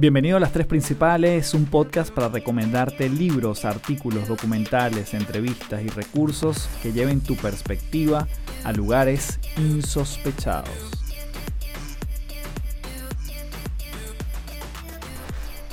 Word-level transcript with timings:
Bienvenido 0.00 0.38
a 0.38 0.40
Las 0.40 0.52
Tres 0.52 0.66
Principales, 0.66 1.52
un 1.52 1.66
podcast 1.66 2.10
para 2.10 2.30
recomendarte 2.30 3.10
libros, 3.10 3.66
artículos, 3.66 4.28
documentales, 4.28 5.12
entrevistas 5.12 5.82
y 5.82 5.88
recursos 5.88 6.70
que 6.82 6.94
lleven 6.94 7.20
tu 7.20 7.36
perspectiva 7.36 8.26
a 8.64 8.72
lugares 8.72 9.38
insospechados. 9.58 10.70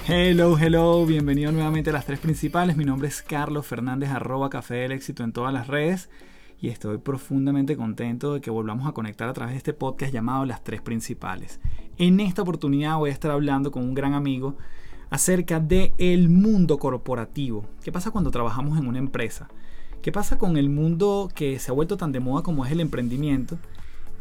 Hello, 0.05 0.57
hello, 0.59 1.05
bienvenido 1.05 1.53
nuevamente 1.53 1.91
a 1.91 1.93
Las 1.93 2.05
Tres 2.05 2.19
Principales. 2.19 2.75
Mi 2.75 2.83
nombre 2.83 3.07
es 3.07 3.21
Carlos 3.21 3.65
Fernández, 3.65 4.09
arroba 4.09 4.49
Café 4.49 4.75
del 4.75 4.91
Éxito 4.91 5.23
en 5.23 5.31
todas 5.31 5.53
las 5.53 5.67
redes 5.67 6.09
y 6.59 6.67
estoy 6.67 6.97
profundamente 6.97 7.77
contento 7.77 8.33
de 8.33 8.41
que 8.41 8.49
volvamos 8.49 8.89
a 8.89 8.91
conectar 8.91 9.29
a 9.29 9.33
través 9.33 9.53
de 9.53 9.59
este 9.59 9.73
podcast 9.73 10.11
llamado 10.11 10.43
Las 10.43 10.65
Tres 10.65 10.81
Principales. 10.81 11.61
En 11.99 12.19
esta 12.19 12.43
oportunidad 12.43 12.97
voy 12.97 13.09
a 13.09 13.13
estar 13.13 13.31
hablando 13.31 13.71
con 13.71 13.81
un 13.81 13.95
gran 13.95 14.13
amigo 14.13 14.55
acerca 15.09 15.59
del 15.59 15.93
el 15.97 16.29
mundo 16.29 16.77
corporativo. 16.77 17.65
¿Qué 17.83 17.91
pasa 17.91 18.11
cuando 18.11 18.29
trabajamos 18.29 18.77
en 18.77 18.85
una 18.85 18.99
empresa? 18.99 19.47
¿Qué 20.03 20.11
pasa 20.11 20.37
con 20.37 20.57
el 20.57 20.69
mundo 20.69 21.27
que 21.33 21.57
se 21.57 21.71
ha 21.71 21.73
vuelto 21.73 21.97
tan 21.97 22.11
de 22.11 22.19
moda 22.19 22.43
como 22.43 22.63
es 22.63 22.71
el 22.71 22.81
emprendimiento? 22.81 23.57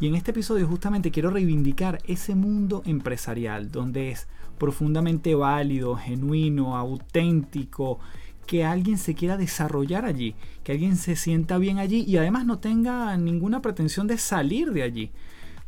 Y 0.00 0.06
en 0.06 0.14
este 0.14 0.30
episodio 0.30 0.66
justamente 0.66 1.10
quiero 1.10 1.28
reivindicar 1.28 1.98
ese 2.06 2.34
mundo 2.34 2.82
empresarial 2.86 3.70
donde 3.70 4.10
es 4.10 4.26
profundamente 4.56 5.34
válido, 5.34 5.96
genuino, 5.96 6.78
auténtico, 6.78 7.98
que 8.46 8.64
alguien 8.64 8.96
se 8.96 9.14
quiera 9.14 9.36
desarrollar 9.36 10.06
allí, 10.06 10.34
que 10.64 10.72
alguien 10.72 10.96
se 10.96 11.14
sienta 11.14 11.58
bien 11.58 11.78
allí 11.78 12.04
y 12.08 12.16
además 12.16 12.46
no 12.46 12.58
tenga 12.58 13.14
ninguna 13.18 13.60
pretensión 13.60 14.06
de 14.06 14.16
salir 14.16 14.70
de 14.72 14.82
allí. 14.82 15.10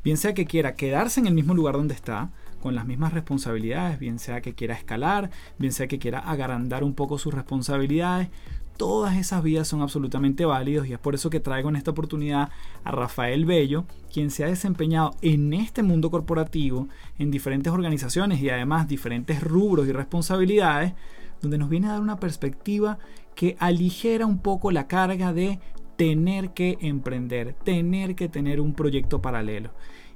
Bien 0.08 0.16
sea 0.16 0.32
que 0.32 0.46
quiera 0.46 0.74
quedarse 0.74 1.20
en 1.20 1.26
el 1.26 1.34
mismo 1.34 1.52
lugar 1.52 1.74
donde 1.74 1.92
está, 1.92 2.30
con 2.62 2.74
las 2.74 2.86
mismas 2.86 3.12
responsabilidades, 3.12 3.98
bien 3.98 4.18
sea 4.18 4.40
que 4.40 4.54
quiera 4.54 4.74
escalar, 4.74 5.28
bien 5.58 5.70
sea 5.70 5.86
que 5.86 5.98
quiera 5.98 6.18
agrandar 6.18 6.82
un 6.82 6.94
poco 6.94 7.18
sus 7.18 7.34
responsabilidades, 7.34 8.30
todas 8.78 9.18
esas 9.18 9.42
vías 9.42 9.68
son 9.68 9.82
absolutamente 9.82 10.46
válidos 10.46 10.86
y 10.86 10.94
es 10.94 10.98
por 10.98 11.14
eso 11.14 11.28
que 11.28 11.40
traigo 11.40 11.68
en 11.68 11.76
esta 11.76 11.90
oportunidad 11.90 12.48
a 12.84 12.90
Rafael 12.90 13.44
Bello, 13.44 13.84
quien 14.10 14.30
se 14.30 14.44
ha 14.44 14.46
desempeñado 14.46 15.14
en 15.20 15.52
este 15.52 15.82
mundo 15.82 16.10
corporativo, 16.10 16.88
en 17.18 17.30
diferentes 17.30 17.70
organizaciones 17.70 18.40
y 18.40 18.48
además 18.48 18.88
diferentes 18.88 19.42
rubros 19.42 19.88
y 19.88 19.92
responsabilidades, 19.92 20.94
donde 21.42 21.58
nos 21.58 21.68
viene 21.68 21.88
a 21.88 21.92
dar 21.92 22.00
una 22.00 22.18
perspectiva 22.18 22.98
que 23.34 23.58
aligera 23.60 24.24
un 24.24 24.38
poco 24.38 24.70
la 24.70 24.86
carga 24.86 25.34
de 25.34 25.60
tener 25.98 26.50
que 26.50 26.78
emprender, 26.80 27.54
tener 27.64 28.14
que 28.14 28.28
tener 28.28 28.60
un 28.60 28.72
proyecto 28.72 29.20
paralelo. 29.20 29.70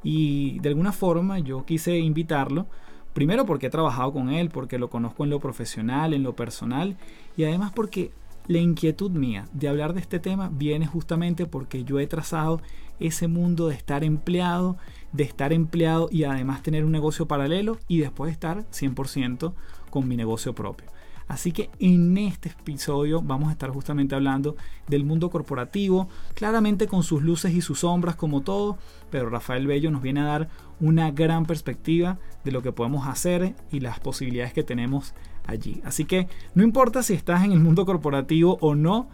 Y 0.05 0.61
de 0.61 0.69
alguna 0.69 0.92
forma 0.92 1.41
yo 1.41 1.66
quise 1.66 1.98
invitarlo, 1.98 2.69
primero 3.12 3.44
porque 3.47 3.66
he 3.66 3.70
trabajado 3.70 4.12
con 4.12 4.30
él, 4.30 4.48
porque 4.48 4.78
lo 4.78 4.89
conozco 4.89 5.24
en 5.24 5.30
lo 5.30 5.41
profesional, 5.41 6.14
en 6.14 6.22
lo 6.22 6.36
personal, 6.36 6.97
y 7.36 7.42
además 7.42 7.72
porque 7.74 8.12
la 8.47 8.58
inquietud 8.58 9.11
mía 9.11 9.48
de 9.52 9.69
hablar 9.69 9.92
de 9.92 10.00
este 10.00 10.20
tema 10.20 10.50
viene 10.52 10.86
justamente 10.86 11.47
porque 11.47 11.83
yo 11.83 11.98
he 11.98 12.06
trazado 12.06 12.62
ese 13.00 13.27
mundo 13.27 13.67
de 13.67 13.74
estar 13.74 14.05
empleado, 14.05 14.77
de 15.11 15.24
estar 15.24 15.52
empleado 15.52 16.08
y 16.12 16.22
además 16.22 16.62
tener 16.62 16.84
un 16.84 16.92
negocio 16.92 17.27
paralelo 17.27 17.78
y 17.89 17.98
después 17.98 18.30
estar 18.30 18.70
100% 18.70 19.52
con 19.91 20.06
mi 20.06 20.17
negocio 20.17 20.55
propio. 20.55 20.86
Así 21.28 21.53
que 21.53 21.70
en 21.78 22.17
este 22.19 22.51
episodio 22.51 23.23
vamos 23.23 23.48
a 23.48 23.53
estar 23.53 23.70
justamente 23.70 24.15
hablando 24.15 24.56
del 24.89 25.05
mundo 25.05 25.31
corporativo, 25.31 26.09
claramente 26.34 26.87
con 26.87 27.03
sus 27.03 27.23
luces 27.23 27.53
y 27.55 27.61
sus 27.61 27.81
sombras 27.81 28.17
como 28.17 28.42
todo, 28.42 28.79
pero 29.11 29.31
Rafael 29.31 29.67
Bello 29.67 29.91
nos 29.91 30.03
viene 30.03 30.20
a 30.20 30.25
dar 30.25 30.48
una 30.81 31.11
gran 31.11 31.47
perspectiva 31.47 32.19
de 32.45 32.53
lo 32.53 32.62
que 32.62 32.73
podemos 32.73 33.06
hacer 33.06 33.55
y 33.70 33.81
las 33.81 34.01
posibilidades 34.01 34.53
que 34.53 34.62
tenemos 34.62 35.14
allí. 35.47 35.81
Así 35.84 36.05
que 36.05 36.29
no 36.55 36.62
importa 36.62 37.03
si 37.03 37.14
estás 37.14 37.45
en 37.45 37.53
el 37.53 37.61
mundo 37.61 37.86
corporativo 37.86 38.59
o 38.61 38.75
no, 38.75 39.09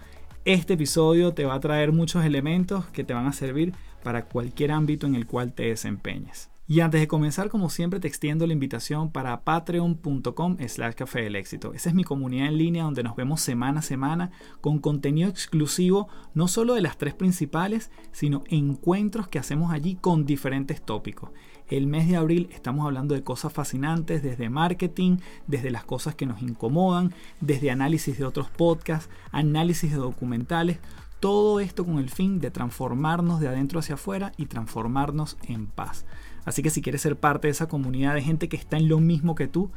este 0.44 0.74
episodio 0.74 1.34
te 1.34 1.44
va 1.44 1.54
a 1.54 1.60
traer 1.60 1.92
muchos 1.92 2.24
elementos 2.24 2.86
que 2.86 3.04
te 3.04 3.14
van 3.14 3.26
a 3.26 3.32
servir 3.32 3.74
para 4.02 4.24
cualquier 4.24 4.72
ámbito 4.72 5.06
en 5.06 5.14
el 5.14 5.26
cual 5.26 5.52
te 5.52 5.64
desempeñes. 5.64 6.50
Y 6.70 6.80
antes 6.80 7.00
de 7.00 7.08
comenzar, 7.08 7.48
como 7.48 7.70
siempre, 7.70 7.98
te 7.98 8.08
extiendo 8.08 8.46
la 8.46 8.52
invitación 8.52 9.10
para 9.10 9.40
patreon.com 9.40 10.58
slash 10.68 10.94
café 10.94 11.22
del 11.22 11.36
éxito. 11.36 11.72
Esa 11.72 11.88
es 11.88 11.94
mi 11.94 12.04
comunidad 12.04 12.48
en 12.48 12.58
línea 12.58 12.84
donde 12.84 13.02
nos 13.02 13.16
vemos 13.16 13.40
semana 13.40 13.80
a 13.80 13.82
semana 13.82 14.32
con 14.60 14.78
contenido 14.78 15.30
exclusivo, 15.30 16.08
no 16.34 16.46
solo 16.46 16.74
de 16.74 16.82
las 16.82 16.98
tres 16.98 17.14
principales, 17.14 17.90
sino 18.12 18.44
encuentros 18.48 19.28
que 19.28 19.38
hacemos 19.38 19.72
allí 19.72 19.94
con 19.94 20.26
diferentes 20.26 20.82
tópicos. 20.82 21.30
El 21.68 21.86
mes 21.86 22.06
de 22.06 22.16
abril 22.16 22.50
estamos 22.52 22.84
hablando 22.84 23.14
de 23.14 23.24
cosas 23.24 23.50
fascinantes, 23.50 24.22
desde 24.22 24.50
marketing, 24.50 25.16
desde 25.46 25.70
las 25.70 25.84
cosas 25.84 26.16
que 26.16 26.26
nos 26.26 26.42
incomodan, 26.42 27.14
desde 27.40 27.70
análisis 27.70 28.18
de 28.18 28.26
otros 28.26 28.50
podcasts, 28.50 29.08
análisis 29.32 29.90
de 29.90 29.96
documentales, 29.96 30.80
todo 31.20 31.60
esto 31.60 31.84
con 31.84 31.98
el 31.98 32.10
fin 32.10 32.40
de 32.40 32.50
transformarnos 32.50 33.40
de 33.40 33.48
adentro 33.48 33.80
hacia 33.80 33.96
afuera 33.96 34.32
y 34.36 34.46
transformarnos 34.46 35.36
en 35.48 35.66
paz. 35.66 36.04
Así 36.48 36.62
que 36.62 36.70
si 36.70 36.82
quieres 36.82 37.02
ser 37.02 37.16
parte 37.16 37.48
de 37.48 37.52
esa 37.52 37.68
comunidad 37.68 38.14
de 38.14 38.22
gente 38.22 38.48
que 38.48 38.56
está 38.56 38.76
en 38.76 38.88
lo 38.88 39.00
mismo 39.00 39.34
que 39.34 39.48
tú, 39.48 39.70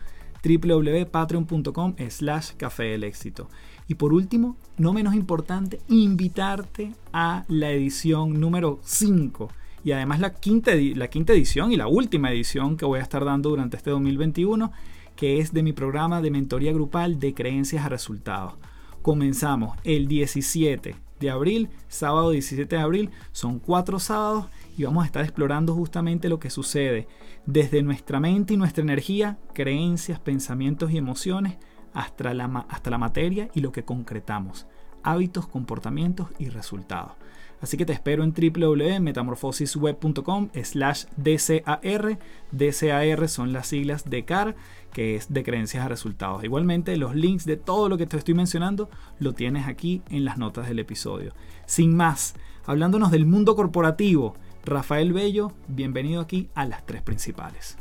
www.patreon.com 0.44 1.96
slash 2.10 2.52
café 2.58 2.84
del 2.84 3.04
éxito. 3.04 3.50
Y 3.88 3.96
por 3.96 4.14
último, 4.14 4.56
no 4.78 4.94
menos 4.94 5.14
importante, 5.14 5.80
invitarte 5.88 6.94
a 7.14 7.46
la 7.48 7.72
edición 7.72 8.40
número 8.40 8.80
5 8.84 9.50
y 9.84 9.92
además 9.92 10.20
la 10.20 10.34
quinta, 10.34 10.72
la 10.96 11.10
quinta 11.10 11.34
edición 11.34 11.72
y 11.72 11.76
la 11.76 11.88
última 11.88 12.32
edición 12.32 12.78
que 12.78 12.86
voy 12.86 13.00
a 13.00 13.04
estar 13.04 13.26
dando 13.26 13.50
durante 13.50 13.78
este 13.78 13.90
2021, 13.90 14.72
que 15.16 15.40
es 15.40 15.54
de 15.54 15.64
mi 15.64 15.74
programa 15.74 16.22
de 16.22 16.32
mentoría 16.32 16.72
grupal 16.72 17.20
de 17.20 17.34
creencias 17.34 17.86
a 17.86 17.90
resultados. 17.90 18.54
Comenzamos 19.02 19.78
el 19.84 20.08
17 20.08 20.96
de 21.20 21.30
abril, 21.30 21.70
sábado 21.88 22.32
17 22.32 22.76
de 22.76 22.82
abril, 22.82 23.10
son 23.32 23.60
cuatro 23.60 24.00
sábados 24.00 24.46
y 24.82 24.86
vamos 24.86 25.04
a 25.04 25.06
estar 25.06 25.24
explorando 25.24 25.76
justamente 25.76 26.28
lo 26.28 26.40
que 26.40 26.50
sucede 26.50 27.08
desde 27.46 27.84
nuestra 27.84 28.20
mente 28.20 28.56
y 28.56 28.58
nuestra 28.58 28.82
energía, 28.82 29.38
creencias, 29.54 30.20
pensamientos 30.20 30.92
y 30.92 30.98
emociones, 30.98 31.60
hasta 31.94 32.34
la, 32.34 32.66
hasta 32.68 32.90
la 32.90 32.98
materia 32.98 33.50
y 33.54 33.62
lo 33.62 33.72
que 33.72 33.84
concretamos, 33.84 34.66
hábitos, 35.04 35.48
comportamientos 35.48 36.30
y 36.40 36.50
resultados. 36.50 37.12
Así 37.62 37.78
que 37.78 37.86
te 37.86 37.94
espero 37.94 38.24
en 38.24 38.34
www.metamorfosisweb.com 38.34 40.50
slash 40.64 41.06
DCAR. 41.16 42.18
DCAR 42.52 43.30
son 43.30 43.54
las 43.54 43.68
siglas 43.68 44.10
de 44.10 44.26
CAR, 44.26 44.56
que 44.92 45.16
es 45.16 45.32
de 45.32 45.44
creencias 45.44 45.86
a 45.86 45.88
resultados. 45.88 46.44
Igualmente, 46.44 46.98
los 46.98 47.14
links 47.14 47.46
de 47.46 47.58
todo 47.58 47.88
lo 47.88 48.00
que 48.00 48.08
te 48.08 48.18
estoy 48.18 48.34
mencionando 48.34 48.90
lo 49.20 49.34
tienes 49.34 49.68
aquí 49.68 50.02
en 50.10 50.26
las 50.26 50.40
notas 50.40 50.68
del 50.68 50.80
episodio. 50.80 51.36
Sin 51.68 51.96
más, 51.96 52.34
hablándonos 52.66 53.12
del 53.12 53.28
mundo 53.28 53.56
corporativo, 53.56 54.34
Rafael 54.64 55.12
Bello, 55.12 55.54
bienvenido 55.68 56.22
aquí 56.22 56.50
a 56.54 56.66
las 56.66 56.86
tres 56.86 57.02
principales. 57.02 57.78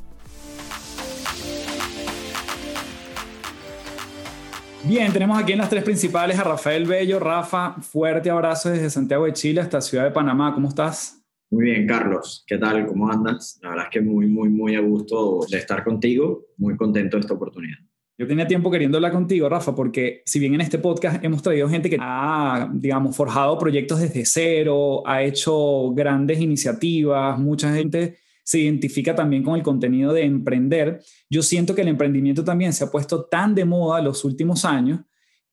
Bien, 4.85 5.13
tenemos 5.13 5.39
aquí 5.39 5.53
en 5.53 5.59
las 5.59 5.69
tres 5.69 5.85
principales 5.85 6.39
a 6.39 6.45
Rafael 6.45 6.87
Bello. 6.87 7.19
Rafa, 7.21 7.75
fuerte 7.83 8.31
abrazo 8.31 8.71
desde 8.71 8.89
Santiago 8.89 9.27
de 9.27 9.35
Chile 9.35 9.61
hasta 9.61 9.83
Ciudad 9.83 10.05
de 10.05 10.11
Panamá. 10.11 10.55
¿Cómo 10.55 10.69
estás? 10.69 11.23
Muy 11.51 11.65
bien, 11.65 11.87
Carlos. 11.87 12.45
¿Qué 12.47 12.57
tal? 12.57 12.87
¿Cómo 12.87 13.11
andas? 13.11 13.59
La 13.63 13.71
verdad 13.71 13.85
es 13.87 13.91
que 13.91 14.01
muy, 14.01 14.27
muy, 14.27 14.49
muy 14.49 14.75
a 14.75 14.81
gusto 14.81 15.41
de 15.51 15.59
estar 15.59 15.85
contigo. 15.85 16.47
Muy 16.57 16.79
contento 16.79 17.19
de 17.19 17.21
esta 17.21 17.35
oportunidad. 17.35 17.79
Yo 18.21 18.27
tenía 18.27 18.47
tiempo 18.47 18.71
queriendo 18.71 18.99
hablar 18.99 19.13
contigo, 19.13 19.49
Rafa, 19.49 19.75
porque 19.75 20.21
si 20.27 20.39
bien 20.39 20.53
en 20.53 20.61
este 20.61 20.77
podcast 20.77 21.25
hemos 21.25 21.41
traído 21.41 21.71
gente 21.71 21.89
que 21.89 21.97
ha, 21.99 22.69
digamos, 22.71 23.17
forjado 23.17 23.57
proyectos 23.57 23.99
desde 23.99 24.27
cero, 24.27 25.03
ha 25.07 25.23
hecho 25.23 25.91
grandes 25.93 26.39
iniciativas, 26.39 27.39
mucha 27.39 27.75
gente 27.75 28.19
se 28.45 28.59
identifica 28.59 29.15
también 29.15 29.43
con 29.43 29.55
el 29.55 29.63
contenido 29.63 30.13
de 30.13 30.25
emprender. 30.25 31.01
Yo 31.31 31.41
siento 31.41 31.75
que 31.75 31.81
el 31.81 31.89
emprendimiento 31.89 32.45
también 32.45 32.75
se 32.75 32.85
ha 32.85 32.91
puesto 32.91 33.25
tan 33.25 33.55
de 33.55 33.65
moda 33.65 34.03
los 34.03 34.23
últimos 34.23 34.67
años 34.67 35.01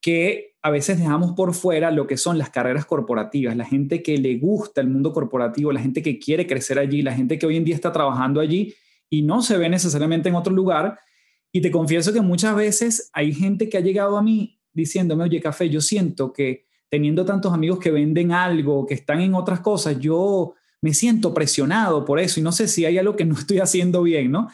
que 0.01 0.57
a 0.61 0.69
veces 0.69 0.99
dejamos 0.99 1.31
por 1.37 1.53
fuera 1.53 1.89
lo 1.89 2.05
que 2.05 2.17
son 2.17 2.37
las 2.37 2.49
carreras 2.49 2.85
corporativas, 2.85 3.55
la 3.55 3.63
gente 3.63 4.03
que 4.03 4.17
le 4.17 4.39
gusta 4.39 4.81
el 4.81 4.89
mundo 4.89 5.13
corporativo, 5.13 5.71
la 5.71 5.79
gente 5.79 6.01
que 6.01 6.19
quiere 6.19 6.45
crecer 6.45 6.79
allí, 6.79 7.01
la 7.01 7.13
gente 7.13 7.39
que 7.39 7.45
hoy 7.45 7.55
en 7.55 7.63
día 7.63 7.75
está 7.75 7.93
trabajando 7.93 8.41
allí 8.41 8.73
y 9.09 9.21
no 9.21 9.41
se 9.41 9.57
ve 9.57 9.69
necesariamente 9.69 10.27
en 10.27 10.35
otro 10.35 10.53
lugar 10.53 10.99
y 11.51 11.61
te 11.61 11.71
confieso 11.71 12.13
que 12.13 12.21
muchas 12.21 12.55
veces 12.55 13.09
hay 13.13 13.33
gente 13.33 13.69
que 13.69 13.77
ha 13.77 13.81
llegado 13.81 14.17
a 14.17 14.21
mí 14.21 14.59
diciéndome, 14.73 15.23
oye, 15.23 15.41
café, 15.41 15.69
yo 15.69 15.81
siento 15.81 16.31
que 16.33 16.67
teniendo 16.89 17.25
tantos 17.25 17.53
amigos 17.53 17.79
que 17.79 17.91
venden 17.91 18.31
algo, 18.31 18.85
que 18.85 18.93
están 18.93 19.21
en 19.21 19.33
otras 19.33 19.59
cosas, 19.61 19.99
yo 19.99 20.53
me 20.81 20.93
siento 20.93 21.33
presionado 21.33 22.05
por 22.05 22.19
eso 22.19 22.39
y 22.39 22.43
no 22.43 22.51
sé 22.51 22.67
si 22.67 22.85
hay 22.85 22.97
algo 22.97 23.15
que 23.15 23.25
no 23.25 23.35
estoy 23.35 23.59
haciendo 23.59 24.03
bien, 24.03 24.31
¿no? 24.31 24.47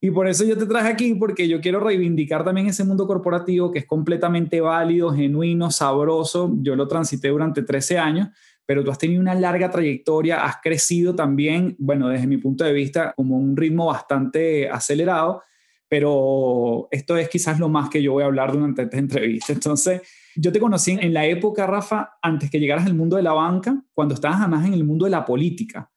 Y 0.00 0.10
por 0.10 0.28
eso 0.28 0.44
yo 0.44 0.56
te 0.58 0.66
traje 0.66 0.88
aquí, 0.88 1.14
porque 1.14 1.48
yo 1.48 1.60
quiero 1.60 1.80
reivindicar 1.80 2.44
también 2.44 2.66
ese 2.66 2.84
mundo 2.84 3.06
corporativo 3.06 3.70
que 3.70 3.80
es 3.80 3.86
completamente 3.86 4.60
válido, 4.60 5.12
genuino, 5.12 5.70
sabroso. 5.70 6.54
Yo 6.60 6.76
lo 6.76 6.86
transité 6.86 7.28
durante 7.28 7.62
13 7.62 7.98
años, 7.98 8.28
pero 8.66 8.84
tú 8.84 8.90
has 8.90 8.98
tenido 8.98 9.20
una 9.20 9.34
larga 9.34 9.70
trayectoria, 9.70 10.44
has 10.44 10.56
crecido 10.62 11.14
también, 11.14 11.76
bueno, 11.78 12.08
desde 12.08 12.26
mi 12.26 12.36
punto 12.36 12.64
de 12.64 12.72
vista, 12.72 13.14
como 13.16 13.38
un 13.38 13.56
ritmo 13.56 13.86
bastante 13.86 14.68
acelerado 14.68 15.42
pero 15.88 16.88
esto 16.90 17.16
es 17.16 17.28
quizás 17.28 17.60
lo 17.60 17.68
más 17.68 17.88
que 17.90 18.02
yo 18.02 18.12
voy 18.12 18.22
a 18.22 18.26
hablar 18.26 18.52
durante 18.52 18.82
esta 18.82 18.98
entrevista. 18.98 19.52
Entonces, 19.52 20.02
yo 20.34 20.52
te 20.52 20.60
conocí 20.60 20.92
en 20.92 21.14
la 21.14 21.26
época, 21.26 21.66
Rafa, 21.66 22.10
antes 22.20 22.50
que 22.50 22.58
llegaras 22.58 22.86
al 22.86 22.94
mundo 22.94 23.16
de 23.16 23.22
la 23.22 23.32
banca, 23.32 23.84
cuando 23.92 24.14
estabas 24.14 24.40
además 24.40 24.66
en 24.66 24.74
el 24.74 24.84
mundo 24.84 25.04
de 25.04 25.12
la 25.12 25.24
política. 25.24 25.90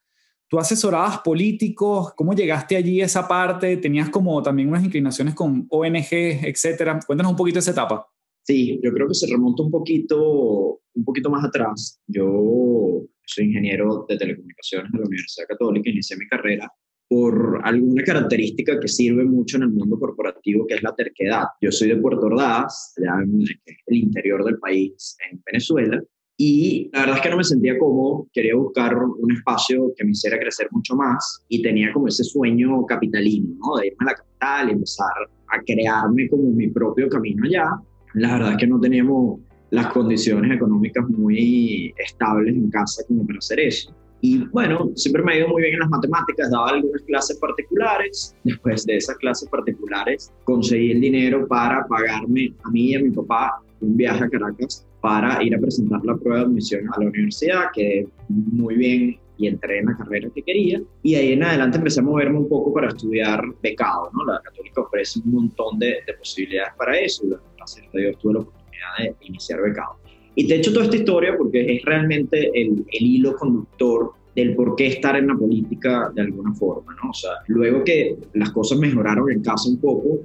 Tú 0.48 0.58
asesorabas 0.58 1.18
políticos, 1.18 2.12
¿cómo 2.16 2.34
llegaste 2.34 2.76
allí 2.76 3.00
a 3.00 3.04
esa 3.04 3.28
parte? 3.28 3.76
Tenías 3.76 4.10
como 4.10 4.42
también 4.42 4.68
unas 4.68 4.84
inclinaciones 4.84 5.34
con 5.34 5.66
ONG, 5.68 6.08
etcétera. 6.12 6.98
Cuéntanos 7.06 7.32
un 7.32 7.36
poquito 7.36 7.60
esa 7.60 7.70
etapa. 7.70 8.06
Sí, 8.42 8.80
yo 8.82 8.92
creo 8.92 9.06
que 9.06 9.14
se 9.14 9.28
remonta 9.30 9.62
un 9.62 9.70
poquito, 9.70 10.80
un 10.94 11.04
poquito 11.04 11.30
más 11.30 11.44
atrás. 11.44 12.00
Yo 12.06 13.02
soy 13.24 13.44
ingeniero 13.44 14.06
de 14.08 14.16
telecomunicaciones 14.16 14.90
de 14.90 14.98
la 14.98 15.04
Universidad 15.04 15.46
Católica, 15.46 15.88
inicié 15.88 16.16
mi 16.16 16.26
carrera 16.26 16.68
por 17.10 17.60
alguna 17.64 18.04
característica 18.04 18.78
que 18.78 18.86
sirve 18.86 19.24
mucho 19.24 19.56
en 19.56 19.64
el 19.64 19.70
mundo 19.70 19.98
corporativo, 19.98 20.64
que 20.64 20.74
es 20.74 20.82
la 20.84 20.94
terquedad. 20.94 21.42
Yo 21.60 21.72
soy 21.72 21.88
de 21.88 21.96
Puerto 21.96 22.26
Ordaz, 22.26 22.94
allá 22.98 23.24
en 23.24 23.42
el 23.86 23.96
interior 23.96 24.44
del 24.44 24.58
país, 24.58 25.16
en 25.28 25.42
Venezuela, 25.44 26.00
y 26.36 26.88
la 26.92 27.00
verdad 27.00 27.16
es 27.16 27.22
que 27.22 27.30
no 27.30 27.36
me 27.38 27.44
sentía 27.44 27.76
cómodo, 27.80 28.28
quería 28.32 28.54
buscar 28.54 28.96
un 28.96 29.32
espacio 29.32 29.92
que 29.96 30.04
me 30.04 30.12
hiciera 30.12 30.38
crecer 30.38 30.68
mucho 30.70 30.94
más 30.94 31.44
y 31.48 31.60
tenía 31.60 31.92
como 31.92 32.06
ese 32.06 32.22
sueño 32.22 32.86
capitalino, 32.86 33.56
¿no? 33.58 33.80
De 33.80 33.88
irme 33.88 33.98
a 33.98 34.04
la 34.04 34.14
capital 34.14 34.68
y 34.68 34.72
empezar 34.74 35.12
a 35.48 35.60
crearme 35.66 36.28
como 36.28 36.44
mi 36.52 36.68
propio 36.68 37.08
camino 37.08 37.44
allá. 37.44 37.72
La 38.14 38.34
verdad 38.34 38.52
es 38.52 38.58
que 38.58 38.68
no 38.68 38.78
teníamos 38.78 39.40
las 39.70 39.88
condiciones 39.88 40.52
económicas 40.52 41.04
muy 41.08 41.92
estables 41.98 42.54
en 42.54 42.70
casa 42.70 43.02
como 43.08 43.26
para 43.26 43.38
hacer 43.38 43.58
eso. 43.58 43.92
Y 44.22 44.38
bueno, 44.48 44.90
siempre 44.96 45.22
me 45.22 45.32
ha 45.32 45.38
ido 45.38 45.48
muy 45.48 45.62
bien 45.62 45.74
en 45.74 45.80
las 45.80 45.90
matemáticas, 45.90 46.50
daba 46.50 46.70
algunas 46.70 47.02
clases 47.02 47.38
particulares. 47.38 48.36
Después 48.44 48.84
de 48.86 48.96
esas 48.96 49.16
clases 49.16 49.48
particulares, 49.48 50.32
conseguí 50.44 50.92
el 50.92 51.00
dinero 51.00 51.46
para 51.48 51.86
pagarme 51.86 52.54
a 52.62 52.70
mí 52.70 52.90
y 52.90 52.94
a 52.94 53.00
mi 53.00 53.10
papá 53.10 53.62
un 53.80 53.96
viaje 53.96 54.24
a 54.24 54.28
Caracas 54.28 54.86
para 55.00 55.42
ir 55.42 55.54
a 55.54 55.58
presentar 55.58 56.04
la 56.04 56.16
prueba 56.16 56.40
de 56.40 56.44
admisión 56.44 56.86
a 56.92 57.00
la 57.00 57.08
universidad, 57.08 57.64
que 57.74 58.06
muy 58.28 58.76
bien 58.76 59.18
y 59.38 59.46
entré 59.46 59.78
en 59.78 59.86
la 59.86 59.96
carrera 59.96 60.28
que 60.34 60.42
quería. 60.42 60.82
Y 61.02 61.14
ahí 61.14 61.32
en 61.32 61.42
adelante 61.42 61.78
empecé 61.78 62.00
a 62.00 62.02
moverme 62.02 62.38
un 62.38 62.48
poco 62.48 62.74
para 62.74 62.88
estudiar 62.88 63.42
becado, 63.62 64.10
¿no? 64.12 64.26
La 64.26 64.40
Católica 64.42 64.82
ofrece 64.82 65.20
un 65.24 65.32
montón 65.32 65.78
de, 65.78 65.96
de 66.06 66.12
posibilidades 66.12 66.74
para 66.76 66.98
eso 66.98 67.24
y 67.24 67.30
gracias 67.56 67.86
a 67.86 67.96
Dios 67.96 68.18
tuve 68.18 68.34
la 68.34 68.40
oportunidad 68.40 68.98
de 68.98 69.14
iniciar 69.26 69.62
becado. 69.62 69.99
Y 70.34 70.46
te 70.46 70.54
he 70.54 70.58
hecho 70.58 70.72
toda 70.72 70.84
esta 70.84 70.96
historia 70.96 71.36
porque 71.36 71.76
es 71.76 71.84
realmente 71.84 72.50
el, 72.54 72.84
el 72.92 73.06
hilo 73.06 73.34
conductor 73.36 74.12
del 74.34 74.54
por 74.54 74.76
qué 74.76 74.86
estar 74.86 75.16
en 75.16 75.26
la 75.26 75.36
política 75.36 76.10
de 76.14 76.22
alguna 76.22 76.54
forma, 76.54 76.94
¿no? 77.02 77.10
O 77.10 77.14
sea, 77.14 77.32
luego 77.48 77.82
que 77.84 78.16
las 78.34 78.50
cosas 78.50 78.78
mejoraron 78.78 79.30
en 79.30 79.42
casa 79.42 79.68
un 79.68 79.78
poco, 79.78 80.20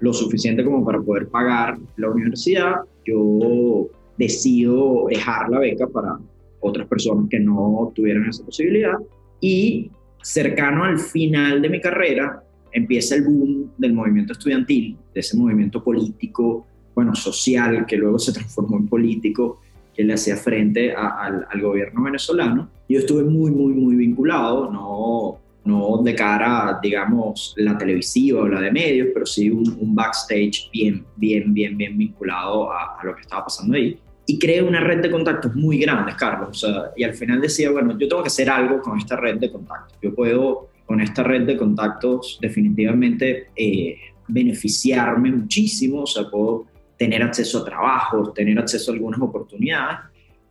lo 0.00 0.12
suficiente 0.12 0.64
como 0.64 0.84
para 0.84 1.00
poder 1.00 1.28
pagar 1.28 1.78
la 1.96 2.10
universidad, 2.10 2.74
yo 3.04 3.88
decido 4.18 5.06
dejar 5.08 5.48
la 5.48 5.60
beca 5.60 5.86
para 5.86 6.18
otras 6.60 6.86
personas 6.88 7.26
que 7.30 7.38
no 7.38 7.92
tuvieran 7.94 8.28
esa 8.28 8.44
posibilidad 8.44 8.94
y 9.40 9.90
cercano 10.22 10.84
al 10.84 10.98
final 10.98 11.62
de 11.62 11.68
mi 11.68 11.80
carrera 11.80 12.42
empieza 12.72 13.14
el 13.14 13.24
boom 13.24 13.70
del 13.78 13.92
movimiento 13.92 14.32
estudiantil, 14.32 14.96
de 15.14 15.20
ese 15.20 15.36
movimiento 15.36 15.82
político 15.82 16.66
bueno, 16.96 17.14
social, 17.14 17.84
que 17.86 17.98
luego 17.98 18.18
se 18.18 18.32
transformó 18.32 18.78
en 18.78 18.88
político, 18.88 19.60
que 19.94 20.02
le 20.02 20.14
hacía 20.14 20.34
frente 20.36 20.94
al, 20.94 21.46
gobierno 21.60 22.02
venezolano. 22.02 22.70
Yo 22.88 22.98
estuve 22.98 23.22
muy, 23.22 23.50
muy, 23.50 23.74
muy 23.74 23.96
vinculado, 23.96 24.70
no, 24.72 25.38
no 25.66 26.02
de 26.02 26.14
cara, 26.14 26.80
digamos, 26.82 27.52
la 27.58 27.76
televisiva 27.76 28.40
o 28.40 28.48
la 28.48 28.62
de 28.62 28.72
medios, 28.72 29.08
pero 29.12 29.26
sí 29.26 29.50
un, 29.50 29.94
backstage 29.94 30.70
bien, 30.72 31.04
bien, 31.16 31.52
bien, 31.52 31.76
bien 31.76 31.98
vinculado 31.98 32.72
a, 32.72 32.98
a, 32.98 33.04
lo 33.04 33.14
que 33.14 33.20
estaba 33.20 33.44
pasando 33.44 33.76
ahí. 33.76 33.98
Y 34.24 34.38
creé 34.38 34.62
una 34.62 34.80
red 34.80 35.02
de 35.02 35.10
contactos 35.10 35.54
muy 35.54 35.78
grande, 35.78 36.14
Carlos. 36.18 36.48
O 36.50 36.54
sea, 36.54 36.92
y 36.96 37.04
al 37.04 37.12
final 37.12 37.42
decía, 37.42 37.70
bueno, 37.70 37.96
yo 37.98 38.08
tengo 38.08 38.22
que 38.22 38.28
hacer 38.28 38.48
algo 38.48 38.80
con 38.80 38.98
esta 38.98 39.16
red 39.16 39.36
de 39.36 39.52
contactos. 39.52 39.98
Yo 40.00 40.14
puedo, 40.14 40.70
con 40.86 41.02
esta 41.02 41.22
red 41.22 41.42
de 41.42 41.58
contactos, 41.58 42.38
definitivamente 42.40 43.48
eh, 43.54 43.98
beneficiarme 44.28 45.30
muchísimo. 45.30 46.02
O 46.02 46.06
sea, 46.06 46.28
puedo 46.30 46.64
tener 46.96 47.22
acceso 47.22 47.58
a 47.58 47.64
trabajos, 47.64 48.32
tener 48.34 48.58
acceso 48.58 48.90
a 48.90 48.94
algunas 48.94 49.20
oportunidades, 49.20 49.98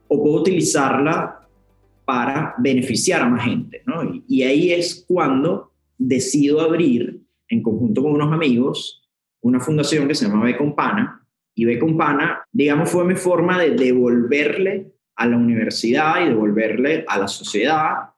o 0.07 0.21
puedo 0.21 0.41
utilizarla 0.41 1.47
para 2.05 2.53
beneficiar 2.59 3.23
a 3.23 3.29
más 3.29 3.43
gente, 3.43 3.81
¿no? 3.85 4.03
Y, 4.27 4.43
ahí 4.43 4.71
es 4.71 5.03
cuando 5.07 5.71
decido 5.97 6.61
abrir, 6.61 7.21
en 7.47 7.63
conjunto 7.63 8.03
con 8.03 8.13
unos 8.13 8.31
amigos, 8.31 9.03
una 9.41 9.59
fundación 9.59 10.07
que 10.07 10.15
se 10.15 10.27
llama 10.27 10.45
Becompana, 10.45 11.25
y 11.55 11.65
Becompana, 11.65 12.45
digamos, 12.51 12.89
fue 12.89 13.05
mi 13.05 13.15
forma 13.15 13.59
de 13.59 13.71
devolverle 13.71 14.91
a 15.15 15.25
la 15.25 15.37
universidad 15.37 16.21
y 16.21 16.29
devolverle 16.29 17.05
a 17.07 17.17
la 17.17 17.27
sociedad 17.27 18.09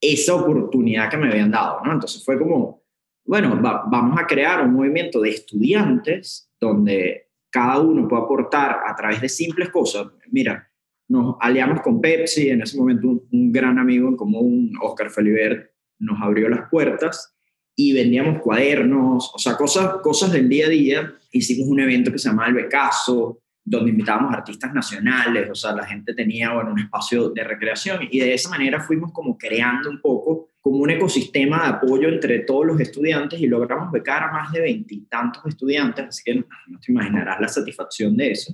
esa 0.00 0.34
oportunidad 0.34 1.10
que 1.10 1.16
me 1.16 1.28
habían 1.28 1.50
dado, 1.50 1.80
¿no? 1.84 1.92
Entonces 1.92 2.24
fue 2.24 2.38
como, 2.38 2.82
bueno, 3.24 3.58
vamos 3.60 4.18
a 4.20 4.26
crear 4.26 4.64
un 4.64 4.74
movimiento 4.74 5.20
de 5.20 5.30
estudiantes 5.30 6.48
donde 6.60 7.25
cada 7.56 7.80
uno 7.80 8.06
puede 8.06 8.22
aportar 8.22 8.80
a 8.86 8.94
través 8.94 9.22
de 9.22 9.30
simples 9.30 9.70
cosas. 9.70 10.08
Mira, 10.30 10.70
nos 11.08 11.36
aliamos 11.40 11.80
con 11.80 12.02
Pepsi, 12.02 12.50
en 12.50 12.60
ese 12.60 12.76
momento 12.76 13.08
un, 13.08 13.50
gran 13.50 13.78
amigo 13.78 14.08
en 14.10 14.16
común, 14.16 14.74
Oscar 14.82 15.08
Felibert, 15.08 15.70
nos 15.98 16.20
abrió 16.20 16.50
las 16.50 16.68
puertas 16.68 17.34
y 17.74 17.94
vendíamos 17.94 18.42
cuadernos, 18.42 19.32
o 19.34 19.38
sea, 19.38 19.56
cosas, 19.56 20.02
cosas 20.02 20.32
del 20.32 20.50
día 20.50 20.66
a 20.66 20.68
día. 20.68 21.14
Hicimos 21.32 21.66
un 21.66 21.80
evento 21.80 22.12
que 22.12 22.18
se 22.18 22.28
llamaba 22.28 22.48
El 22.48 22.56
Becaso, 22.56 23.40
donde 23.64 23.90
invitábamos 23.90 24.34
artistas 24.34 24.74
nacionales, 24.74 25.48
o 25.48 25.54
sea, 25.54 25.72
la 25.72 25.86
gente 25.86 26.12
tenía 26.12 26.52
bueno, 26.52 26.72
un 26.72 26.80
espacio 26.80 27.30
de 27.30 27.42
recreación 27.42 28.00
y 28.10 28.18
de 28.18 28.34
esa 28.34 28.50
manera 28.50 28.82
fuimos 28.82 29.12
como 29.12 29.38
creando 29.38 29.88
un 29.88 30.02
poco 30.02 30.50
como 30.66 30.78
un 30.78 30.90
ecosistema 30.90 31.62
de 31.62 31.68
apoyo 31.74 32.08
entre 32.08 32.40
todos 32.40 32.66
los 32.66 32.80
estudiantes 32.80 33.40
y 33.40 33.46
logramos 33.46 33.92
becar 33.92 34.24
a 34.24 34.32
más 34.32 34.50
de 34.50 34.62
veintitantos 34.62 35.46
estudiantes, 35.46 36.06
así 36.08 36.24
que 36.24 36.34
no 36.34 36.80
te 36.84 36.90
imaginarás 36.90 37.40
la 37.40 37.46
satisfacción 37.46 38.16
de 38.16 38.32
eso. 38.32 38.52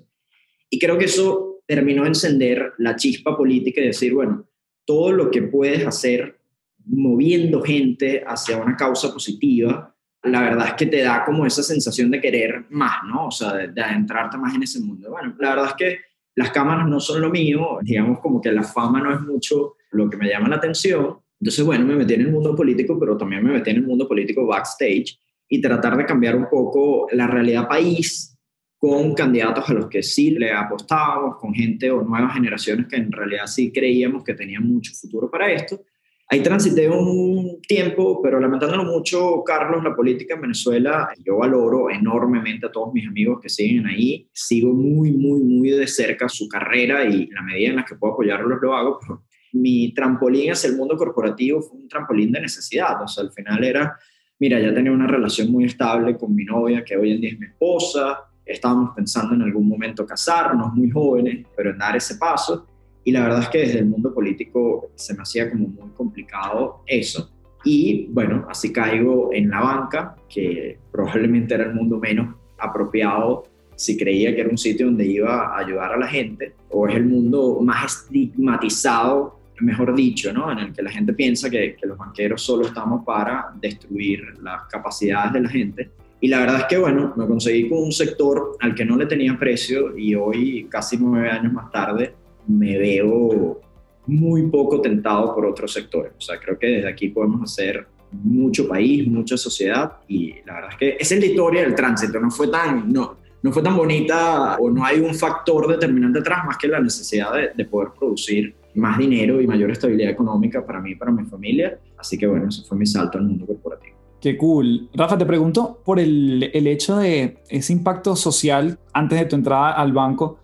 Y 0.68 0.78
creo 0.78 0.98
que 0.98 1.06
eso 1.06 1.62
terminó 1.66 2.02
de 2.02 2.08
encender 2.08 2.74
la 2.76 2.96
chispa 2.96 3.34
política 3.34 3.80
y 3.80 3.86
decir, 3.86 4.12
bueno, 4.12 4.46
todo 4.84 5.10
lo 5.10 5.30
que 5.30 5.40
puedes 5.40 5.86
hacer 5.86 6.38
moviendo 6.84 7.62
gente 7.62 8.22
hacia 8.26 8.58
una 8.58 8.76
causa 8.76 9.10
positiva, 9.10 9.96
la 10.22 10.42
verdad 10.42 10.66
es 10.66 10.74
que 10.74 10.84
te 10.84 11.00
da 11.00 11.24
como 11.24 11.46
esa 11.46 11.62
sensación 11.62 12.10
de 12.10 12.20
querer 12.20 12.66
más, 12.69 13.04
¿no? 13.08 13.28
O 13.28 13.31
sea, 13.31 13.54
de, 13.54 13.82
adentrarte 13.82 14.36
más 14.36 14.54
en 14.54 14.64
ese 14.64 14.81
mundo. 14.81 15.08
Bueno, 15.12 15.34
la 15.38 15.54
verdad 15.54 15.69
es 15.69 15.74
que 15.76 16.00
las 16.34 16.50
cámaras 16.50 16.86
no 16.86 17.00
son 17.00 17.22
lo 17.22 17.31
mío, 17.31 17.78
digamos 17.81 18.20
como 18.20 18.38
que 18.42 18.52
la 18.52 18.64
fama 18.64 19.00
no 19.00 19.14
es 19.14 19.22
mucho 19.22 19.76
lo 19.92 20.10
que 20.10 20.19
me 20.19 20.28
llama 20.28 20.50
la 20.50 20.56
atención. 20.56 21.22
Entonces, 21.43 21.65
bueno, 21.65 21.84
me 21.84 21.96
metí 21.96 22.15
en 22.15 22.20
el 22.20 22.31
mundo 22.31 22.55
político, 22.55 22.96
pero 23.01 23.17
también 23.17 23.43
me 23.43 23.53
metí 23.53 23.70
en 23.70 23.79
el 23.79 23.82
mundo 23.82 24.06
político 24.06 24.46
backstage 24.46 25.19
y 25.49 25.61
tratar 25.61 25.96
de 25.96 26.06
cambiar 26.06 26.37
un 26.37 26.49
poco 26.49 27.08
la 27.11 27.27
realidad 27.27 27.67
país 27.69 28.39
con 28.79 29.13
candidatos 29.15 29.69
a 29.69 29.75
los 29.75 29.89
que 29.89 30.03
sí 30.03 30.31
le 30.31 30.53
apostábamos, 30.53 31.39
con 31.41 31.53
gente 31.53 31.91
o 31.91 32.03
nuevas 32.03 32.34
generaciones 32.34 32.87
que 32.87 32.96
en 32.96 33.11
realidad 33.11 33.46
sí 33.46 33.72
creíamos 33.72 34.22
que 34.22 34.34
tenían 34.34 34.63
mucho 34.63 34.93
futuro 34.94 35.29
para 35.29 35.53
esto 35.53 35.84
Ahí 36.32 36.43
transité 36.43 36.89
un 36.89 37.61
tiempo, 37.61 38.22
pero 38.22 38.41
lamentándolo 38.41 38.84
mucho, 38.84 39.43
Carlos, 39.44 39.84
la 39.84 39.94
política 39.94 40.34
en 40.34 40.41
Venezuela, 40.41 41.11
yo 41.22 41.37
valoro 41.37 41.91
enormemente 41.91 42.65
a 42.65 42.72
todos 42.72 42.91
mis 42.94 43.06
amigos 43.06 43.39
que 43.43 43.51
siguen 43.51 43.87
ahí. 43.87 44.27
Sigo 44.32 44.72
muy, 44.72 45.13
muy, 45.13 45.43
muy 45.43 45.69
de 45.72 45.87
cerca 45.87 46.31
su 46.31 46.49
carrera 46.49 47.05
y 47.05 47.27
la 47.27 47.43
medida 47.43 47.69
en 47.69 47.77
la 47.77 47.84
que 47.84 47.96
puedo 47.96 48.15
apoyarlos 48.15 48.58
lo 48.63 48.75
hago. 48.75 48.99
Pero 48.99 49.25
mi 49.52 49.92
trampolín 49.94 50.52
hacia 50.52 50.70
el 50.70 50.76
mundo 50.76 50.96
corporativo 50.96 51.60
fue 51.62 51.78
un 51.78 51.88
trampolín 51.88 52.32
de 52.32 52.40
necesidad. 52.40 53.02
O 53.02 53.08
sea, 53.08 53.24
al 53.24 53.32
final 53.32 53.62
era, 53.64 53.96
mira, 54.38 54.60
ya 54.60 54.74
tenía 54.74 54.92
una 54.92 55.06
relación 55.06 55.50
muy 55.50 55.64
estable 55.64 56.16
con 56.16 56.34
mi 56.34 56.44
novia, 56.44 56.84
que 56.84 56.96
hoy 56.96 57.12
en 57.12 57.20
día 57.20 57.30
es 57.30 57.38
mi 57.38 57.46
esposa. 57.46 58.18
Estábamos 58.44 58.90
pensando 58.94 59.34
en 59.34 59.42
algún 59.42 59.68
momento 59.68 60.04
casarnos, 60.04 60.72
muy 60.74 60.90
jóvenes, 60.90 61.46
pero 61.56 61.70
en 61.70 61.78
dar 61.78 61.96
ese 61.96 62.16
paso 62.16 62.66
y 63.04 63.12
la 63.12 63.22
verdad 63.22 63.40
es 63.40 63.48
que 63.48 63.58
desde 63.58 63.78
el 63.80 63.86
mundo 63.86 64.14
político 64.14 64.90
se 64.94 65.14
me 65.14 65.22
hacía 65.22 65.50
como 65.50 65.68
muy 65.68 65.90
complicado 65.90 66.82
eso. 66.86 67.30
Y 67.64 68.06
bueno, 68.10 68.46
así 68.48 68.72
caigo 68.72 69.30
en 69.32 69.50
la 69.50 69.60
banca, 69.60 70.16
que 70.28 70.78
probablemente 70.90 71.54
era 71.54 71.64
el 71.64 71.74
mundo 71.74 71.98
menos 71.98 72.34
apropiado 72.58 73.44
si 73.74 73.96
creía 73.96 74.34
que 74.34 74.42
era 74.42 74.50
un 74.50 74.58
sitio 74.58 74.86
donde 74.86 75.06
iba 75.06 75.46
a 75.46 75.58
ayudar 75.58 75.92
a 75.92 75.96
la 75.96 76.06
gente, 76.06 76.54
o 76.70 76.86
es 76.86 76.94
el 76.94 77.06
mundo 77.06 77.58
más 77.60 78.04
estigmatizado, 78.04 79.40
mejor 79.62 79.94
dicho, 79.94 80.32
¿no? 80.32 80.50
en 80.50 80.58
el 80.58 80.72
que 80.72 80.82
la 80.82 80.90
gente 80.90 81.12
piensa 81.12 81.48
que, 81.48 81.76
los 81.82 81.96
banqueros 81.96 82.42
solo 82.42 82.66
estamos 82.66 83.04
para 83.04 83.52
destruir 83.60 84.20
las 84.42 84.64
capacidades 84.64 85.32
de 85.32 85.40
la 85.40 85.48
gente. 85.48 85.90
Y 86.20 86.28
la 86.28 86.40
verdad 86.40 86.60
es 86.60 86.64
que, 86.66 86.78
bueno, 86.78 87.12
me 87.16 87.26
conseguí 87.26 87.69
con 87.69 87.82
un 87.82 87.92
sector 87.92 88.56
al 88.60 88.74
que 88.74 88.84
no 88.84 88.96
le 88.96 89.06
tenía 89.06 89.36
precio 89.38 89.96
y 89.96 90.14
hoy, 90.14 90.66
casi 90.70 90.96
nueve 90.96 91.31
años 91.31 91.52
más 91.52 91.70
tarde, 91.70 92.14
me 92.46 92.78
veo 92.78 93.60
muy 94.06 94.48
poco 94.48 94.81
tentado 94.81 95.34
por 95.34 95.46
otros 95.46 95.72
sectores. 95.72 96.12
O 96.16 96.20
sea, 96.20 96.38
creo 96.38 96.58
que 96.58 96.66
desde 96.66 96.88
aquí 96.88 97.08
podemos 97.08 97.42
hacer 97.42 97.86
mucho 98.12 98.69
país, 98.69 99.06
mucha 99.08 99.36
sociedad 99.36 99.92
y 100.06 100.34
la 100.44 100.54
verdad 100.54 100.70
es 100.72 100.76
que 100.76 100.96
esa 101.00 101.14
es 101.14 101.20
la 101.20 101.26
historia 101.26 101.62
del 101.62 101.74
tránsito, 101.74 102.20
no 102.20 102.31
fue 102.31 102.48
tan, 102.48 102.92
no, 102.92 103.16
no 103.42 103.52
fue 103.52 103.62
tan 103.62 103.76
bonita 103.76 104.56
o 104.56 104.70
no 104.70 104.84
hay 104.84 105.00
un 105.00 105.14
factor 105.14 105.66
determinante 105.66 106.19
atrás 106.19 106.44
más 106.44 106.58
que 106.58 106.69
la 106.69 106.78
necesidad 106.78 107.32
de 107.54 107.64
poder 107.64 107.88
producir 107.98 108.54
más 108.74 108.98
dinero 108.98 109.41
y 109.41 109.46
mayor 109.46 109.70
estabilidad 109.70 110.10
económica 110.10 110.64
para 110.64 110.81
mí 110.81 110.93
y 110.93 110.94
para 110.94 111.12
mi 111.12 111.24
familia. 111.24 111.79
Así 111.98 112.17
que 112.19 112.26
bueno, 112.26 112.48
ese 112.48 112.62
fue 112.62 112.76
mi 112.79 112.86
salto 112.86 113.19
al 113.19 113.24
mundo 113.24 113.46
corporativo. 113.46 113.96
Qué 114.20 114.36
cool. 114.36 114.88
Rafa, 114.94 115.19
te 115.19 115.26
pregunto 115.26 115.81
por 115.84 115.98
el, 115.98 116.50
el 116.55 116.67
hecho 116.69 116.96
de 116.96 117.38
ese 117.48 117.72
impacto 117.72 118.14
social 118.14 118.79
antes 118.93 119.19
de 119.19 119.26
tu 119.26 119.36
entrada 119.36 119.72
al 119.72 119.93
banco. 119.93 120.38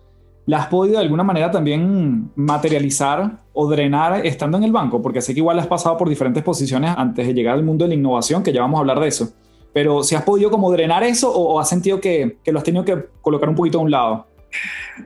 ¿La 0.45 0.57
has 0.57 0.67
podido 0.67 0.97
de 0.97 1.03
alguna 1.03 1.23
manera 1.23 1.49
también 1.51 2.31
materializar 2.35 3.43
o 3.53 3.69
drenar 3.69 4.25
estando 4.25 4.57
en 4.57 4.63
el 4.63 4.71
banco? 4.71 5.01
Porque 5.01 5.21
sé 5.21 5.33
que 5.33 5.39
igual 5.39 5.59
has 5.59 5.67
pasado 5.67 5.95
por 5.95 6.09
diferentes 6.09 6.43
posiciones 6.43 6.93
antes 6.97 7.25
de 7.25 7.33
llegar 7.33 7.53
al 7.53 7.63
mundo 7.63 7.85
de 7.85 7.89
la 7.89 7.95
innovación, 7.95 8.43
que 8.43 8.51
ya 8.51 8.61
vamos 8.61 8.79
a 8.79 8.81
hablar 8.81 8.99
de 8.99 9.07
eso. 9.07 9.31
Pero 9.71 10.03
si 10.03 10.15
has 10.15 10.23
podido 10.23 10.49
como 10.49 10.71
drenar 10.71 11.03
eso 11.03 11.31
o, 11.31 11.53
o 11.53 11.59
has 11.59 11.69
sentido 11.69 12.01
que, 12.01 12.37
que, 12.43 12.51
lo 12.51 12.57
has 12.57 12.65
tenido 12.65 12.83
que 12.83 12.97
colocar 13.21 13.47
un 13.47 13.55
poquito 13.55 13.79
a 13.79 13.81
un 13.81 13.91
lado? 13.91 14.27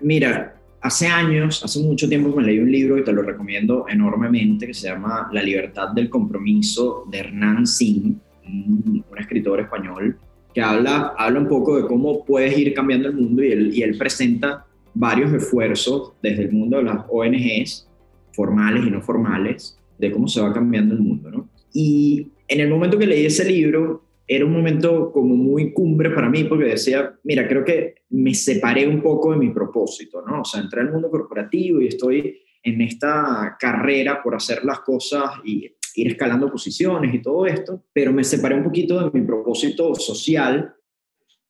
Mira, 0.01 0.55
hace 0.83 1.07
años, 1.07 1.63
hace 1.63 1.79
mucho 1.79 2.07
tiempo 2.07 2.35
me 2.35 2.43
leí 2.43 2.59
un 2.59 2.71
libro 2.71 2.97
y 2.97 3.03
te 3.03 3.11
lo 3.11 3.23
recomiendo 3.23 3.85
enormemente 3.89 4.67
que 4.67 4.73
se 4.73 4.89
llama 4.89 5.29
La 5.31 5.41
libertad 5.41 5.89
del 5.89 6.09
compromiso 6.09 7.05
de 7.09 7.19
Hernán 7.19 7.65
Singh 7.65 8.15
un, 8.45 9.03
escritor 9.17 9.59
español, 9.59 10.17
que 10.53 10.61
habla, 10.61 11.13
habla 11.17 11.39
un 11.39 11.47
poco 11.47 11.77
de 11.77 11.87
cómo 11.87 12.25
puedes 12.25 12.57
ir 12.57 12.73
cambiando 12.73 13.07
el 13.07 13.15
mundo 13.15 13.43
y 13.43 13.51
él, 13.51 13.71
y 13.73 13.81
él 13.81 13.97
presenta 13.97 14.65
varios 14.93 15.33
esfuerzos 15.33 16.13
desde 16.21 16.43
el 16.43 16.51
mundo 16.51 16.77
de 16.77 16.83
las 16.83 17.05
ONGs, 17.09 17.87
formales 18.33 18.85
y 18.85 18.91
no 18.91 19.01
formales, 19.01 19.77
de 19.97 20.11
cómo 20.11 20.27
se 20.27 20.41
va 20.41 20.53
cambiando 20.53 20.93
el 20.93 21.01
mundo. 21.01 21.31
¿no? 21.31 21.49
Y 21.73 22.27
en 22.47 22.59
el 22.59 22.69
momento 22.69 22.97
que 22.97 23.07
leí 23.07 23.25
ese 23.25 23.45
libro, 23.45 24.03
era 24.35 24.45
un 24.45 24.53
momento 24.53 25.11
como 25.11 25.35
muy 25.35 25.73
cumbre 25.73 26.09
para 26.09 26.29
mí 26.29 26.45
porque 26.45 26.65
decía, 26.65 27.17
mira, 27.23 27.47
creo 27.47 27.63
que 27.63 27.95
me 28.09 28.33
separé 28.33 28.87
un 28.87 29.01
poco 29.01 29.31
de 29.31 29.37
mi 29.37 29.49
propósito, 29.49 30.23
¿no? 30.25 30.41
O 30.41 30.45
sea, 30.45 30.61
entré 30.61 30.81
al 30.81 30.91
mundo 30.91 31.09
corporativo 31.09 31.81
y 31.81 31.87
estoy 31.87 32.41
en 32.63 32.81
esta 32.81 33.57
carrera 33.59 34.23
por 34.23 34.35
hacer 34.35 34.63
las 34.63 34.79
cosas 34.79 35.31
y 35.43 35.75
ir 35.95 36.07
escalando 36.07 36.49
posiciones 36.49 37.13
y 37.13 37.21
todo 37.21 37.45
esto, 37.45 37.83
pero 37.93 38.11
me 38.11 38.23
separé 38.23 38.55
un 38.55 38.63
poquito 38.63 39.03
de 39.03 39.19
mi 39.19 39.25
propósito 39.25 39.93
social, 39.95 40.73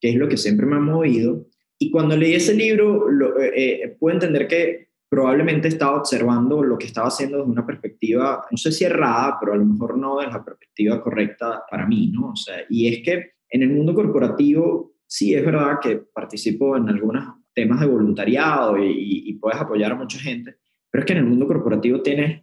que 0.00 0.10
es 0.10 0.16
lo 0.16 0.28
que 0.28 0.36
siempre 0.36 0.66
me 0.66 0.76
ha 0.76 0.80
movido. 0.80 1.46
Y 1.78 1.90
cuando 1.90 2.16
leí 2.16 2.34
ese 2.34 2.54
libro, 2.54 3.08
lo, 3.08 3.40
eh, 3.40 3.82
eh, 3.82 3.96
pude 3.98 4.14
entender 4.14 4.46
que 4.46 4.83
probablemente 5.14 5.68
estaba 5.68 5.98
observando 5.98 6.60
lo 6.60 6.76
que 6.76 6.86
estaba 6.86 7.06
haciendo 7.06 7.38
desde 7.38 7.52
una 7.52 7.64
perspectiva, 7.64 8.44
no 8.50 8.56
sé 8.56 8.72
si 8.72 8.84
errada, 8.84 9.36
pero 9.38 9.52
a 9.52 9.56
lo 9.56 9.64
mejor 9.64 9.96
no 9.96 10.18
desde 10.18 10.32
la 10.32 10.44
perspectiva 10.44 11.00
correcta 11.00 11.62
para 11.70 11.86
mí, 11.86 12.08
¿no? 12.08 12.30
O 12.30 12.36
sea, 12.36 12.56
y 12.68 12.88
es 12.88 13.04
que 13.04 13.34
en 13.48 13.62
el 13.62 13.70
mundo 13.70 13.94
corporativo, 13.94 14.96
sí 15.06 15.32
es 15.32 15.46
verdad 15.46 15.78
que 15.80 15.98
participo 16.12 16.76
en 16.76 16.88
algunos 16.88 17.26
temas 17.54 17.78
de 17.78 17.86
voluntariado 17.86 18.76
y, 18.76 19.22
y 19.28 19.34
puedes 19.34 19.60
apoyar 19.60 19.92
a 19.92 19.96
mucha 19.96 20.18
gente, 20.18 20.56
pero 20.90 21.02
es 21.02 21.06
que 21.06 21.12
en 21.12 21.20
el 21.20 21.26
mundo 21.26 21.46
corporativo 21.46 22.02
tienes 22.02 22.42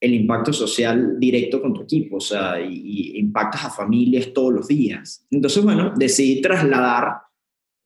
el 0.00 0.14
impacto 0.14 0.52
social 0.52 1.18
directo 1.18 1.60
con 1.60 1.74
tu 1.74 1.82
equipo, 1.82 2.18
o 2.18 2.20
sea, 2.20 2.60
y, 2.60 3.18
impactas 3.18 3.64
a 3.64 3.70
familias 3.70 4.32
todos 4.32 4.52
los 4.52 4.68
días. 4.68 5.26
Entonces, 5.28 5.62
bueno, 5.64 5.92
decidí 5.96 6.40
trasladar 6.40 7.22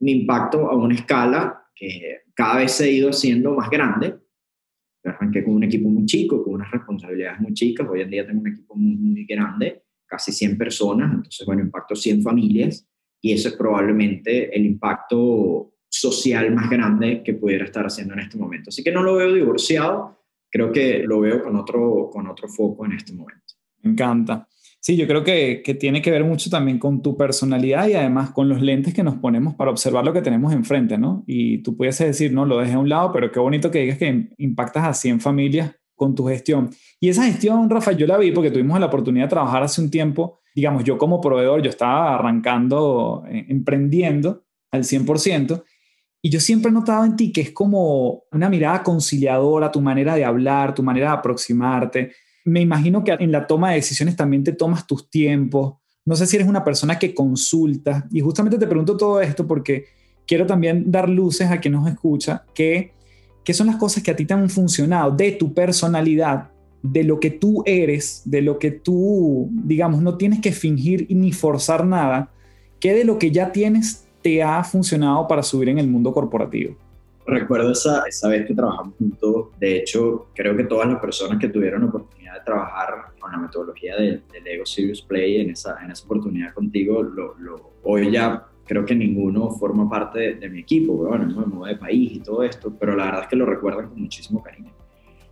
mi 0.00 0.12
impacto 0.12 0.70
a 0.70 0.76
una 0.76 0.94
escala 0.94 1.62
que 1.74 2.20
cada 2.34 2.56
vez 2.56 2.72
se 2.72 2.84
ha 2.84 2.88
ido 2.88 3.10
haciendo 3.10 3.54
más 3.54 3.68
grande. 3.68 4.16
Arranqué 5.26 5.42
con 5.42 5.54
un 5.54 5.64
equipo 5.64 5.88
muy 5.88 6.06
chico, 6.06 6.42
con 6.42 6.54
unas 6.54 6.70
responsabilidades 6.70 7.40
muy 7.40 7.52
chicas. 7.52 7.86
Hoy 7.90 8.00
en 8.00 8.10
día 8.10 8.24
tengo 8.24 8.40
un 8.40 8.48
equipo 8.48 8.76
muy, 8.76 8.94
muy 8.94 9.24
grande, 9.24 9.82
casi 10.06 10.30
100 10.30 10.56
personas. 10.56 11.12
Entonces, 11.12 11.44
bueno, 11.44 11.62
impacto 11.62 11.96
100 11.96 12.22
familias 12.22 12.86
y 13.20 13.32
eso 13.32 13.48
es 13.48 13.56
probablemente 13.56 14.54
el 14.56 14.64
impacto 14.66 15.74
social 15.88 16.54
más 16.54 16.70
grande 16.70 17.22
que 17.24 17.34
pudiera 17.34 17.64
estar 17.64 17.84
haciendo 17.84 18.14
en 18.14 18.20
este 18.20 18.38
momento. 18.38 18.68
Así 18.68 18.84
que 18.84 18.92
no 18.92 19.02
lo 19.02 19.16
veo 19.16 19.34
divorciado, 19.34 20.22
creo 20.48 20.70
que 20.70 21.02
lo 21.02 21.20
veo 21.20 21.42
con 21.42 21.56
otro, 21.56 22.08
con 22.12 22.28
otro 22.28 22.46
foco 22.46 22.86
en 22.86 22.92
este 22.92 23.12
momento. 23.12 23.54
Me 23.82 23.90
encanta. 23.90 24.46
Sí, 24.86 24.96
yo 24.96 25.08
creo 25.08 25.24
que, 25.24 25.62
que, 25.64 25.74
tiene 25.74 26.00
que 26.00 26.12
ver 26.12 26.22
mucho 26.22 26.48
también 26.48 26.78
con 26.78 27.02
tu 27.02 27.16
personalidad 27.16 27.88
y 27.88 27.94
además 27.94 28.30
con 28.30 28.48
los 28.48 28.62
lentes 28.62 28.94
que 28.94 29.02
nos 29.02 29.16
ponemos 29.16 29.56
para 29.56 29.72
observar 29.72 30.04
lo 30.04 30.12
que 30.12 30.22
tenemos 30.22 30.52
enfrente, 30.52 30.96
¿no? 30.96 31.24
Y 31.26 31.58
tú 31.64 31.76
puedes 31.76 31.98
decir, 31.98 32.32
no, 32.32 32.44
lo 32.44 32.58
dejé 32.58 32.74
a 32.74 32.78
un 32.78 32.88
lado, 32.88 33.10
pero 33.10 33.32
qué 33.32 33.40
bonito 33.40 33.68
que 33.72 33.80
digas 33.80 33.98
que 33.98 34.28
impactas 34.38 34.84
a 34.84 34.94
100 34.94 35.18
familias 35.18 35.74
con 35.96 36.14
tu 36.14 36.28
gestión. 36.28 36.70
Y 37.00 37.08
esa 37.08 37.24
gestión, 37.24 37.68
Rafa, 37.68 37.90
yo 37.90 38.06
la 38.06 38.16
vi 38.16 38.30
porque 38.30 38.52
tuvimos 38.52 38.78
la 38.78 38.86
oportunidad 38.86 39.24
de 39.24 39.30
trabajar 39.30 39.64
hace 39.64 39.80
un 39.80 39.90
tiempo, 39.90 40.38
digamos, 40.54 40.84
yo 40.84 40.96
como 40.98 41.20
proveedor, 41.20 41.62
yo 41.62 41.70
estaba 41.70 42.14
arrancando, 42.14 43.24
eh, 43.28 43.44
emprendiendo 43.48 44.44
al 44.70 44.84
100%, 44.84 45.64
y 46.22 46.30
yo 46.30 46.38
siempre 46.38 46.70
he 46.70 46.72
notado 46.72 47.04
en 47.04 47.16
ti 47.16 47.32
que 47.32 47.40
es 47.40 47.50
como 47.50 48.22
una 48.30 48.48
mirada 48.48 48.84
conciliadora, 48.84 49.72
tu 49.72 49.80
manera 49.80 50.14
de 50.14 50.24
hablar, 50.24 50.76
tu 50.76 50.84
manera 50.84 51.10
de 51.10 51.16
aproximarte. 51.16 52.12
Me 52.46 52.62
imagino 52.62 53.04
que 53.04 53.12
en 53.12 53.30
la 53.30 53.46
toma 53.46 53.70
de 53.70 53.76
decisiones 53.76 54.16
también 54.16 54.42
te 54.42 54.52
tomas 54.52 54.86
tus 54.86 55.10
tiempos. 55.10 55.74
No 56.04 56.16
sé 56.16 56.26
si 56.26 56.36
eres 56.36 56.48
una 56.48 56.64
persona 56.64 56.98
que 56.98 57.14
consulta. 57.14 58.08
Y 58.10 58.20
justamente 58.20 58.56
te 58.56 58.66
pregunto 58.66 58.96
todo 58.96 59.20
esto 59.20 59.46
porque 59.46 59.84
quiero 60.26 60.46
también 60.46 60.90
dar 60.90 61.08
luces 61.08 61.50
a 61.50 61.60
quien 61.60 61.74
nos 61.74 61.86
escucha 61.86 62.44
que 62.54 62.92
qué 63.44 63.52
son 63.52 63.66
las 63.66 63.76
cosas 63.76 64.02
que 64.02 64.10
a 64.10 64.16
ti 64.16 64.24
te 64.24 64.34
han 64.34 64.48
funcionado 64.48 65.10
de 65.10 65.32
tu 65.32 65.52
personalidad, 65.52 66.50
de 66.82 67.04
lo 67.04 67.20
que 67.20 67.30
tú 67.30 67.62
eres, 67.66 68.22
de 68.24 68.42
lo 68.42 68.58
que 68.58 68.70
tú, 68.70 69.48
digamos, 69.52 70.02
no 70.02 70.16
tienes 70.16 70.40
que 70.40 70.52
fingir 70.52 71.06
ni 71.10 71.32
forzar 71.32 71.86
nada, 71.86 72.32
que 72.80 72.94
de 72.94 73.04
lo 73.04 73.18
que 73.18 73.30
ya 73.30 73.52
tienes 73.52 74.06
te 74.22 74.42
ha 74.42 74.64
funcionado 74.64 75.28
para 75.28 75.42
subir 75.42 75.68
en 75.68 75.78
el 75.78 75.86
mundo 75.86 76.12
corporativo? 76.12 76.76
Recuerdo 77.26 77.72
esa, 77.72 78.04
esa 78.06 78.28
vez 78.28 78.46
que 78.46 78.54
trabajamos 78.54 78.94
juntos. 78.96 79.48
De 79.58 79.78
hecho, 79.78 80.28
creo 80.34 80.56
que 80.56 80.64
todas 80.64 80.88
las 80.88 81.00
personas 81.00 81.38
que 81.38 81.48
tuvieron 81.48 81.82
la 81.82 81.88
oportunidad 81.88 82.34
de 82.34 82.40
trabajar 82.44 83.12
con 83.18 83.32
la 83.32 83.38
metodología 83.38 83.96
del, 83.96 84.22
Ego 84.44 84.64
Serious 84.64 85.02
Play 85.02 85.40
en 85.40 85.50
esa, 85.50 85.76
en 85.82 85.90
esa 85.90 86.04
oportunidad 86.04 86.54
contigo, 86.54 87.02
lo, 87.02 87.34
lo, 87.38 87.72
hoy 87.82 88.12
ya 88.12 88.46
creo 88.66 88.84
que 88.84 88.94
ninguno 88.94 89.50
forma 89.50 89.88
parte 89.88 90.34
de, 90.34 90.48
mi 90.48 90.60
equipo. 90.60 90.94
Bueno, 90.94 91.26
me 91.26 91.34
muevo 91.34 91.66
de 91.66 91.76
país 91.76 92.12
y 92.12 92.20
todo 92.20 92.42
esto, 92.42 92.72
pero 92.78 92.94
la 92.96 93.06
verdad 93.06 93.22
es 93.22 93.28
que 93.28 93.36
lo 93.36 93.46
recuerdan 93.46 93.88
con 93.88 94.00
muchísimo 94.00 94.42
cariño. 94.42 94.72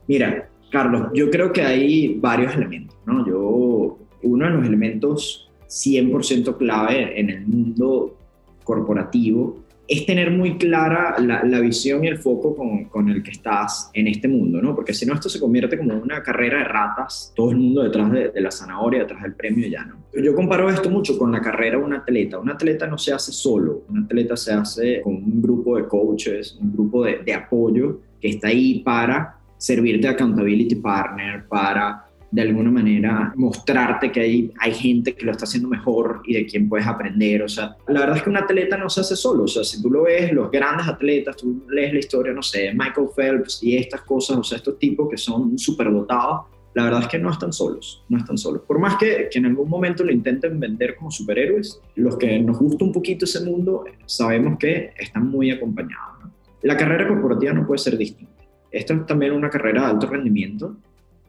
Mira, 0.06 0.48
Carlos, 0.70 1.10
yo 1.14 1.30
creo 1.30 1.52
que 1.52 1.62
hay 1.62 2.18
varios 2.18 2.54
elementos, 2.54 2.96
¿no? 3.06 3.26
Yo, 3.26 3.98
uno 4.22 4.46
de 4.46 4.50
los 4.50 4.66
elementos 4.66 5.50
100% 5.68 6.56
clave 6.56 7.18
en 7.18 7.30
el 7.30 7.46
mundo 7.46 8.16
corporativo, 8.64 9.63
es 9.87 10.07
tener 10.07 10.31
muy 10.31 10.57
clara 10.57 11.17
la, 11.19 11.61
visión 11.61 12.05
y 12.05 12.09
el 12.09 12.19
foco 12.19 12.57
con, 12.57 12.87
con, 12.87 13.09
el 13.09 13.23
que 13.23 13.31
estás 13.31 13.91
en 13.93 14.07
este 14.07 14.29
mundo, 14.29 14.61
¿no? 14.61 14.75
Porque 14.75 14.95
si 14.95 15.05
no, 15.05 15.14
esto 15.14 15.29
se 15.29 15.38
convierte 15.38 15.76
como 15.76 15.95
una 15.95 16.23
carrera 16.23 16.59
de 16.59 16.64
ratas, 16.64 17.33
todo 17.35 17.50
el 17.50 17.59
mundo 17.59 17.83
detrás 17.83 18.11
de, 18.11 18.41
la 18.41 18.50
zanahoria, 18.50 19.00
detrás 19.00 19.23
del 19.23 19.35
premio 19.35 19.69
ya, 19.69 19.85
¿no? 19.85 20.05
Yo 20.14 20.35
comparo 20.35 20.71
esto 20.71 20.88
mucho 20.88 21.19
con 21.19 21.33
la 21.33 21.41
carrera 21.41 21.79
de 21.79 21.85
un 21.85 21.93
atleta. 21.93 22.38
Un 22.38 22.50
atleta 22.50 22.87
no 22.87 22.97
se 22.99 23.12
hace 23.12 23.33
solo, 23.33 23.85
un 23.88 24.05
atleta 24.05 24.37
se 24.37 24.53
hace 24.53 25.00
con 25.03 25.14
un 25.14 25.43
grupo 25.43 25.76
de 25.76 25.87
coaches, 25.87 26.59
un 26.61 26.73
grupo 26.73 27.05
de, 27.05 27.19
de 27.19 27.35
apoyo 27.35 28.00
que 28.21 28.29
está 28.31 28.49
ahí 28.49 28.81
para 28.81 29.38
servirte 29.59 30.07
de 30.07 30.14
accountability 30.14 30.76
partner, 30.76 31.47
para 31.47 32.03
de 32.35 32.43
alguna 32.43 32.69
manera 32.69 33.33
mostrarte 33.37 34.11
que 34.11 34.21
hay, 34.21 34.53
hay 34.59 34.75
gente 34.75 35.14
que 35.14 35.25
lo 35.25 35.31
está 35.31 35.45
haciendo 35.45 35.69
mejor 35.69 36.21
y 36.25 36.35
de 36.35 36.47
quien 36.47 36.69
puedes 36.69 36.85
aprender. 36.85 37.45
O 37.45 37.49
sea, 37.49 37.76
la 37.87 38.00
verdad 38.00 38.17
es 38.17 38.25
que 38.25 38.31
un 38.31 38.37
atleta 38.37 38.76
no 38.76 38.91
se 38.91 39.03
hace 39.03 39.14
solo. 39.14 39.45
O 39.45 39.49
sea, 39.49 39.62
si 39.62 39.81
tú 39.81 39.88
lo 39.88 40.03
ves, 40.03 40.33
los 40.33 40.50
grandes 40.50 40.88
atletas, 40.88 41.37
tú 41.37 41.62
lees 41.69 41.93
la 41.93 42.00
historia, 42.00 42.33
no 42.33 42.43
sé, 42.43 42.73
Michael 42.75 43.07
Phelps 43.14 43.62
y 43.62 43.76
estas 43.76 44.00
cosas, 44.00 44.38
o 44.38 44.43
sea, 44.43 44.57
estos 44.57 44.81
tipos 44.81 45.09
que 45.09 45.17
son 45.17 45.57
superdotados, 45.57 46.47
la 46.75 46.83
verdad 46.83 47.03
es 47.03 47.07
que 47.09 47.21
no 47.21 47.31
están 47.31 47.53
solos, 47.53 48.05
no 48.09 48.19
están 48.19 48.37
solos. 48.37 48.62
Por 48.67 48.81
más 48.81 48.97
que, 48.97 49.29
que 49.31 49.38
en 49.38 49.47
algún 49.47 49.69
momento 49.69 50.03
lo 50.03 50.11
intenten 50.11 50.59
vender 50.59 50.97
como 50.97 51.12
superhéroes, 51.12 51.81
los 51.95 52.17
que 52.17 52.41
nos 52.41 52.59
gusta 52.59 52.85
un 52.85 52.93
poquito 52.93 53.26
ese 53.26 53.45
mundo, 53.45 53.85
sabemos 54.07 54.59
que 54.59 54.93
están 54.99 55.31
muy 55.31 55.53
acompañados. 55.53 56.33
La 56.62 56.76
carrera 56.76 57.07
corporativa 57.07 57.53
no 57.53 57.64
puede 57.64 57.79
ser 57.79 57.97
distinta. 57.97 58.43
Esto 58.73 58.95
es 58.95 59.07
también 59.07 59.31
una 59.35 59.50
carrera 59.50 59.83
de 59.83 59.87
alto 59.87 60.09
rendimiento 60.09 60.76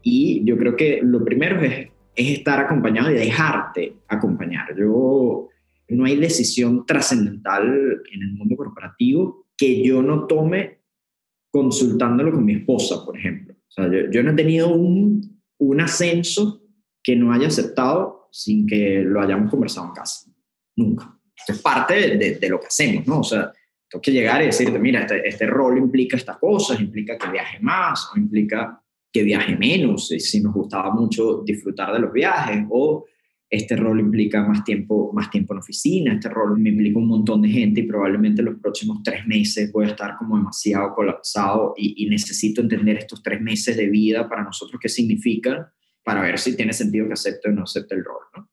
y 0.08 0.46
yo 0.46 0.56
creo 0.56 0.76
que 0.76 1.02
lo 1.04 1.26
primero 1.26 1.60
es, 1.62 1.88
es 2.16 2.38
estar 2.38 2.60
acompañado 2.60 3.10
y 3.10 3.16
dejarte 3.16 3.98
acompañar. 4.08 4.78
Yo, 4.78 5.50
no 5.90 6.06
hay 6.06 6.16
decisión 6.18 6.86
trascendental 6.86 8.04
en 8.14 8.22
el 8.22 8.34
mundo 8.34 8.56
corporativo 8.56 9.48
que 9.58 9.84
yo 9.84 10.04
no 10.04 10.28
tome 10.28 10.82
consultándolo 11.50 12.32
con 12.32 12.46
mi 12.46 12.54
esposa, 12.54 13.04
por 13.04 13.18
ejemplo. 13.18 13.56
O 13.56 13.72
sea, 13.72 13.92
yo, 13.92 14.12
yo 14.12 14.22
no 14.22 14.32
he 14.32 14.36
tenido 14.36 14.74
un, 14.76 15.42
un 15.58 15.82
ascenso 15.82 16.62
que 17.02 17.16
no 17.16 17.34
haya 17.34 17.48
aceptado 17.48 18.28
sin 18.32 18.68
que 18.68 19.02
lo 19.04 19.22
hayamos 19.22 19.50
conversado 19.50 19.88
en 19.88 19.94
casa. 19.94 20.30
Nunca. 20.76 21.20
Esto 21.36 21.52
es 21.54 21.62
parte 21.62 22.16
de, 22.16 22.36
de, 22.36 22.50
lo 22.50 22.60
que 22.60 22.68
hacemos, 22.68 23.08
¿no? 23.08 23.22
O 23.22 23.24
sea, 23.24 23.52
tengo 23.90 24.02
que 24.04 24.12
llegar 24.12 24.44
y 24.44 24.48
decirte, 24.48 24.78
mira, 24.78 25.02
este, 25.02 25.28
este 25.28 25.48
rol 25.48 25.80
implica 25.80 26.16
estas 26.16 26.38
cosas, 26.38 26.80
implica 26.80 27.18
que 27.18 27.32
viaje 27.32 27.60
más, 27.60 28.12
o 28.14 28.20
implica 28.20 28.85
que 29.16 29.24
viaje 29.24 29.56
menos, 29.56 30.10
si 30.10 30.42
nos 30.42 30.54
gustaba 30.54 30.94
mucho 30.94 31.42
disfrutar 31.46 31.94
de 31.94 32.00
los 32.00 32.12
viajes, 32.12 32.66
o 32.70 33.06
este 33.50 33.78
rol 33.78 34.02
implica 34.02 34.46
más 34.46 34.66
tiempo, 34.66 35.14
más 35.14 35.32
tiempo 35.32 35.54
en 35.54 35.60
oficina, 35.60 36.16
este 36.16 36.28
rol 36.28 36.60
me 36.60 36.72
implica 36.72 37.00
un 37.00 37.08
montón 37.08 37.42
de 37.42 37.48
gente 37.48 37.80
y 37.80 37.88
probablemente 37.88 38.42
los 38.42 38.60
próximos 38.60 39.02
tres 39.06 39.26
meses 39.26 39.72
voy 39.72 39.86
a 39.86 39.92
estar 39.92 40.18
como 40.18 40.36
demasiado 40.36 40.94
colapsado 40.94 41.74
y, 41.78 42.06
necesito 42.10 42.60
entender 42.60 42.98
estos 42.98 43.24
tres 43.24 43.40
meses 43.40 43.78
de 43.78 43.88
vida 43.88 44.28
para 44.28 44.44
nosotros 44.44 44.82
qué 44.82 44.90
significan 44.90 45.66
para 46.04 46.22
ver 46.22 46.38
si 46.38 46.58
tiene 46.58 46.74
sentido 46.74 47.08
que 47.08 47.14
acepte 47.14 47.48
o 47.48 47.54
no 47.54 47.64
acepte 47.64 47.96
el 47.96 48.04
rol. 48.04 48.46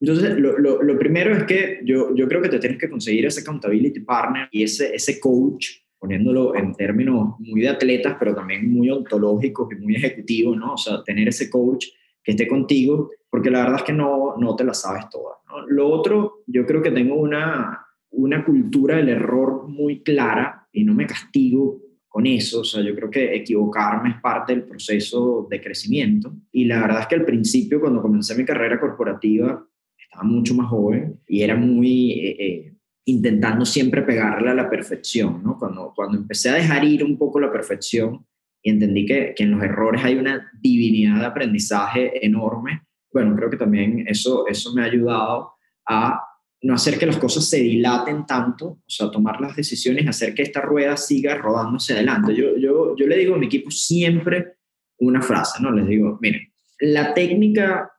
Entonces, 0.00 0.38
lo, 0.38 0.56
lo, 0.56 0.98
primero 1.00 1.36
es 1.36 1.42
que 1.42 1.80
yo, 1.84 2.14
yo 2.14 2.28
creo 2.28 2.40
que 2.40 2.48
te 2.48 2.60
tienes 2.60 2.78
que 2.78 2.88
conseguir 2.88 3.26
ese 3.26 3.40
accountability 3.40 4.00
partner 4.00 4.48
y 4.52 4.62
ese, 4.62 4.94
ese 4.94 5.18
coach, 5.18 5.66
poniéndolo 6.00 6.56
en 6.56 6.74
términos 6.74 7.34
muy 7.38 7.60
de 7.60 7.68
atletas, 7.68 8.16
pero 8.18 8.34
también 8.34 8.72
muy 8.72 8.90
ontológicos 8.90 9.68
y 9.72 9.76
muy 9.76 9.96
ejecutivos, 9.96 10.56
¿no? 10.56 10.72
O 10.72 10.78
sea, 10.78 11.04
tener 11.04 11.28
ese 11.28 11.50
coach 11.50 11.86
que 12.24 12.32
esté 12.32 12.48
contigo, 12.48 13.10
porque 13.28 13.50
la 13.50 13.60
verdad 13.60 13.76
es 13.76 13.84
que 13.84 13.92
no, 13.92 14.34
no 14.38 14.56
te 14.56 14.64
la 14.64 14.74
sabes 14.74 15.08
toda. 15.10 15.36
Lo 15.68 15.88
otro, 15.88 16.42
yo 16.46 16.66
creo 16.66 16.82
que 16.82 16.90
tengo 16.90 17.16
una, 17.16 17.86
una 18.10 18.44
cultura 18.44 18.96
del 18.96 19.10
error 19.10 19.68
muy 19.68 20.02
clara 20.02 20.66
y 20.72 20.84
no 20.84 20.94
me 20.94 21.06
castigo 21.06 21.80
con 22.08 22.26
eso, 22.26 22.62
o 22.62 22.64
sea, 22.64 22.82
yo 22.82 22.92
creo 22.96 23.08
que 23.08 23.36
equivocarme 23.36 24.10
es 24.10 24.20
parte 24.20 24.52
del 24.52 24.64
proceso 24.64 25.46
de 25.48 25.60
crecimiento. 25.60 26.34
Y 26.50 26.64
la 26.64 26.80
verdad 26.80 27.02
es 27.02 27.06
que 27.06 27.14
al 27.14 27.24
principio, 27.24 27.80
cuando 27.80 28.02
comencé 28.02 28.34
mi 28.34 28.44
carrera 28.44 28.80
corporativa, 28.80 29.64
estaba 29.96 30.24
mucho 30.24 30.54
más 30.56 30.68
joven 30.68 31.20
y 31.28 31.42
era 31.42 31.54
muy 31.54 32.12
eh, 32.12 32.36
eh, 32.40 32.69
intentando 33.04 33.64
siempre 33.64 34.02
pegarle 34.02 34.50
a 34.50 34.54
la 34.54 34.70
perfección, 34.70 35.42
¿no? 35.42 35.58
Cuando, 35.58 35.92
cuando 35.94 36.18
empecé 36.18 36.50
a 36.50 36.54
dejar 36.54 36.84
ir 36.84 37.04
un 37.04 37.18
poco 37.18 37.40
la 37.40 37.50
perfección, 37.52 38.26
y 38.62 38.70
entendí 38.70 39.06
que, 39.06 39.32
que, 39.34 39.44
en 39.44 39.52
los 39.52 39.62
errores 39.62 40.04
hay 40.04 40.16
una 40.16 40.50
divinidad 40.60 41.20
de 41.20 41.26
aprendizaje 41.26 42.24
enorme. 42.24 42.82
Bueno, 43.12 43.34
creo 43.34 43.48
que 43.48 43.56
también 43.56 44.04
eso, 44.06 44.46
eso 44.46 44.74
me 44.74 44.82
ha 44.82 44.84
ayudado 44.84 45.52
a 45.88 46.20
no 46.62 46.74
hacer 46.74 46.98
que 46.98 47.06
las 47.06 47.16
cosas 47.16 47.48
se 47.48 47.58
dilaten 47.58 48.26
tanto, 48.26 48.66
o 48.66 48.82
sea, 48.86 49.10
tomar 49.10 49.40
las 49.40 49.56
decisiones, 49.56 50.06
hacer 50.06 50.34
que 50.34 50.42
esta 50.42 50.60
rueda 50.60 50.96
siga 50.96 51.34
rodándose 51.36 51.94
adelante. 51.94 52.34
Yo, 52.34 52.56
yo, 52.58 52.94
yo 52.96 53.06
le 53.06 53.16
digo 53.16 53.34
a 53.34 53.38
mi 53.38 53.46
equipo 53.46 53.70
siempre 53.70 54.56
una 54.98 55.22
frase, 55.22 55.62
¿no? 55.62 55.72
Les 55.72 55.86
digo, 55.86 56.18
miren, 56.20 56.52
la 56.80 57.14
técnica 57.14 57.90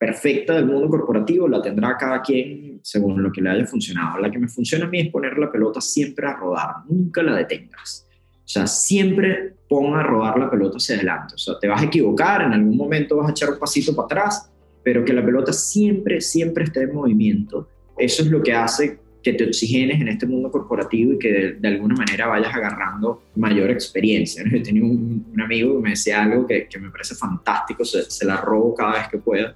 perfecta 0.00 0.54
del 0.54 0.64
mundo 0.64 0.88
corporativo 0.88 1.46
la 1.46 1.60
tendrá 1.60 1.94
cada 1.98 2.22
quien 2.22 2.80
según 2.82 3.22
lo 3.22 3.30
que 3.30 3.42
le 3.42 3.50
haya 3.50 3.66
funcionado. 3.66 4.18
La 4.18 4.30
que 4.30 4.38
me 4.38 4.48
funciona 4.48 4.86
a 4.86 4.88
mí 4.88 4.98
es 4.98 5.10
poner 5.10 5.36
la 5.36 5.52
pelota 5.52 5.78
siempre 5.82 6.26
a 6.26 6.32
rodar, 6.32 6.76
nunca 6.88 7.22
la 7.22 7.36
detengas. 7.36 8.08
O 8.32 8.48
sea, 8.48 8.66
siempre 8.66 9.56
ponga 9.68 10.00
a 10.00 10.02
rodar 10.02 10.38
la 10.38 10.50
pelota 10.50 10.78
hacia 10.78 10.96
adelante. 10.96 11.34
O 11.34 11.38
sea, 11.38 11.58
te 11.60 11.68
vas 11.68 11.82
a 11.82 11.84
equivocar, 11.84 12.40
en 12.40 12.54
algún 12.54 12.78
momento 12.78 13.18
vas 13.18 13.28
a 13.28 13.32
echar 13.32 13.50
un 13.50 13.58
pasito 13.58 13.94
para 13.94 14.06
atrás, 14.06 14.50
pero 14.82 15.04
que 15.04 15.12
la 15.12 15.22
pelota 15.22 15.52
siempre, 15.52 16.22
siempre 16.22 16.64
esté 16.64 16.84
en 16.84 16.94
movimiento. 16.94 17.68
Eso 17.98 18.22
es 18.22 18.30
lo 18.30 18.42
que 18.42 18.54
hace 18.54 18.98
que 19.22 19.34
te 19.34 19.44
oxigenes 19.44 20.00
en 20.00 20.08
este 20.08 20.24
mundo 20.24 20.50
corporativo 20.50 21.12
y 21.12 21.18
que 21.18 21.56
de, 21.60 21.68
alguna 21.68 21.94
manera 21.94 22.26
vayas 22.26 22.54
agarrando 22.54 23.24
mayor 23.36 23.68
experiencia. 23.70 24.42
Yo 24.50 24.62
tenía 24.62 24.82
un, 24.82 25.26
un, 25.30 25.40
amigo 25.42 25.76
que 25.76 25.82
me 25.82 25.90
decía 25.90 26.22
algo 26.22 26.46
que, 26.46 26.66
que 26.66 26.78
me 26.78 26.90
parece 26.90 27.14
fantástico, 27.14 27.84
se, 27.84 28.10
se, 28.10 28.24
la 28.24 28.38
robo 28.38 28.74
cada 28.74 28.92
vez 28.92 29.08
que 29.08 29.18
pueda. 29.18 29.54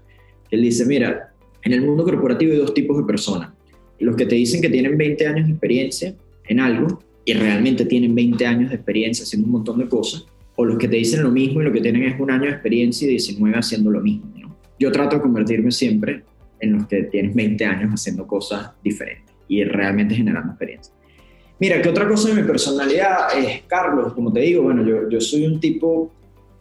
Él 0.55 0.63
dice, 0.63 0.87
mira, 0.87 1.33
en 1.63 1.73
el 1.73 1.83
mundo 1.83 2.05
corporativo 2.05 2.53
hay 2.53 2.59
dos 2.59 2.75
tipos 2.75 2.97
de 2.97 3.05
personas. 3.05 3.51
Los 3.99 4.17
que 4.17 4.27
te 4.27 4.35
dicen 4.35 4.61
que 4.61 4.69
tienen 4.69 4.97
20 4.97 5.27
años 5.27 5.47
de 5.47 5.53
experiencia 5.53 6.15
en 6.47 6.61
algo 6.61 7.01
y 7.25 7.33
realmente 7.33 7.87
tienen 7.87 8.15
20 8.15 8.47
años 8.47 8.71
de 8.71 8.77
experiencia 8.77 9.25
haciendo 9.25 9.47
un 9.47 9.53
montón 9.53 9.79
de 9.79 9.89
cosas, 9.89 10.27
o 10.57 10.65
los 10.65 10.79
que 10.79 10.89
te 10.89 10.97
dicen 10.97 11.23
lo 11.23 11.31
mismo 11.31 11.61
y 11.61 11.65
lo 11.65 11.73
que 11.73 11.81
tienen 11.81 12.05
es 12.05 12.21
un 12.21 12.31
año 12.31 12.45
de 12.45 12.51
experiencia 12.51 13.07
y 13.07 13.13
19 13.13 13.57
haciendo 13.57 13.91
lo 13.91 14.01
mismo. 14.01 14.31
Yo 14.79 14.93
trato 14.93 15.17
de 15.17 15.23
convertirme 15.23 15.71
siempre 15.71 16.23
en 16.61 16.73
los 16.75 16.87
que 16.87 17.05
tienes 17.05 17.35
20 17.35 17.65
años 17.65 17.91
haciendo 17.93 18.27
cosas 18.27 18.73
diferentes 18.83 19.35
y 19.49 19.65
realmente 19.65 20.15
generando 20.15 20.51
experiencia. 20.51 20.93
Mira, 21.59 21.81
¿qué 21.81 21.89
otra 21.89 22.09
cosa 22.09 22.29
de 22.29 22.43
mi 22.43 22.47
personalidad 22.47 23.39
es, 23.39 23.63
Carlos? 23.67 24.13
Como 24.13 24.33
te 24.33 24.41
digo, 24.41 24.63
bueno, 24.65 25.09
yo 25.09 25.21
soy 25.21 25.47
un 25.47 25.61
tipo 25.61 26.13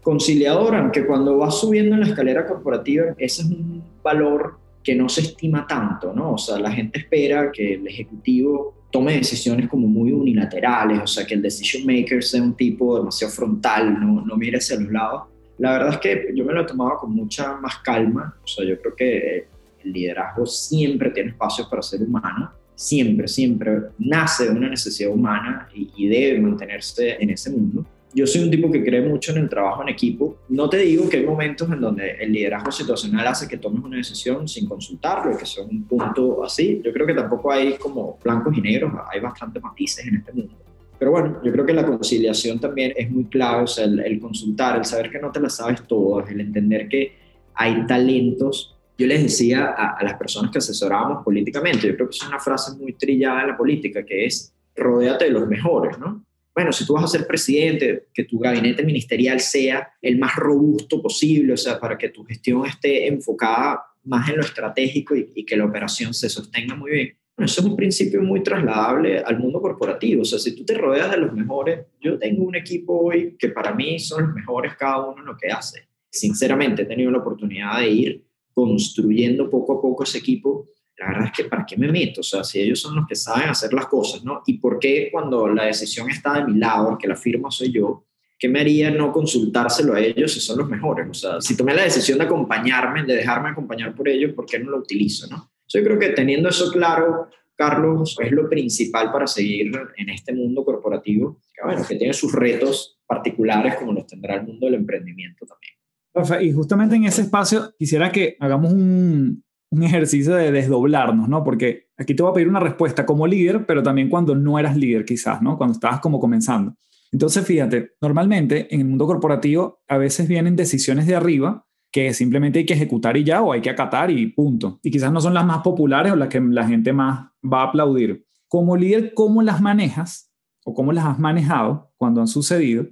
conciliador, 0.04 0.76
aunque 0.76 1.06
cuando 1.06 1.38
vas 1.38 1.60
subiendo 1.60 1.96
en 1.96 2.02
la 2.02 2.08
escalera 2.08 2.46
corporativa, 2.46 3.16
ese 3.18 3.42
es 3.42 3.48
un 3.48 3.84
valor 4.04 4.58
que 4.84 4.94
no 4.94 5.08
se 5.08 5.22
estima 5.22 5.66
tanto, 5.66 6.14
¿no? 6.14 6.34
O 6.34 6.38
sea, 6.38 6.60
la 6.60 6.72
gente 6.72 7.00
espera 7.00 7.52
que 7.52 7.76
el 7.76 7.88
ejecutivo 7.88 8.76
tome 8.92 9.14
decisiones 9.14 9.70
como 9.70 9.88
muy 9.88 10.12
unilaterales, 10.12 11.00
o 11.02 11.08
sea, 11.08 11.26
que 11.26 11.34
el 11.34 11.42
decision 11.42 11.86
maker 11.86 12.22
sea 12.22 12.44
un 12.44 12.54
tipo 12.54 12.98
demasiado 12.98 13.34
frontal, 13.34 14.00
no, 14.00 14.24
no 14.26 14.36
mire 14.36 14.58
hacia 14.58 14.80
los 14.80 14.92
lados. 14.92 15.24
La 15.58 15.72
verdad 15.72 15.94
es 15.94 15.98
que 16.00 16.34
yo 16.36 16.44
me 16.44 16.54
lo 16.54 16.62
he 16.62 16.66
tomado 16.66 16.98
con 16.98 17.16
mucha 17.16 17.56
más 17.56 17.78
calma, 17.78 18.36
o 18.44 18.48
sea, 18.48 18.66
yo 18.66 18.80
creo 18.80 18.96
que 18.96 19.48
el 19.84 19.94
liderazgo 19.94 20.46
siempre 20.46 21.12
tiene 21.12 21.30
espacio 21.30 21.68
para 21.70 21.82
ser 21.82 22.02
humano, 22.02 22.52
siempre, 22.76 23.28
siempre 23.28 23.72
nace 24.00 24.46
de 24.46 24.52
una 24.52 24.70
necesidad 24.70 25.12
humana 25.12 25.70
y, 25.74 25.90
y 25.96 26.08
debe 26.08 26.42
mantenerse 26.42 27.16
en 27.20 27.30
ese 27.30 27.52
mundo 27.52 27.86
yo 28.14 28.28
soy 28.28 28.44
un 28.44 28.52
tipo 28.52 28.72
que 28.72 28.84
cree 28.84 29.02
mucho 29.02 29.32
en 29.32 29.40
el 29.40 29.50
trabajo 29.50 29.82
en 29.82 29.90
equipo. 29.90 30.38
No 30.50 30.70
te 30.70 30.78
digo 30.78 31.10
que 31.10 31.18
hay 31.18 31.26
momentos 31.26 31.70
en 31.72 31.82
donde 31.82 32.12
el 32.12 32.32
liderazgo 32.32 32.72
situacional 32.72 33.28
hace 33.28 33.48
que 33.48 33.58
tomes 33.58 33.84
una 33.84 33.98
decisión 33.98 34.48
sin 34.48 34.68
consultarlo, 34.68 35.38
que 35.38 35.46
sea 35.46 35.64
un 35.64 35.84
punto 35.84 36.44
así. 36.44 36.82
Yo 36.84 36.94
creo 36.94 37.08
que 37.08 37.14
tampoco 37.14 37.52
hay 37.52 37.74
como 37.74 38.20
blancos 38.24 38.56
y 38.58 38.62
negros, 38.62 38.94
hay 39.12 39.20
bastantes 39.20 39.62
matices 39.62 40.06
en 40.06 40.18
este 40.18 40.32
mundo. 40.34 40.56
Pero 41.00 41.12
bueno, 41.12 41.42
yo 41.44 41.52
creo 41.52 41.66
que 41.66 41.74
la 41.74 41.86
conciliación 41.86 42.60
también 42.60 42.94
es 42.96 43.10
muy 43.10 43.26
clave, 43.26 43.64
o 43.64 43.68
sea, 43.68 43.86
el, 43.86 44.20
consultar, 44.20 44.78
el 44.78 44.86
saber 44.86 45.10
que 45.10 45.20
no 45.20 45.32
te 45.32 45.40
las 45.40 45.56
sabes 45.56 45.86
todas, 45.88 46.30
el 46.30 46.40
entender 46.40 46.88
que 46.88 47.18
hay 47.56 47.86
talentos. 47.88 48.78
Yo 48.98 49.08
les 49.08 49.24
decía 49.24 49.74
a, 49.76 49.98
a 49.98 50.04
las 50.04 50.14
personas 50.16 50.52
que 50.52 50.60
asesorábamos 50.60 51.24
políticamente, 51.24 51.88
yo 51.88 51.96
creo 51.96 52.08
que 52.08 52.16
es 52.16 52.28
una 52.28 52.40
frase 52.40 52.78
muy 52.78 52.94
trillada 52.94 53.42
en 53.42 53.48
la 53.50 53.58
política, 53.58 54.06
que 54.06 54.26
es 54.26 54.54
rodéate 54.76 55.26
de 55.26 55.32
los 55.32 55.48
mejores, 55.48 55.98
¿no? 56.00 56.24
Bueno, 56.56 56.72
si 56.72 56.86
tú 56.86 56.94
vas 56.94 57.06
a 57.06 57.08
ser 57.08 57.26
presidente, 57.26 58.08
que 58.14 58.26
tu 58.26 58.38
gabinete 58.38 58.84
ministerial 58.84 59.40
sea 59.40 59.94
el 60.02 60.20
más 60.20 60.36
robusto 60.36 61.02
posible, 61.02 61.54
o 61.54 61.58
sea, 61.58 61.80
para 61.80 61.98
que 61.98 62.10
tu 62.10 62.24
gestión 62.24 62.66
esté 62.66 63.08
enfocada 63.08 63.82
más 64.04 64.30
en 64.30 64.38
lo 64.38 64.42
estratégico 64.42 65.16
y, 65.16 65.46
que 65.46 65.58
la 65.58 65.66
operación 65.66 66.14
se 66.14 66.30
sostenga 66.30 66.76
muy 66.76 66.92
bien. 66.92 67.18
Bueno, 67.36 67.48
eso 67.48 67.62
es 67.62 67.68
un 67.68 67.76
principio 67.76 68.22
muy 68.22 68.44
trasladable 68.44 69.20
al 69.20 69.40
mundo 69.40 69.60
corporativo. 69.60 70.22
O 70.22 70.26
sea, 70.26 70.38
si 70.38 70.56
tú 70.56 70.64
te 70.64 70.76
rodeas 70.76 71.10
de 71.10 71.18
los 71.18 71.34
mejores, 71.34 71.88
yo 72.00 72.20
tengo 72.20 72.44
un 72.44 72.56
equipo 72.56 73.00
hoy 73.00 73.36
que 73.40 73.50
para 73.50 73.74
mí 73.74 73.98
son 74.00 74.26
los 74.26 74.36
mejores 74.36 74.76
cada 74.76 75.10
uno 75.10 75.22
en 75.22 75.26
lo 75.26 75.38
que 75.38 75.48
hace. 75.48 75.88
Sinceramente, 76.12 76.84
he 76.84 76.86
tenido 76.86 77.10
la 77.10 77.18
oportunidad 77.18 77.80
de 77.80 77.90
ir 77.90 78.26
construyendo 78.54 79.50
poco 79.50 79.80
a 79.80 79.82
poco 79.82 80.04
ese 80.04 80.20
equipo 80.20 80.70
la 80.98 81.08
verdad 81.08 81.26
es 81.26 81.32
que 81.32 81.46
¿para 81.46 81.66
qué 81.66 81.78
me 81.78 81.92
meto? 81.92 82.22
O 82.22 82.24
sea, 82.24 82.44
si 82.44 82.60
ellos 82.60 82.80
son 82.80 82.96
los 82.96 83.08
que 83.08 83.16
saben 83.16 83.50
hacer 83.50 83.74
las 83.74 83.88
cosas, 83.88 84.24
¿no? 84.24 84.42
¿Y 84.46 84.60
por 84.60 84.80
qué 84.80 85.10
cuando 85.12 85.48
la 85.48 85.66
decisión 85.66 86.10
está 86.10 86.34
de 86.34 86.46
mi 86.46 86.60
lado, 86.60 86.98
que 86.98 87.08
la 87.08 87.16
firma 87.16 87.50
soy 87.50 87.72
yo, 87.72 88.06
qué 88.38 88.48
me 88.48 88.60
haría 88.60 88.92
no 88.92 89.12
consultárselo 89.12 89.94
a 89.94 90.00
ellos 90.00 90.34
si 90.34 90.40
son 90.40 90.60
los 90.60 90.70
mejores? 90.70 91.08
O 91.10 91.14
sea, 91.14 91.42
si 91.42 91.58
tomé 91.58 91.74
la 91.74 91.84
decisión 91.84 92.20
de 92.20 92.26
acompañarme, 92.26 93.04
de 93.04 93.16
dejarme 93.16 93.50
acompañar 93.50 93.96
por 93.96 94.08
ellos, 94.08 94.34
¿por 94.34 94.46
qué 94.46 94.60
no 94.60 94.72
lo 94.72 94.78
utilizo, 94.78 95.28
no? 95.28 95.52
Yo 95.68 95.84
creo 95.84 95.98
que 95.98 96.10
teniendo 96.10 96.50
eso 96.50 96.72
claro, 96.72 97.30
Carlos, 97.56 98.16
es 98.22 98.32
lo 98.32 98.48
principal 98.48 99.12
para 99.12 99.26
seguir 99.26 99.72
en 99.98 100.10
este 100.10 100.34
mundo 100.34 100.64
corporativo, 100.64 101.40
que 101.54 101.66
bueno, 101.66 101.84
que 101.88 101.96
tiene 101.96 102.14
sus 102.14 102.34
retos 102.34 103.00
particulares 103.08 103.76
como 103.76 103.94
los 103.94 104.06
tendrá 104.06 104.36
el 104.36 104.44
mundo 104.44 104.68
del 104.68 104.76
emprendimiento 104.76 105.46
también. 105.46 106.48
Y 106.48 106.52
justamente 106.52 106.96
en 106.96 107.06
ese 107.06 107.24
espacio 107.24 107.74
quisiera 107.78 108.12
que 108.12 108.38
hagamos 108.40 108.72
un, 108.72 109.44
un 109.74 109.82
ejercicio 109.82 110.36
de 110.36 110.52
desdoblarnos, 110.52 111.28
¿no? 111.28 111.44
Porque 111.44 111.88
aquí 111.98 112.14
te 112.14 112.22
voy 112.22 112.30
a 112.30 112.34
pedir 112.36 112.48
una 112.48 112.60
respuesta 112.60 113.08
como 113.08 113.26
líder, 113.26 113.66
pero 113.66 113.82
también 113.82 114.08
cuando 114.08 114.36
no 114.36 114.60
eras 114.60 114.78
líder 114.78 115.04
quizás, 115.04 115.42
¿no? 115.42 115.58
Cuando 115.58 115.74
estabas 115.74 116.00
como 116.00 116.20
comenzando. 116.20 116.76
Entonces, 117.12 117.44
fíjate, 117.44 117.94
normalmente 118.00 118.68
en 118.74 118.82
el 118.82 118.88
mundo 118.88 119.08
corporativo 119.08 119.82
a 119.88 119.98
veces 119.98 120.28
vienen 120.28 120.56
decisiones 120.56 121.08
de 121.08 121.16
arriba 121.16 121.66
que 121.92 122.14
simplemente 122.14 122.60
hay 122.60 122.66
que 122.68 122.76
ejecutar 122.76 123.18
y 123.18 123.24
ya, 123.24 123.42
o 123.42 123.52
hay 123.52 123.62
que 123.62 123.72
acatar 123.72 124.12
y 124.12 124.28
punto. 124.28 124.80
Y 124.84 124.92
quizás 124.92 125.12
no 125.12 125.20
son 125.20 125.34
las 125.34 125.46
más 125.46 125.64
populares 125.64 126.12
o 126.12 126.16
las 126.16 126.30
que 126.30 126.40
la 126.40 126.68
gente 126.68 126.94
más 126.94 127.32
va 127.44 127.62
a 127.62 127.68
aplaudir. 127.70 128.28
Como 128.48 128.78
líder, 128.78 129.16
¿cómo 129.16 129.42
las 129.42 129.60
manejas 129.60 130.32
o 130.66 130.76
cómo 130.76 130.92
las 130.92 131.06
has 131.06 131.18
manejado 131.18 131.92
cuando 131.98 132.22
han 132.22 132.28
sucedido? 132.28 132.86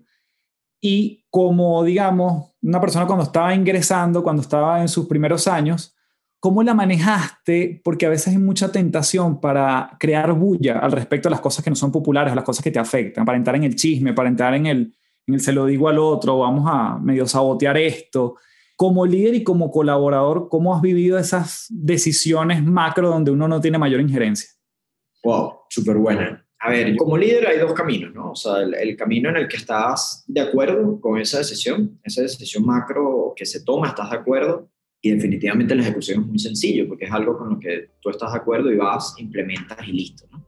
Y 0.80 1.26
como, 1.30 1.84
digamos, 1.84 2.54
una 2.64 2.82
persona 2.82 3.06
cuando 3.06 3.26
estaba 3.26 3.54
ingresando, 3.54 4.24
cuando 4.24 4.42
estaba 4.42 4.82
en 4.82 4.88
sus 4.88 5.06
primeros 5.06 5.48
años, 5.48 5.96
¿Cómo 6.42 6.64
la 6.64 6.74
manejaste? 6.74 7.82
Porque 7.84 8.08
a 8.08 8.10
veces 8.10 8.30
hay 8.30 8.40
mucha 8.40 8.72
tentación 8.72 9.40
para 9.40 9.96
crear 10.00 10.34
bulla 10.34 10.80
al 10.80 10.92
respecto 10.92 11.28
a 11.28 11.32
las 11.32 11.40
cosas 11.40 11.64
que 11.64 11.70
no 11.70 11.76
son 11.76 11.92
populares, 11.92 12.32
a 12.32 12.36
las 12.36 12.44
cosas 12.44 12.64
que 12.64 12.72
te 12.72 12.80
afectan, 12.80 13.26
para 13.26 13.38
entrar 13.38 13.56
en 13.58 13.64
el 13.64 13.76
chisme, 13.76 14.14
para 14.14 14.28
entrar 14.28 14.56
en 14.56 14.66
el, 14.66 14.96
en 15.28 15.36
el 15.36 15.40
se 15.40 15.54
lo 15.54 15.68
digo 15.68 15.88
al 15.88 16.00
otro, 16.00 16.40
vamos 16.40 16.66
a 16.68 16.98
medio 16.98 17.28
sabotear 17.28 17.78
esto. 17.78 18.38
Como 18.76 19.06
líder 19.06 19.36
y 19.36 19.44
como 19.44 19.70
colaborador, 19.70 20.50
¿cómo 20.50 20.76
has 20.76 20.82
vivido 20.82 21.20
esas 21.20 21.68
decisiones 21.70 22.64
macro 22.64 23.10
donde 23.10 23.30
uno 23.30 23.48
no 23.48 23.62
tiene 23.62 23.78
mayor 23.78 24.02
injerencia? 24.02 24.50
Wow, 25.24 25.60
súper 25.70 25.98
buena. 25.98 26.44
A 26.58 26.72
ver, 26.72 26.96
como 26.96 27.20
líder 27.20 27.46
hay 27.50 27.60
dos 27.60 27.74
caminos, 27.74 28.16
¿no? 28.16 28.32
O 28.32 28.36
sea, 28.36 28.64
el, 28.64 28.74
el, 28.74 28.98
camino 28.98 29.30
en 29.30 29.36
el 29.36 29.48
que 29.48 29.58
estás 29.58 30.24
de 30.26 30.42
acuerdo 30.42 31.00
con 31.00 31.20
esa 31.20 31.38
decisión, 31.38 32.00
esa 32.04 32.24
decisión 32.24 32.66
macro 32.66 33.34
que 33.36 33.46
se 33.46 33.64
toma, 33.64 33.90
estás 33.90 34.10
de 34.10 34.18
acuerdo, 34.18 34.71
Y 35.02 35.12
definitivamente 35.12 35.76
la 35.76 35.82
ejecución 35.82 36.22
es 36.22 36.28
muy 36.28 36.40
sencillo 36.40 36.88
porque 36.88 37.06
es 37.06 37.12
algo 37.12 37.38
con 37.38 37.50
lo 37.50 37.60
que 37.60 37.90
tú 38.00 38.10
estás 38.10 38.32
de 38.32 38.38
acuerdo 38.38 38.72
y 38.72 38.76
vas, 38.76 39.16
implementas 39.18 39.78
y 39.88 39.92
listo. 39.94 40.26
¿no? 40.32 40.46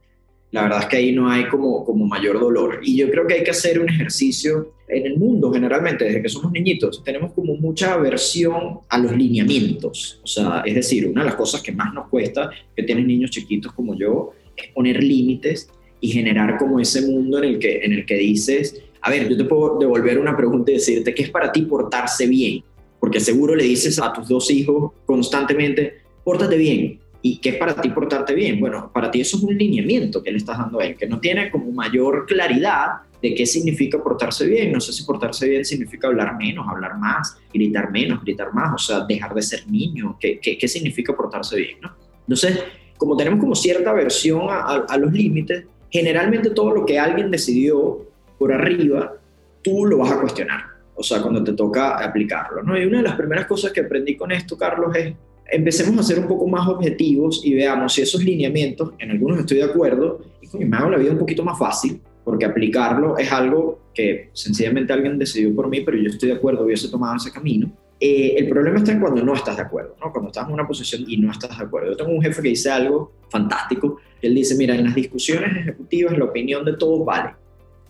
La 0.52 0.62
verdad 0.62 0.82
es 0.82 0.86
que 0.86 0.96
ahí 0.98 1.12
no 1.12 1.28
hay 1.28 1.48
como, 1.48 1.84
como 1.84 2.06
mayor 2.06 2.38
dolor. 2.38 2.78
Y 2.84 2.96
yo 2.96 3.10
creo 3.10 3.26
que 3.26 3.34
hay 3.34 3.42
que 3.42 3.50
hacer 3.50 3.80
un 3.80 3.88
ejercicio 3.88 4.74
en 4.86 5.06
el 5.06 5.18
mundo 5.18 5.52
generalmente, 5.52 6.04
desde 6.04 6.22
que 6.22 6.28
somos 6.28 6.52
niñitos, 6.52 7.02
tenemos 7.02 7.32
como 7.32 7.56
mucha 7.56 7.94
aversión 7.94 8.78
a 8.88 8.98
los 8.98 9.16
lineamientos. 9.16 10.20
O 10.22 10.26
sea, 10.28 10.62
es 10.64 10.76
decir, 10.76 11.08
una 11.08 11.22
de 11.22 11.30
las 11.30 11.34
cosas 11.34 11.60
que 11.60 11.72
más 11.72 11.92
nos 11.92 12.08
cuesta, 12.08 12.50
que 12.76 12.84
tienen 12.84 13.08
niños 13.08 13.32
chiquitos 13.32 13.72
como 13.72 13.98
yo, 13.98 14.32
es 14.56 14.68
poner 14.68 15.02
límites 15.02 15.68
y 16.00 16.08
generar 16.08 16.56
como 16.58 16.78
ese 16.78 17.02
mundo 17.02 17.38
en 17.38 17.44
el 17.44 17.58
que, 17.58 17.78
en 17.78 17.92
el 17.92 18.06
que 18.06 18.14
dices, 18.14 18.80
a 19.00 19.10
ver, 19.10 19.28
yo 19.28 19.36
te 19.36 19.44
puedo 19.44 19.78
devolver 19.78 20.20
una 20.20 20.36
pregunta 20.36 20.70
y 20.70 20.74
decirte, 20.74 21.14
¿qué 21.14 21.24
es 21.24 21.30
para 21.30 21.50
ti 21.50 21.62
portarse 21.62 22.28
bien? 22.28 22.62
Porque 23.04 23.20
seguro 23.20 23.54
le 23.54 23.64
dices 23.64 24.00
a 24.00 24.14
tus 24.14 24.28
dos 24.28 24.50
hijos 24.50 24.92
constantemente, 25.04 26.04
pórtate 26.24 26.56
bien. 26.56 27.00
¿Y 27.20 27.36
qué 27.36 27.50
es 27.50 27.56
para 27.56 27.78
ti 27.78 27.90
portarte 27.90 28.32
bien? 28.32 28.58
Bueno, 28.58 28.90
para 28.94 29.10
ti 29.10 29.20
eso 29.20 29.36
es 29.36 29.42
un 29.42 29.58
lineamiento 29.58 30.22
que 30.22 30.30
le 30.30 30.38
estás 30.38 30.56
dando 30.56 30.80
a 30.80 30.86
él, 30.86 30.96
que 30.96 31.06
no 31.06 31.20
tiene 31.20 31.50
como 31.50 31.70
mayor 31.70 32.24
claridad 32.24 33.02
de 33.20 33.34
qué 33.34 33.44
significa 33.44 34.02
portarse 34.02 34.46
bien. 34.46 34.72
No 34.72 34.80
sé 34.80 34.94
si 34.94 35.04
portarse 35.04 35.46
bien 35.46 35.66
significa 35.66 36.06
hablar 36.06 36.34
menos, 36.38 36.66
hablar 36.66 36.96
más, 36.96 37.36
gritar 37.52 37.92
menos, 37.92 38.22
gritar 38.24 38.54
más, 38.54 38.72
o 38.72 38.78
sea, 38.78 39.00
dejar 39.00 39.34
de 39.34 39.42
ser 39.42 39.68
niño. 39.68 40.16
¿Qué, 40.18 40.40
qué, 40.40 40.56
qué 40.56 40.66
significa 40.66 41.14
portarse 41.14 41.56
bien? 41.56 41.76
¿no? 41.82 41.94
Entonces, 42.20 42.58
como 42.96 43.18
tenemos 43.18 43.38
como 43.38 43.54
cierta 43.54 43.90
aversión 43.90 44.46
a, 44.48 44.86
a 44.88 44.96
los 44.96 45.12
límites, 45.12 45.66
generalmente 45.90 46.48
todo 46.48 46.70
lo 46.74 46.86
que 46.86 46.98
alguien 46.98 47.30
decidió 47.30 47.98
por 48.38 48.50
arriba, 48.50 49.12
tú 49.60 49.84
lo 49.84 49.98
vas 49.98 50.10
a 50.10 50.20
cuestionar. 50.22 50.73
O 50.96 51.02
sea, 51.02 51.20
cuando 51.20 51.42
te 51.42 51.52
toca 51.52 51.96
aplicarlo. 51.96 52.62
¿no? 52.62 52.78
Y 52.80 52.84
una 52.84 52.98
de 52.98 53.04
las 53.04 53.16
primeras 53.16 53.46
cosas 53.46 53.72
que 53.72 53.80
aprendí 53.80 54.16
con 54.16 54.30
esto, 54.32 54.56
Carlos, 54.56 54.94
es 54.96 55.14
empecemos 55.50 55.98
a 55.98 56.02
ser 56.02 56.18
un 56.18 56.28
poco 56.28 56.46
más 56.46 56.66
objetivos 56.68 57.42
y 57.44 57.54
veamos 57.54 57.92
si 57.92 58.02
esos 58.02 58.22
lineamientos, 58.22 58.92
en 58.98 59.10
algunos 59.10 59.40
estoy 59.40 59.58
de 59.58 59.64
acuerdo, 59.64 60.20
y 60.52 60.64
me 60.64 60.76
hago 60.76 60.90
la 60.90 60.98
vida 60.98 61.12
un 61.12 61.18
poquito 61.18 61.44
más 61.44 61.58
fácil, 61.58 62.00
porque 62.24 62.44
aplicarlo 62.44 63.18
es 63.18 63.30
algo 63.30 63.80
que 63.92 64.30
sencillamente 64.32 64.92
alguien 64.92 65.18
decidió 65.18 65.54
por 65.54 65.68
mí, 65.68 65.80
pero 65.82 65.98
yo 65.98 66.08
estoy 66.08 66.30
de 66.30 66.36
acuerdo, 66.36 66.64
hubiese 66.64 66.88
tomado 66.88 67.16
ese 67.16 67.32
camino. 67.32 67.70
Eh, 68.00 68.34
el 68.36 68.48
problema 68.48 68.78
está 68.78 68.92
en 68.92 69.00
cuando 69.00 69.22
no 69.22 69.34
estás 69.34 69.56
de 69.56 69.62
acuerdo, 69.62 69.96
¿no? 70.00 70.10
cuando 70.10 70.28
estás 70.28 70.46
en 70.46 70.54
una 70.54 70.66
posición 70.66 71.04
y 71.06 71.16
no 71.16 71.30
estás 71.30 71.56
de 71.56 71.64
acuerdo. 71.64 71.90
Yo 71.90 71.96
tengo 71.96 72.10
un 72.10 72.22
jefe 72.22 72.42
que 72.42 72.48
dice 72.48 72.70
algo 72.70 73.12
fantástico, 73.28 73.98
él 74.20 74.34
dice, 74.34 74.56
mira, 74.56 74.74
en 74.74 74.84
las 74.84 74.94
discusiones 74.94 75.56
ejecutivas 75.56 76.16
la 76.16 76.24
opinión 76.24 76.64
de 76.64 76.76
todos 76.76 77.04
vale, 77.04 77.34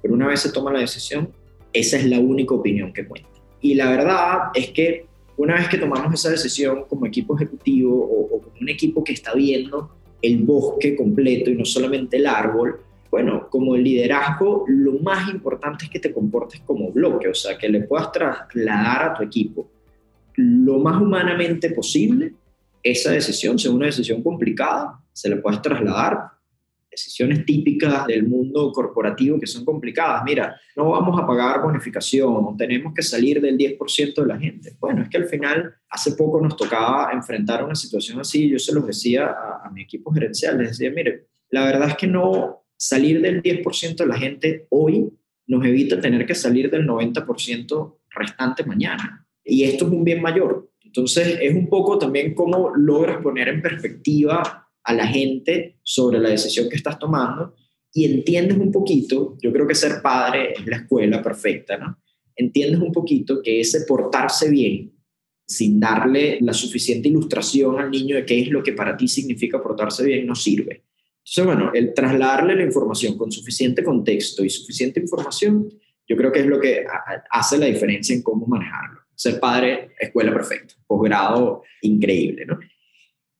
pero 0.03 0.15
una 0.15 0.27
vez 0.27 0.41
se 0.41 0.53
toma 0.53 0.73
la 0.73 0.81
decisión, 0.81 1.31
esa 1.75 1.99
es 1.99 2.07
la 2.07 2.19
única 2.19 2.55
opinión 2.55 2.93
que 2.93 3.07
cuenta. 3.07 3.29
Y 3.61 3.75
la 3.75 3.91
verdad 3.91 4.51
es 4.55 4.71
que 4.71 5.07
una 5.37 5.57
vez 5.57 5.69
que 5.69 5.77
tomamos 5.77 6.15
esa 6.15 6.31
decisión 6.31 6.85
como 6.89 7.05
equipo 7.05 7.37
ejecutivo 7.37 7.93
o, 7.93 8.41
como 8.41 8.57
un 8.61 8.69
equipo 8.71 9.05
que 9.05 9.13
está 9.13 9.35
viendo 9.35 9.91
el 10.23 10.39
bosque 10.45 10.97
completo 10.97 11.51
y 11.51 11.57
no 11.57 11.67
solamente 11.67 12.17
el 12.17 12.27
árbol, 12.27 12.81
bueno, 13.11 13.49
como 13.51 13.77
liderazgo, 13.77 14.65
lo 14.69 14.95
más 15.01 15.29
importante 15.31 15.85
es 15.85 15.91
que 15.91 16.01
te 16.01 16.13
comportes 16.13 16.61
como 16.61 16.91
bloque, 16.91 17.29
o 17.29 17.35
sea, 17.35 17.59
que 17.59 17.69
le 17.69 17.83
puedas 17.83 18.11
trasladar 18.11 19.11
a 19.11 19.15
tu 19.15 19.23
equipo 19.23 19.69
lo 20.37 20.79
más 20.79 21.01
humanamente 21.01 21.71
posible 21.71 22.35
esa 22.83 23.13
decisión, 23.13 23.59
sea 23.59 23.71
una 23.71 23.87
decisión 23.87 24.23
complicada, 24.23 25.01
se 25.13 25.29
le 25.29 25.37
puedes 25.37 25.63
trasladar 25.63 26.34
decisiones 26.95 27.45
típicas 27.45 28.07
del 28.07 28.27
mundo 28.27 28.73
corporativo 28.73 29.39
que 29.39 29.47
son 29.47 29.65
complicadas. 29.65 30.23
Mira, 30.25 30.59
no 30.77 30.91
vamos 30.91 31.21
a 31.21 31.27
pagar 31.27 31.63
bonificación, 31.63 32.57
tenemos 32.57 32.95
que 32.95 33.03
salir 33.03 33.41
del 33.41 33.59
10% 33.59 34.15
de 34.15 34.27
la 34.27 34.39
gente. 34.39 34.77
Bueno, 34.81 35.03
es 35.03 35.09
que 35.09 35.17
al 35.17 35.27
final, 35.27 35.75
hace 35.89 36.13
poco 36.13 36.41
nos 36.41 36.57
tocaba 36.57 37.11
enfrentar 37.13 37.65
una 37.65 37.75
situación 37.75 38.21
así, 38.21 38.49
yo 38.49 38.59
se 38.59 38.75
los 38.75 38.87
decía 38.87 39.27
a, 39.27 39.67
a 39.67 39.71
mi 39.71 39.83
equipo 39.83 40.13
gerencial, 40.13 40.59
les 40.59 40.71
decía, 40.71 40.91
mire, 40.91 41.27
la 41.51 41.65
verdad 41.65 41.89
es 41.89 41.97
que 41.97 42.07
no 42.07 42.65
salir 42.77 43.21
del 43.21 43.43
10% 43.43 43.97
de 43.97 44.07
la 44.07 44.17
gente 44.17 44.67
hoy 44.71 45.11
nos 45.47 45.65
evita 45.65 46.01
tener 46.01 46.27
que 46.27 46.35
salir 46.35 46.71
del 46.71 46.87
90% 46.87 47.97
restante 48.11 48.65
mañana. 48.65 49.27
Y 49.45 49.65
esto 49.65 49.87
es 49.87 49.93
un 49.93 50.05
bien 50.05 50.23
mayor. 50.23 50.71
Entonces, 50.83 51.39
es 51.41 51.55
un 51.55 51.69
poco 51.69 51.99
también 51.99 52.35
cómo 52.35 52.71
logras 52.75 53.21
poner 53.23 53.49
en 53.49 53.61
perspectiva 53.61 54.64
a 54.85 54.93
la 54.93 55.07
gente 55.07 55.79
sobre 55.83 56.21
la 56.21 56.29
decisión 56.29 56.69
que 56.69 56.77
estás 56.77 56.99
tomando 56.99 57.55
y 57.93 58.05
entiendes 58.05 58.59
un 58.59 58.73
poquito, 58.73 59.37
yo 59.41 59.53
creo 59.53 59.67
que 59.67 59.75
ser 59.75 60.03
padre 60.03 60.53
es 60.53 60.67
la 60.67 60.79
escuela 60.79 61.23
perfecta, 61.23 61.77
¿no? 61.79 61.99
Entiendes 62.37 62.81
un 62.81 62.93
poquito 62.93 63.41
que 63.41 63.61
ese 63.61 63.83
portarse 63.83 64.51
bien, 64.51 64.93
sin 65.47 65.79
darle 65.79 66.39
la 66.41 66.53
suficiente 66.53 67.09
ilustración 67.09 67.79
al 67.79 67.91
niño 67.91 68.17
de 68.17 68.27
qué 68.27 68.41
es 68.41 68.49
lo 68.49 68.63
que 68.63 68.73
para 68.73 68.97
ti 68.97 69.07
significa 69.07 69.63
portarse 69.63 70.05
bien, 70.05 70.27
no 70.27 70.35
sirve. 70.35 70.85
Entonces, 71.19 71.45
bueno, 71.45 71.71
el 71.73 71.95
trasladarle 71.95 72.57
la 72.57 72.65
información 72.65 73.17
con 73.17 73.31
suficiente 73.31 73.85
contexto 73.85 74.45
y 74.45 74.51
suficiente 74.51 75.01
información, 75.01 75.69
yo 76.07 76.17
creo 76.17 76.33
que 76.33 76.41
es 76.41 76.47
lo 76.47 76.61
que 76.61 76.85
hace 77.31 77.57
la 77.59 77.67
diferencia 77.67 78.15
en 78.15 78.23
cómo 78.23 78.47
manejarlo. 78.47 79.01
Ser 79.15 79.39
padre, 79.39 79.93
escuela 79.99 80.33
perfecta, 80.33 80.75
posgrado 80.87 81.63
increíble, 81.83 82.45
¿no? 82.45 82.59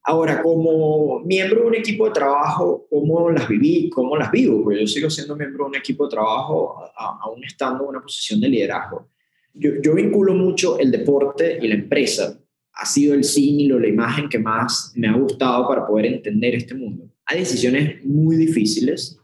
Ahora, 0.07 0.43
como 0.43 1.21
miembro 1.21 1.63
de 1.63 1.67
un 1.67 1.75
equipo 1.77 2.05
de 2.07 2.13
trabajo, 2.13 2.87
¿cómo 2.91 3.31
las 3.31 3.49
viví? 3.49 3.89
¿Cómo 3.89 4.17
las 4.17 4.31
vivo? 4.31 4.63
Porque 4.63 4.81
yo 4.81 4.87
sigo 4.87 5.09
siendo 5.09 5.35
miembro 5.35 5.65
de 5.65 5.71
un 5.71 5.77
equipo 5.77 6.05
de 6.05 6.11
trabajo, 6.11 6.77
aún 6.95 7.43
estando 7.43 7.85
en 7.85 7.89
una 7.89 8.03
posición 8.03 8.39
de 8.39 8.49
liderazgo. 8.49 9.09
Yo, 9.55 9.71
yo 9.83 9.95
vinculo 9.95 10.35
mucho 10.35 10.79
el 10.79 10.91
deporte 10.91 11.59
y 11.61 11.69
la 11.69 11.77
empresa. 11.77 12.39
Ha 12.75 12.85
sido 12.85 13.15
el 13.15 13.25
símil 13.25 13.73
o 13.73 13.79
la 13.79 13.89
imagen 13.89 14.29
que 14.29 14.39
más 14.39 14.93
me 14.95 15.09
ha 15.09 15.15
gustado 15.15 15.67
para 15.67 15.87
poder 15.87 16.07
entender 16.07 16.55
este 16.55 16.75
mundo. 16.75 17.09
Hay 17.25 17.39
decisiones 17.39 18.05
muy 18.05 18.37
difíciles, 18.37 19.19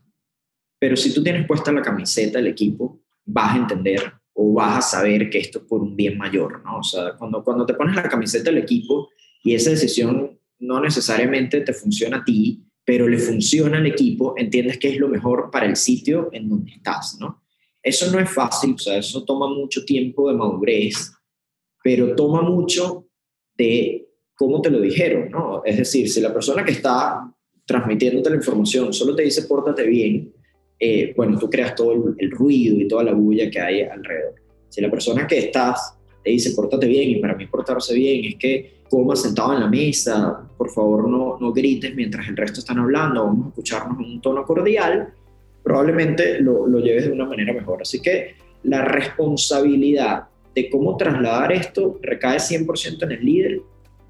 pero 0.78 0.96
si 0.96 1.12
tú 1.12 1.22
tienes 1.22 1.46
puesta 1.46 1.72
la 1.72 1.82
camiseta 1.82 2.38
del 2.38 2.46
equipo, 2.46 3.02
vas 3.26 3.54
a 3.54 3.58
entender 3.58 4.14
o 4.32 4.54
vas 4.54 4.78
a 4.78 4.98
saber 4.98 5.28
que 5.28 5.38
esto 5.38 5.58
es 5.58 5.64
por 5.64 5.82
un 5.82 5.94
bien 5.94 6.16
mayor, 6.16 6.62
¿no? 6.64 6.78
O 6.78 6.82
sea, 6.82 7.16
cuando, 7.18 7.44
cuando 7.44 7.66
te 7.66 7.74
pones 7.74 7.94
la 7.94 8.08
camiseta 8.08 8.44
del 8.44 8.62
equipo 8.62 9.10
y 9.42 9.54
esa 9.54 9.68
decisión 9.68 10.39
no 10.60 10.80
necesariamente 10.80 11.60
te 11.62 11.72
funciona 11.72 12.18
a 12.18 12.24
ti, 12.24 12.62
pero 12.84 13.06
le 13.08 13.18
funciona 13.18 13.78
al 13.78 13.86
equipo, 13.86 14.34
entiendes 14.36 14.78
que 14.78 14.88
es 14.88 14.98
lo 14.98 15.08
mejor 15.08 15.50
para 15.50 15.66
el 15.66 15.76
sitio 15.76 16.28
en 16.32 16.48
donde 16.48 16.72
estás, 16.72 17.16
¿no? 17.20 17.42
Eso 17.82 18.10
no 18.10 18.18
es 18.18 18.30
fácil, 18.30 18.74
o 18.74 18.78
sea, 18.78 18.98
eso 18.98 19.24
toma 19.24 19.48
mucho 19.48 19.84
tiempo 19.84 20.30
de 20.30 20.36
madurez, 20.36 21.12
pero 21.82 22.14
toma 22.14 22.42
mucho 22.42 23.06
de 23.56 24.08
cómo 24.34 24.60
te 24.60 24.70
lo 24.70 24.80
dijeron, 24.80 25.30
¿no? 25.30 25.62
Es 25.64 25.78
decir, 25.78 26.08
si 26.10 26.20
la 26.20 26.32
persona 26.32 26.64
que 26.64 26.72
está 26.72 27.32
transmitiéndote 27.64 28.30
la 28.30 28.36
información 28.36 28.92
solo 28.92 29.14
te 29.14 29.22
dice 29.22 29.42
pórtate 29.42 29.86
bien, 29.86 30.34
eh, 30.78 31.12
bueno, 31.16 31.38
tú 31.38 31.48
creas 31.48 31.74
todo 31.74 31.92
el, 31.92 32.30
ruido 32.30 32.80
y 32.80 32.88
toda 32.88 33.04
la 33.04 33.12
bulla 33.12 33.50
que 33.50 33.60
hay 33.60 33.82
alrededor. 33.82 34.34
Si 34.68 34.80
la 34.80 34.90
persona 34.90 35.26
que 35.26 35.38
estás 35.38 35.94
te 36.24 36.30
dice 36.30 36.52
pórtate 36.52 36.86
bien, 36.86 37.10
y 37.10 37.16
para 37.16 37.34
mí 37.34 37.46
portarse 37.46 37.94
bien 37.94 38.24
es 38.24 38.36
que 38.36 38.80
coma 38.88 39.14
sentado 39.14 39.54
en 39.54 39.60
la 39.60 39.68
mesa, 39.68 40.49
por 40.70 40.84
favor 40.84 41.08
no, 41.08 41.38
no 41.40 41.52
grites 41.52 41.94
mientras 41.94 42.28
el 42.28 42.36
resto 42.36 42.60
están 42.60 42.78
hablando, 42.78 43.24
vamos 43.24 43.46
a 43.46 43.48
escucharnos 43.48 43.98
en 43.98 44.04
un 44.04 44.20
tono 44.20 44.44
cordial, 44.44 45.12
probablemente 45.62 46.40
lo, 46.40 46.66
lo 46.66 46.78
lleves 46.78 47.06
de 47.06 47.12
una 47.12 47.26
manera 47.26 47.52
mejor. 47.52 47.82
Así 47.82 48.00
que 48.00 48.36
la 48.62 48.84
responsabilidad 48.84 50.24
de 50.54 50.70
cómo 50.70 50.96
trasladar 50.96 51.52
esto 51.52 51.98
recae 52.02 52.38
100% 52.38 53.02
en 53.02 53.12
el 53.12 53.24
líder 53.24 53.60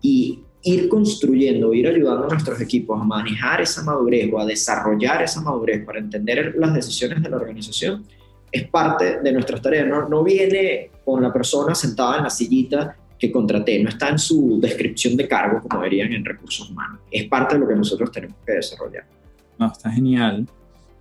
y 0.02 0.42
ir 0.62 0.88
construyendo, 0.88 1.72
ir 1.72 1.88
ayudando 1.88 2.26
a 2.26 2.28
nuestros 2.28 2.60
equipos 2.60 3.00
a 3.00 3.04
manejar 3.04 3.62
esa 3.62 3.82
madurez 3.82 4.30
o 4.32 4.38
a 4.38 4.46
desarrollar 4.46 5.22
esa 5.22 5.40
madurez 5.40 5.84
para 5.84 5.98
entender 5.98 6.54
las 6.58 6.74
decisiones 6.74 7.22
de 7.22 7.30
la 7.30 7.36
organización 7.36 8.04
es 8.52 8.68
parte 8.68 9.20
de 9.20 9.32
nuestras 9.32 9.62
tareas. 9.62 9.86
No, 9.86 10.08
no 10.08 10.22
viene 10.24 10.90
con 11.04 11.22
la 11.22 11.32
persona 11.32 11.74
sentada 11.74 12.18
en 12.18 12.24
la 12.24 12.30
sillita 12.30 12.96
que 13.20 13.30
contraté, 13.30 13.80
no 13.83 13.90
está 13.90 14.09
en 14.09 14.18
su 14.18 14.59
descripción 14.61 15.16
de 15.16 15.28
cargo 15.28 15.61
como 15.61 15.80
verían 15.80 16.12
en 16.12 16.24
recursos 16.24 16.70
humanos. 16.70 17.00
Es 17.11 17.28
parte 17.28 17.54
de 17.54 17.61
lo 17.61 17.68
que 17.68 17.76
nosotros 17.76 18.11
tenemos 18.11 18.37
que 18.46 18.52
desarrollar. 18.54 19.04
No, 19.59 19.66
está 19.66 19.90
genial. 19.90 20.48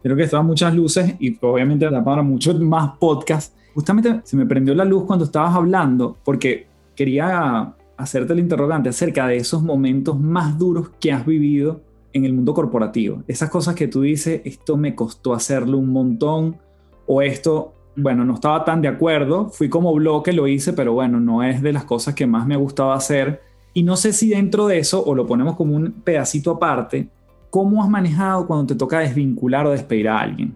Creo 0.04 0.16
que 0.18 0.24
estaban 0.24 0.46
muchas 0.46 0.76
luces 0.76 1.16
y 1.20 1.38
obviamente 1.42 1.90
da 1.90 2.04
para 2.04 2.22
muchos 2.22 2.60
más 2.60 2.98
podcasts. 2.98 3.56
Justamente 3.74 4.20
se 4.24 4.36
me 4.36 4.46
prendió 4.46 4.76
la 4.76 4.84
luz 4.84 5.06
cuando 5.06 5.26
estabas 5.26 5.56
hablando 5.56 6.18
porque 6.26 6.68
quería 6.96 7.74
hacerte 7.96 8.34
el 8.34 8.40
interrogante 8.40 8.90
acerca 8.90 9.28
de 9.28 9.38
esos 9.38 9.64
momentos 9.64 10.20
más 10.20 10.58
duros 10.58 10.90
que 11.00 11.14
has 11.14 11.26
vivido 11.26 11.82
en 12.12 12.26
el 12.26 12.34
mundo 12.34 12.54
corporativo. 12.54 13.24
Esas 13.28 13.50
cosas 13.50 13.76
que 13.76 13.88
tú 13.88 14.02
dices, 14.02 14.42
esto 14.44 14.76
me 14.76 14.96
costó 14.96 15.34
hacerlo 15.34 15.78
un 15.78 15.90
montón 15.90 16.58
o 17.08 17.22
esto 17.22 17.74
bueno, 17.96 18.26
no 18.26 18.36
estaba 18.36 18.64
tan 18.64 18.82
de 18.82 18.88
acuerdo, 18.88 19.50
fui 19.50 19.70
como 19.70 19.94
bloque, 19.94 20.34
lo 20.34 20.48
hice, 20.48 20.74
pero 20.74 20.94
bueno, 20.94 21.20
no 21.20 21.44
es 21.44 21.62
de 21.62 21.74
las 21.74 21.86
cosas 21.86 22.16
que 22.16 22.28
más 22.28 22.48
me 22.48 22.56
gustaba 22.56 22.96
hacer. 22.96 23.42
Y 23.74 23.84
no 23.84 23.96
sé 23.96 24.14
si 24.14 24.30
dentro 24.30 24.68
de 24.68 24.80
eso, 24.80 25.04
o 25.04 25.16
lo 25.16 25.26
ponemos 25.26 25.56
como 25.56 25.76
un 25.76 25.92
pedacito 25.92 26.52
aparte, 26.52 27.10
¿cómo 27.50 27.84
has 27.84 27.90
manejado 27.90 28.48
cuando 28.48 28.68
te 28.68 28.76
toca 28.76 29.00
desvincular 29.00 29.66
o 29.68 29.72
despedir 29.72 30.10
a 30.10 30.20
alguien? 30.20 30.56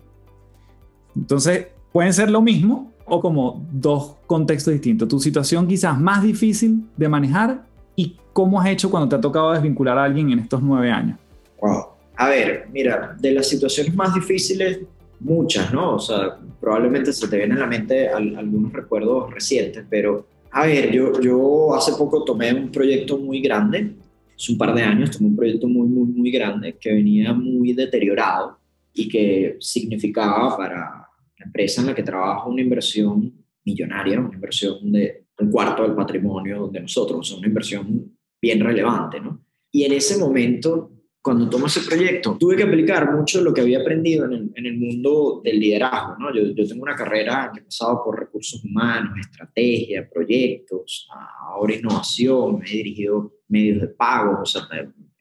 Entonces, 1.15 1.67
pueden 1.91 2.13
ser 2.13 2.31
lo 2.31 2.41
mismo 2.41 2.91
o 3.05 3.19
como 3.19 3.65
dos 3.71 4.15
contextos 4.25 4.73
distintos. 4.73 5.07
Tu 5.07 5.19
situación 5.19 5.67
quizás 5.67 5.99
más 5.99 6.23
difícil 6.23 6.85
de 6.95 7.09
manejar 7.09 7.65
¿Y 7.95 8.17
cómo 8.33 8.59
has 8.59 8.67
hecho 8.67 8.89
cuando 8.89 9.09
te 9.09 9.15
ha 9.15 9.21
tocado 9.21 9.51
desvincular 9.51 9.97
a 9.97 10.03
alguien 10.03 10.31
en 10.31 10.39
estos 10.39 10.61
nueve 10.61 10.91
años? 10.91 11.19
Wow. 11.61 11.85
A 12.15 12.29
ver, 12.29 12.67
mira, 12.71 13.15
de 13.19 13.31
las 13.31 13.47
situaciones 13.47 13.93
más 13.95 14.13
difíciles, 14.13 14.79
muchas, 15.23 15.73
¿no? 15.73 15.95
O 15.95 15.99
sea, 15.99 16.37
probablemente 16.59 17.13
se 17.13 17.27
te 17.27 17.37
vienen 17.37 17.57
a 17.57 17.61
la 17.61 17.67
mente 17.67 18.09
algunos 18.09 18.71
recuerdos 18.71 19.33
recientes, 19.33 19.85
pero 19.89 20.27
a 20.51 20.65
ver, 20.67 20.91
yo, 20.91 21.19
yo 21.19 21.73
hace 21.73 21.93
poco 21.93 22.23
tomé 22.23 22.53
un 22.53 22.71
proyecto 22.71 23.17
muy 23.17 23.41
grande, 23.41 23.95
hace 24.35 24.51
un 24.51 24.57
par 24.57 24.73
de 24.75 24.83
años 24.83 25.11
tomé 25.11 25.29
un 25.29 25.35
proyecto 25.35 25.67
muy, 25.67 25.87
muy, 25.87 26.07
muy 26.07 26.31
grande 26.31 26.77
que 26.79 26.93
venía 26.93 27.33
muy 27.33 27.73
deteriorado 27.73 28.59
y 28.93 29.09
que 29.09 29.57
significaba 29.59 30.55
para 30.55 31.07
la 31.39 31.45
empresa 31.45 31.81
en 31.81 31.87
la 31.87 31.95
que 31.95 32.03
trabajo 32.03 32.49
una 32.49 32.61
inversión 32.61 33.33
millonaria, 33.65 34.19
una 34.19 34.35
inversión 34.35 34.91
de 34.91 35.25
un 35.39 35.49
cuarto 35.49 35.83
del 35.83 35.95
patrimonio 35.95 36.67
de 36.67 36.81
nosotros, 36.81 37.31
o 37.31 37.37
una 37.39 37.47
inversión 37.47 38.15
bien 38.39 38.59
relevante, 38.59 39.19
¿no? 39.19 39.43
Y 39.71 39.83
en 39.85 39.93
ese 39.93 40.19
momento 40.19 40.91
cuando 41.23 41.49
tomo 41.49 41.67
ese 41.67 41.79
proyecto, 41.79 42.35
tuve 42.37 42.57
que 42.57 42.63
aplicar 42.63 43.09
mucho 43.15 43.41
lo 43.41 43.53
que 43.53 43.61
había 43.61 43.79
aprendido 43.79 44.25
en 44.25 44.51
el, 44.53 44.77
mundo 44.77 45.39
del 45.41 45.57
liderazgo. 45.57 46.17
¿no? 46.19 46.35
Yo, 46.35 46.53
yo, 46.53 46.67
tengo 46.67 46.83
una 46.83 46.97
carrera 46.97 47.49
que 47.53 47.61
he 47.61 47.63
pasado 47.63 48.03
por 48.03 48.19
recursos 48.19 48.61
humanos, 48.65 49.17
estrategia, 49.17 50.09
proyectos, 50.13 51.07
ahora 51.39 51.75
innovación, 51.75 52.59
me 52.59 52.65
he 52.65 52.73
dirigido 52.73 53.35
medios 53.47 53.79
de 53.79 53.87
pago, 53.87 54.41
o 54.41 54.45
sea, 54.45 54.63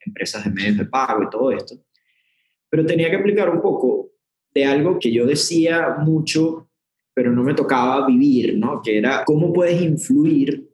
empresas 0.05 0.43
de 0.43 0.51
medios 0.51 0.77
de 0.77 0.85
pago 0.87 1.23
y 1.23 1.29
todo 1.29 1.51
esto. 1.51 1.75
Pero 2.69 2.85
tenía 2.85 3.09
que 3.09 3.15
aplicar 3.15 3.49
un 3.49 3.61
poco 3.61 4.11
de 4.53 4.65
algo 4.65 4.99
que 4.99 5.09
yo 5.09 5.25
decía 5.25 5.95
mucho, 5.99 6.69
pero 7.13 7.31
no 7.31 7.43
me 7.43 7.53
tocaba 7.53 8.05
vivir, 8.05 8.57
¿no? 8.57 8.81
que 8.81 8.97
era 8.97 9.23
cómo 9.23 9.53
puedes 9.53 9.81
influir 9.81 10.69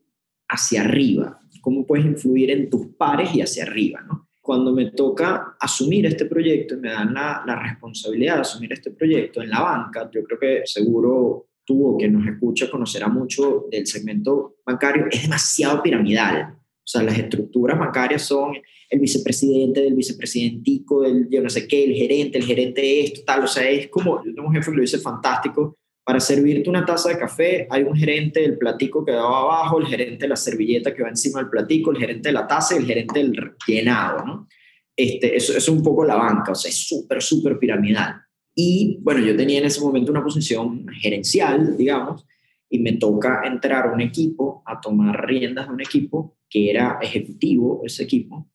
hacia 0.48 0.82
arriba, 0.82 1.40
cómo 1.62 1.86
puedes 1.86 2.08
influir 2.08 2.50
en 2.50 2.68
tus 2.68 2.88
pares 2.98 3.36
y 3.36 3.42
hacia 3.42 3.66
arriba. 3.66 4.02
¿no? 4.08 4.29
Cuando 4.50 4.74
me 4.74 4.90
toca 4.90 5.56
asumir 5.60 6.08
este 6.08 6.26
proyecto 6.26 6.74
y 6.74 6.80
me 6.80 6.90
dan 6.90 7.14
la, 7.14 7.62
responsabilidad 7.62 8.34
de 8.34 8.42
asumir 8.42 8.74
este 8.74 8.90
proyecto 8.90 9.44
en 9.44 9.52
la 9.52 9.62
banca, 9.62 10.10
yo 10.12 10.24
creo 10.24 10.40
que 10.40 10.62
seguro 10.66 11.50
tú 11.64 11.86
o 11.86 11.98
quien 11.98 12.14
nos 12.14 12.26
escucha 12.26 12.68
conocerá 12.68 13.10
mucho 13.10 13.68
del 13.70 13.86
segmento 13.86 14.56
bancario, 14.66 15.06
es 15.12 15.22
demasiado 15.22 15.84
piramidal. 15.84 16.56
O 16.56 16.84
sea, 16.84 17.04
las 17.04 17.20
estructuras 17.20 17.78
bancarias 17.78 18.24
son 18.24 18.56
el 18.90 19.00
vicepresidente 19.00 19.82
del 19.82 19.94
vicepresidentico, 19.94 21.04
del 21.04 21.30
yo 21.30 21.44
no 21.44 21.50
sé 21.52 21.68
qué, 21.68 21.84
el 21.84 21.94
gerente, 21.94 22.40
el 22.40 22.46
gerente 22.46 23.02
esto, 23.02 23.22
tal. 23.24 23.44
O 23.44 23.48
sea, 23.48 23.70
es 23.70 23.88
como, 23.90 24.26
yo 24.26 24.34
tengo 24.34 24.48
un 24.48 24.56
jefe 24.56 24.72
que 24.72 24.78
lo 24.78 24.82
dice 24.82 24.98
fantástico, 24.98 25.78
para 26.10 26.20
servirte 26.20 26.68
una 26.72 26.84
taza 26.84 27.10
de 27.10 27.20
café 27.20 27.68
hay 27.70 27.84
un 27.84 27.96
gerente 27.96 28.42
del 28.42 28.58
platico 28.58 29.06
que 29.06 29.12
va 29.12 29.42
abajo, 29.42 29.78
el 29.78 29.86
gerente 29.86 30.26
de 30.26 30.30
la 30.30 30.36
servilleta 30.36 30.92
que 30.92 31.04
va 31.04 31.10
encima 31.10 31.40
del 31.40 31.52
platico, 31.52 31.92
el 31.92 32.00
gerente 32.00 32.30
de 32.30 32.34
la 32.34 32.48
taza 32.48 32.74
y 32.74 32.80
el 32.80 32.88
gerente 32.88 33.20
del 33.20 33.54
llenado, 33.68 34.26
¿no? 34.26 34.48
Este, 34.96 35.38
eso, 35.38 35.56
es 35.56 35.70
un 35.70 35.84
poco 35.84 36.04
la 36.04 36.16
banca, 36.16 36.54
o 36.54 36.56
sea, 36.56 36.70
es 36.70 36.88
súper, 36.88 37.22
súper 37.22 37.60
piramidal. 37.60 38.24
Y 38.56 38.98
bueno, 39.04 39.24
yo 39.24 39.38
tenía 39.38 39.60
en 39.60 39.66
ese 39.66 39.82
momento 39.82 40.12
una 40.12 40.24
posición 40.24 40.88
gerencial, 41.00 41.78
digamos, 41.78 42.26
y 42.72 42.80
me 42.80 42.94
toca 42.94 43.44
entrar 43.46 43.90
a 43.90 43.94
un 43.94 44.02
equipo, 44.02 44.64
a 44.66 44.82
tomar 44.82 45.28
riendas 45.28 45.68
de 45.68 45.74
un 45.76 45.82
equipo 45.82 46.40
que 46.50 46.72
era 46.72 46.98
ejecutivo, 47.04 47.84
ese 47.86 48.02
equipo, 48.02 48.50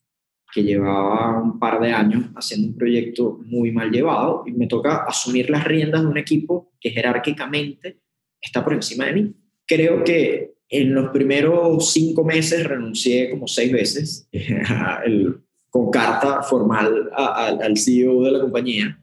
que 0.54 0.62
llevaba 0.62 1.42
un 1.42 1.58
par 1.58 1.80
de 1.80 1.90
años 1.90 2.26
haciendo 2.36 2.68
un 2.68 2.76
proyecto 2.76 3.40
muy 3.44 3.72
mal 3.72 3.90
llevado 3.90 4.44
y 4.46 4.52
me 4.52 4.68
toca 4.68 5.04
asumir 5.04 5.50
las 5.50 5.64
riendas 5.64 6.02
de 6.02 6.06
un 6.06 6.16
equipo 6.16 6.70
que 6.80 6.90
jerárquicamente 6.90 7.98
está 8.40 8.62
por 8.62 8.74
encima 8.74 9.06
de 9.06 9.12
mí. 9.14 9.34
Creo 9.66 10.04
que 10.04 10.54
en 10.68 10.94
los 10.94 11.10
primeros 11.10 11.92
cinco 11.92 12.24
meses 12.24 12.64
renuncié 12.64 13.30
como 13.30 13.48
seis 13.48 13.72
veces 13.72 14.28
con 15.70 15.90
carta 15.90 16.42
formal 16.42 17.10
al 17.12 17.76
CEO 17.76 18.22
de 18.22 18.30
la 18.30 18.40
compañía, 18.40 19.02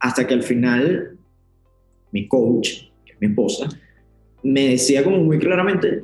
hasta 0.00 0.26
que 0.26 0.34
al 0.34 0.42
final 0.42 1.16
mi 2.10 2.26
coach, 2.26 2.70
que 3.06 3.12
es 3.12 3.20
mi 3.20 3.28
esposa, 3.28 3.68
me 4.42 4.70
decía 4.70 5.04
como 5.04 5.18
muy 5.18 5.38
claramente, 5.38 6.02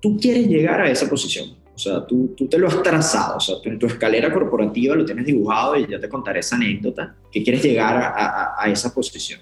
tú 0.00 0.16
quieres 0.20 0.46
llegar 0.46 0.80
a 0.80 0.88
esa 0.88 1.10
posición 1.10 1.59
sea, 1.80 2.06
tú, 2.06 2.34
tú 2.36 2.46
te 2.46 2.58
lo 2.58 2.68
has 2.68 2.82
trazado, 2.82 3.36
o 3.36 3.40
sea, 3.40 3.56
en 3.64 3.78
tu 3.78 3.86
escalera 3.86 4.32
corporativa 4.32 4.94
lo 4.94 5.04
tienes 5.04 5.26
dibujado 5.26 5.76
y 5.76 5.86
ya 5.86 5.98
te 5.98 6.08
contaré 6.08 6.40
esa 6.40 6.56
anécdota, 6.56 7.16
que 7.30 7.42
quieres 7.42 7.62
llegar 7.62 7.96
a, 7.96 8.08
a, 8.08 8.54
a 8.58 8.70
esa 8.70 8.94
posición. 8.94 9.40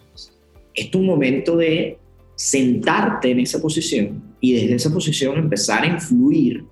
Es 0.75 0.91
tu 0.91 1.03
momento 1.03 1.57
de 1.57 1.99
sentarte 2.35 3.33
en 3.33 3.41
esa 3.41 3.61
posición 3.61 4.23
y 4.41 4.53
desde 4.55 4.77
esa 4.77 4.93
posición 4.93 5.37
empezar 5.37 5.83
a 5.83 5.89
influir, 5.89 6.65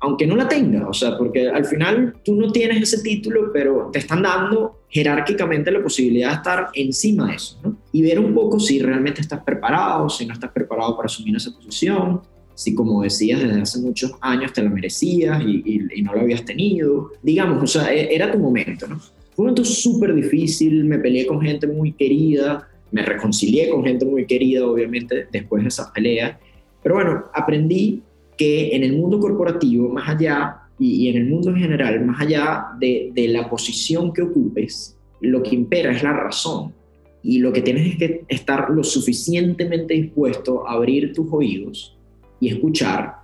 aunque 0.00 0.26
no 0.26 0.36
la 0.36 0.46
tengas, 0.46 0.84
o 0.86 0.92
sea, 0.92 1.16
porque 1.16 1.48
al 1.48 1.64
final 1.64 2.14
tú 2.22 2.34
no 2.34 2.52
tienes 2.52 2.82
ese 2.82 3.02
título, 3.02 3.50
pero 3.50 3.88
te 3.90 4.00
están 4.00 4.22
dando 4.22 4.84
jerárquicamente 4.90 5.70
la 5.70 5.82
posibilidad 5.82 6.28
de 6.28 6.34
estar 6.34 6.68
encima 6.74 7.28
de 7.30 7.36
eso. 7.36 7.58
Y 7.90 8.02
ver 8.02 8.20
un 8.20 8.34
poco 8.34 8.60
si 8.60 8.80
realmente 8.82 9.22
estás 9.22 9.42
preparado, 9.42 10.10
si 10.10 10.26
no 10.26 10.34
estás 10.34 10.52
preparado 10.52 10.94
para 10.94 11.06
asumir 11.06 11.36
esa 11.36 11.54
posición, 11.54 12.20
si 12.54 12.74
como 12.74 13.02
decías 13.02 13.42
desde 13.42 13.60
hace 13.60 13.80
muchos 13.80 14.12
años 14.20 14.52
te 14.52 14.62
la 14.62 14.70
merecías 14.70 15.42
y, 15.42 16.02
no 16.02 16.14
lo 16.14 16.20
habías 16.20 16.44
tenido, 16.44 17.10
digamos, 17.22 17.62
o 17.62 17.66
sea, 17.66 17.92
e, 17.92 18.14
era 18.14 18.30
tu 18.30 18.38
momento, 18.38 18.86
¿no? 18.86 18.98
Fue 18.98 19.42
un 19.42 19.46
momento 19.46 19.64
súper 19.64 20.14
difícil, 20.14 20.84
me 20.84 20.98
peleé 20.98 21.26
con 21.26 21.40
gente 21.40 21.66
muy 21.66 21.92
querida, 21.92 22.68
me 22.92 23.02
reconcilié 23.02 23.68
con 23.68 23.84
gente 23.84 24.04
muy 24.04 24.26
querida, 24.26 24.64
obviamente, 24.66 25.26
después 25.32 25.62
de 25.62 25.68
esas 25.68 25.90
peleas, 25.90 26.36
pero 26.82 26.96
bueno, 26.96 27.24
aprendí 27.32 28.02
que 28.36 28.76
en 28.76 28.84
el 28.84 28.92
mundo 28.96 29.18
corporativo, 29.18 29.88
más 29.88 30.08
allá, 30.08 30.60
y, 30.78 31.08
en 31.08 31.16
el 31.16 31.26
mundo 31.26 31.50
en 31.50 31.56
general, 31.56 32.04
más 32.04 32.20
allá 32.20 32.66
de, 32.78 33.10
de 33.12 33.28
la 33.28 33.48
posición 33.48 34.12
que 34.12 34.22
ocupes, 34.22 34.96
lo 35.20 35.42
que 35.42 35.54
impera 35.54 35.92
es 35.92 36.02
la 36.02 36.12
razón. 36.12 36.72
Y 37.22 37.38
lo 37.38 37.52
que 37.52 37.62
tienes 37.62 37.92
es 37.92 37.96
que 37.96 38.24
estar 38.28 38.68
lo 38.70 38.84
suficientemente 38.84 39.94
dispuesto 39.94 40.68
a 40.68 40.74
abrir 40.74 41.12
tus 41.14 41.26
oídos 41.32 41.93
y 42.44 42.48
escuchar 42.48 43.14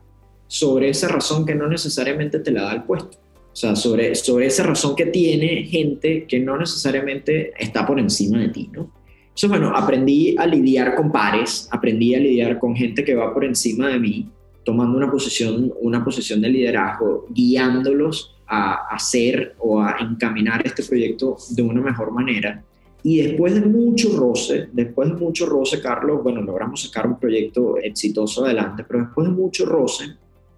sobre 0.47 0.89
esa 0.89 1.09
razón 1.09 1.45
que 1.45 1.55
no 1.55 1.69
necesariamente 1.69 2.41
te 2.41 2.51
la 2.51 2.63
da 2.63 2.73
el 2.73 2.83
puesto. 2.85 3.19
O 3.53 3.57
sea, 3.57 3.77
sobre, 3.77 4.15
sobre 4.15 4.47
esa 4.47 4.63
razón 4.63 4.97
que 4.97 5.07
tiene 5.07 5.65
gente 5.65 6.25
que 6.27 6.41
no 6.41 6.57
necesariamente 6.57 7.53
está 7.59 7.87
por 7.87 7.99
encima 7.99 8.39
de 8.39 8.49
ti, 8.49 8.71
¿no? 8.73 8.93
Entonces, 9.29 9.51
bueno, 9.51 9.77
aprendí 9.77 10.37
a 10.39 10.47
lidiar 10.47 10.95
con 10.95 11.13
pares, 11.13 11.69
aprendí 11.71 12.15
a 12.15 12.19
lidiar 12.19 12.59
con 12.59 12.75
gente 12.75 13.05
que 13.05 13.15
va 13.15 13.33
por 13.33 13.45
encima 13.45 13.89
de 13.89 13.99
mí, 13.99 14.31
tomando 14.65 14.97
una 14.97 15.11
posición, 15.11 15.73
una 15.81 16.05
posición 16.05 16.41
de 16.41 16.49
liderazgo, 16.49 17.27
guiándolos 17.31 18.37
a 18.47 18.87
hacer 18.95 19.55
o 19.59 19.81
a 19.81 19.97
encaminar 20.01 20.63
este 20.65 20.83
proyecto 20.83 21.37
de 21.51 21.63
una 21.63 21.81
mejor 21.81 22.13
manera. 22.13 22.65
Y 23.03 23.23
después 23.23 23.55
de 23.55 23.63
mucho 23.63 24.17
roce, 24.17 24.69
después 24.73 25.09
de 25.09 25.15
mucho 25.17 25.47
roce, 25.47 25.81
Carlos, 25.81 26.23
bueno, 26.23 26.43
logramos 26.43 26.83
sacar 26.83 27.07
un 27.07 27.19
proyecto 27.19 27.77
exitoso 27.79 28.45
adelante, 28.45 28.85
pero 28.87 29.05
después 29.05 29.29
de 29.29 29.35
mucho 29.35 29.65
roce, 29.65 30.05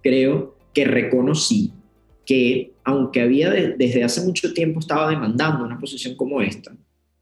creo 0.01 0.55
que 0.73 0.85
reconocí 0.85 1.71
que 2.25 2.73
aunque 2.83 3.21
había 3.21 3.51
desde 3.51 4.03
hace 4.03 4.21
mucho 4.21 4.53
tiempo 4.53 4.79
estaba 4.79 5.09
demandando 5.09 5.65
una 5.65 5.79
posición 5.79 6.15
como 6.15 6.41
esta, 6.41 6.75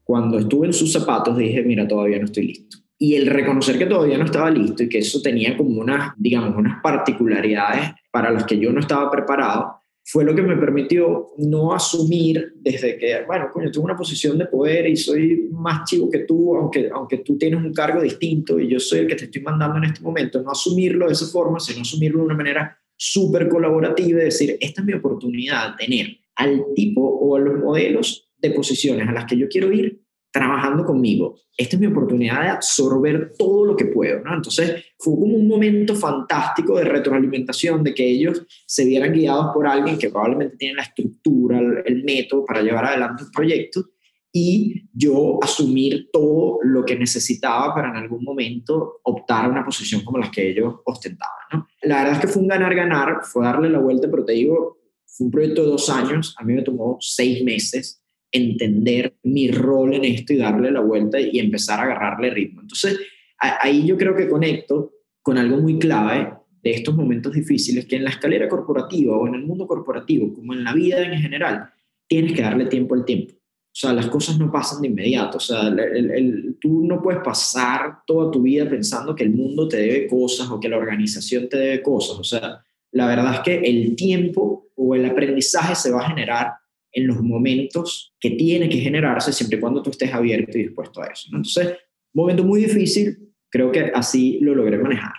cuando 0.04 0.38
estuve 0.38 0.66
en 0.66 0.72
sus 0.72 0.92
zapatos 0.92 1.36
dije, 1.36 1.62
mira, 1.62 1.86
todavía 1.86 2.18
no 2.18 2.24
estoy 2.24 2.48
listo. 2.48 2.78
Y 2.98 3.14
el 3.14 3.26
reconocer 3.26 3.78
que 3.78 3.86
todavía 3.86 4.18
no 4.18 4.24
estaba 4.24 4.50
listo 4.50 4.82
y 4.82 4.88
que 4.88 4.98
eso 4.98 5.20
tenía 5.20 5.56
como 5.56 5.80
unas, 5.80 6.12
digamos, 6.16 6.56
unas 6.56 6.80
particularidades 6.82 7.92
para 8.10 8.30
las 8.30 8.44
que 8.44 8.58
yo 8.58 8.72
no 8.72 8.80
estaba 8.80 9.10
preparado, 9.10 9.81
fue 10.04 10.24
lo 10.24 10.34
que 10.34 10.42
me 10.42 10.56
permitió 10.56 11.30
no 11.38 11.72
asumir 11.72 12.54
desde 12.56 12.98
que, 12.98 13.22
bueno, 13.26 13.48
coño, 13.52 13.70
tengo 13.70 13.84
una 13.84 13.96
posición 13.96 14.36
de 14.36 14.46
poder 14.46 14.88
y 14.88 14.96
soy 14.96 15.48
más 15.52 15.88
chivo 15.88 16.10
que 16.10 16.20
tú, 16.20 16.56
aunque, 16.56 16.90
aunque 16.92 17.18
tú 17.18 17.38
tienes 17.38 17.62
un 17.62 17.72
cargo 17.72 18.02
distinto 18.02 18.58
y 18.58 18.68
yo 18.68 18.80
soy 18.80 19.00
el 19.00 19.06
que 19.06 19.14
te 19.14 19.24
estoy 19.26 19.42
mandando 19.42 19.78
en 19.78 19.84
este 19.84 20.02
momento, 20.02 20.42
no 20.42 20.50
asumirlo 20.50 21.06
de 21.06 21.12
esa 21.12 21.26
forma, 21.26 21.60
sino 21.60 21.82
asumirlo 21.82 22.18
de 22.18 22.24
una 22.24 22.34
manera 22.34 22.78
súper 22.96 23.48
colaborativa 23.48 24.20
y 24.20 24.24
decir, 24.24 24.56
esta 24.60 24.80
es 24.80 24.86
mi 24.86 24.92
oportunidad, 24.92 25.76
de 25.76 25.86
tener 25.86 26.06
al 26.36 26.64
tipo 26.74 27.02
o 27.02 27.36
a 27.36 27.40
los 27.40 27.58
modelos 27.60 28.28
de 28.38 28.50
posiciones 28.50 29.08
a 29.08 29.12
las 29.12 29.26
que 29.26 29.36
yo 29.36 29.48
quiero 29.48 29.72
ir 29.72 30.01
trabajando 30.32 30.84
conmigo. 30.84 31.38
Esta 31.56 31.76
es 31.76 31.80
mi 31.80 31.86
oportunidad 31.86 32.42
de 32.42 32.48
absorber 32.48 33.34
todo 33.38 33.66
lo 33.66 33.76
que 33.76 33.84
puedo, 33.84 34.20
¿no? 34.20 34.34
Entonces 34.34 34.82
fue 34.98 35.14
como 35.14 35.36
un 35.36 35.46
momento 35.46 35.94
fantástico 35.94 36.78
de 36.78 36.84
retroalimentación, 36.84 37.84
de 37.84 37.94
que 37.94 38.08
ellos 38.08 38.44
se 38.66 38.86
vieran 38.86 39.12
guiados 39.12 39.52
por 39.52 39.66
alguien 39.66 39.98
que 39.98 40.08
probablemente 40.08 40.56
tiene 40.56 40.76
la 40.76 40.82
estructura, 40.82 41.60
el, 41.84 42.02
método 42.02 42.44
para 42.44 42.62
llevar 42.62 42.86
adelante 42.86 43.24
un 43.24 43.30
proyecto 43.30 43.84
y 44.32 44.88
yo 44.92 45.38
asumir 45.42 46.08
todo 46.10 46.58
lo 46.62 46.84
que 46.84 46.96
necesitaba 46.96 47.74
para 47.74 47.90
en 47.90 47.96
algún 47.96 48.24
momento 48.24 49.00
optar 49.04 49.44
a 49.44 49.48
una 49.48 49.64
posición 49.64 50.02
como 50.02 50.18
las 50.18 50.30
que 50.30 50.50
ellos 50.50 50.76
ostentaban. 50.86 51.66
La 51.82 51.98
verdad 51.98 52.14
es 52.14 52.20
que 52.20 52.28
fue 52.28 52.42
un 52.42 52.48
ganar-ganar, 52.48 53.20
fue 53.22 53.44
darle 53.44 53.68
la 53.68 53.78
vuelta, 53.78 54.08
pero 54.10 54.24
te 54.24 54.32
digo, 54.32 54.78
fue 55.04 55.26
un 55.26 55.30
proyecto 55.30 55.62
de 55.62 55.68
dos 55.68 55.90
años, 55.90 56.34
a 56.38 56.44
mí 56.44 56.54
me 56.54 56.62
tomó 56.62 56.96
seis 57.00 57.44
meses 57.44 58.01
entender 58.32 59.14
mi 59.22 59.50
rol 59.50 59.94
en 59.94 60.04
esto 60.04 60.32
y 60.32 60.38
darle 60.38 60.70
la 60.70 60.80
vuelta 60.80 61.20
y 61.20 61.38
empezar 61.38 61.78
a 61.78 61.82
agarrarle 61.82 62.30
ritmo. 62.30 62.62
Entonces, 62.62 62.98
ahí 63.38 63.86
yo 63.86 63.96
creo 63.96 64.16
que 64.16 64.28
conecto 64.28 64.92
con 65.22 65.38
algo 65.38 65.58
muy 65.58 65.78
clave 65.78 66.32
de 66.62 66.70
estos 66.70 66.94
momentos 66.94 67.34
difíciles 67.34 67.86
que 67.86 67.96
en 67.96 68.04
la 68.04 68.10
escalera 68.10 68.48
corporativa 68.48 69.16
o 69.16 69.26
en 69.26 69.34
el 69.34 69.44
mundo 69.44 69.66
corporativo, 69.66 70.32
como 70.32 70.54
en 70.54 70.64
la 70.64 70.72
vida 70.72 71.02
en 71.02 71.20
general, 71.20 71.70
tienes 72.08 72.32
que 72.32 72.42
darle 72.42 72.66
tiempo 72.66 72.94
al 72.94 73.04
tiempo. 73.04 73.34
O 73.34 73.74
sea, 73.74 73.92
las 73.94 74.08
cosas 74.08 74.38
no 74.38 74.52
pasan 74.52 74.82
de 74.82 74.88
inmediato. 74.88 75.38
O 75.38 75.40
sea, 75.40 75.68
el, 75.68 76.56
tú 76.60 76.84
no 76.86 77.00
puedes 77.00 77.22
pasar 77.22 78.00
toda 78.06 78.30
tu 78.30 78.42
vida 78.42 78.68
pensando 78.68 79.14
que 79.14 79.24
el 79.24 79.30
mundo 79.30 79.66
te 79.66 79.78
debe 79.78 80.06
cosas 80.08 80.50
o 80.50 80.60
que 80.60 80.68
la 80.68 80.76
organización 80.76 81.48
te 81.48 81.56
debe 81.56 81.82
cosas. 81.82 82.18
O 82.18 82.24
sea, 82.24 82.62
la 82.92 83.06
verdad 83.06 83.34
es 83.34 83.40
que 83.40 83.54
el 83.60 83.96
tiempo 83.96 84.68
o 84.76 84.94
el 84.94 85.06
aprendizaje 85.06 85.74
se 85.74 85.90
va 85.90 86.02
a 86.02 86.10
generar 86.10 86.52
en 86.92 87.06
los 87.06 87.22
momentos 87.22 88.14
que 88.20 88.30
tiene 88.30 88.68
que 88.68 88.78
generarse 88.78 89.32
siempre 89.32 89.58
y 89.58 89.60
cuando 89.60 89.82
tú 89.82 89.90
estés 89.90 90.12
abierto 90.12 90.58
y 90.58 90.64
dispuesto 90.64 91.02
a 91.02 91.06
eso. 91.06 91.28
Entonces, 91.28 91.76
momento 92.12 92.44
muy 92.44 92.62
difícil, 92.62 93.30
creo 93.50 93.72
que 93.72 93.90
así 93.94 94.38
lo 94.40 94.54
logré 94.54 94.78
manejar. 94.78 95.12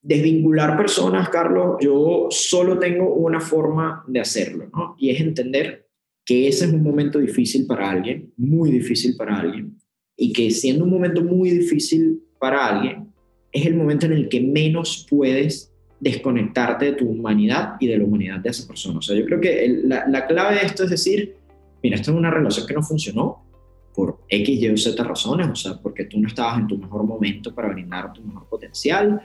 Desvincular 0.00 0.76
personas, 0.76 1.28
Carlos, 1.28 1.76
yo 1.80 2.28
solo 2.30 2.78
tengo 2.78 3.14
una 3.14 3.40
forma 3.40 4.04
de 4.06 4.20
hacerlo, 4.20 4.70
¿no? 4.72 4.96
Y 4.98 5.10
es 5.10 5.20
entender 5.20 5.88
que 6.24 6.46
ese 6.46 6.66
es 6.66 6.72
un 6.72 6.82
momento 6.82 7.18
difícil 7.18 7.66
para 7.66 7.90
alguien, 7.90 8.32
muy 8.36 8.70
difícil 8.70 9.16
para 9.16 9.40
alguien, 9.40 9.78
y 10.16 10.32
que 10.32 10.50
siendo 10.50 10.84
un 10.84 10.90
momento 10.90 11.22
muy 11.22 11.50
difícil 11.50 12.22
para 12.38 12.66
alguien, 12.66 13.12
es 13.50 13.66
el 13.66 13.74
momento 13.74 14.06
en 14.06 14.12
el 14.12 14.28
que 14.28 14.40
menos 14.40 15.06
puedes 15.08 15.67
desconectarte 16.00 16.86
de 16.86 16.92
tu 16.92 17.08
humanidad 17.08 17.74
y 17.80 17.88
de 17.88 17.98
la 17.98 18.04
humanidad 18.04 18.38
de 18.38 18.50
esa 18.50 18.66
persona. 18.66 18.98
O 18.98 19.02
sea, 19.02 19.16
yo 19.16 19.24
creo 19.24 19.40
que 19.40 19.80
la, 19.84 20.06
la, 20.08 20.26
clave 20.26 20.56
de 20.56 20.66
esto 20.66 20.84
es 20.84 20.90
decir, 20.90 21.34
mira, 21.82 21.96
esto 21.96 22.12
es 22.12 22.16
una 22.16 22.30
relación 22.30 22.66
que 22.66 22.74
no 22.74 22.82
funcionó 22.82 23.44
por 23.94 24.18
X, 24.28 24.62
Y 24.62 24.68
o 24.68 24.76
Z 24.76 25.02
razones, 25.02 25.48
o 25.48 25.56
sea, 25.56 25.74
porque 25.82 26.04
tú 26.04 26.20
no 26.20 26.28
estabas 26.28 26.60
en 26.60 26.68
tu 26.68 26.78
mejor 26.78 27.02
momento 27.04 27.52
para 27.52 27.68
brindar 27.68 28.12
tu 28.12 28.22
mejor 28.22 28.46
potencial, 28.48 29.20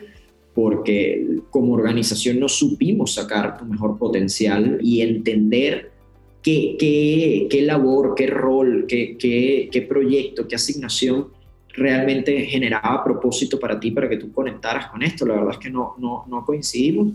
porque 0.56 1.42
como 1.52 1.74
organización 1.74 2.40
no 2.40 2.50
supimos 2.50 3.14
sacar 3.14 3.58
tu 3.58 3.66
mejor 3.66 4.00
potencial 4.00 4.80
y 4.82 5.02
entender 5.02 5.92
qué, 6.42 7.48
qué, 7.50 7.62
labor, 7.62 8.14
qué 8.16 8.28
rol, 8.28 8.86
qué, 8.88 9.16
qué, 9.18 9.70
qué 9.72 9.82
proyecto, 9.84 10.48
qué 10.48 10.56
asignación 10.56 11.28
realmente 11.74 12.46
generaba 12.46 13.04
propósito 13.04 13.60
para 13.60 13.80
ti, 13.80 13.92
para 13.92 14.08
que 14.08 14.18
tú 14.18 14.32
conectaras 14.32 14.88
con 14.88 15.02
esto. 15.04 15.26
La 15.26 15.36
verdad 15.36 15.52
es 15.52 15.58
que 15.58 15.70
no, 15.70 15.96
no, 15.98 16.26
no 16.28 16.46
coincidimos 16.46 17.14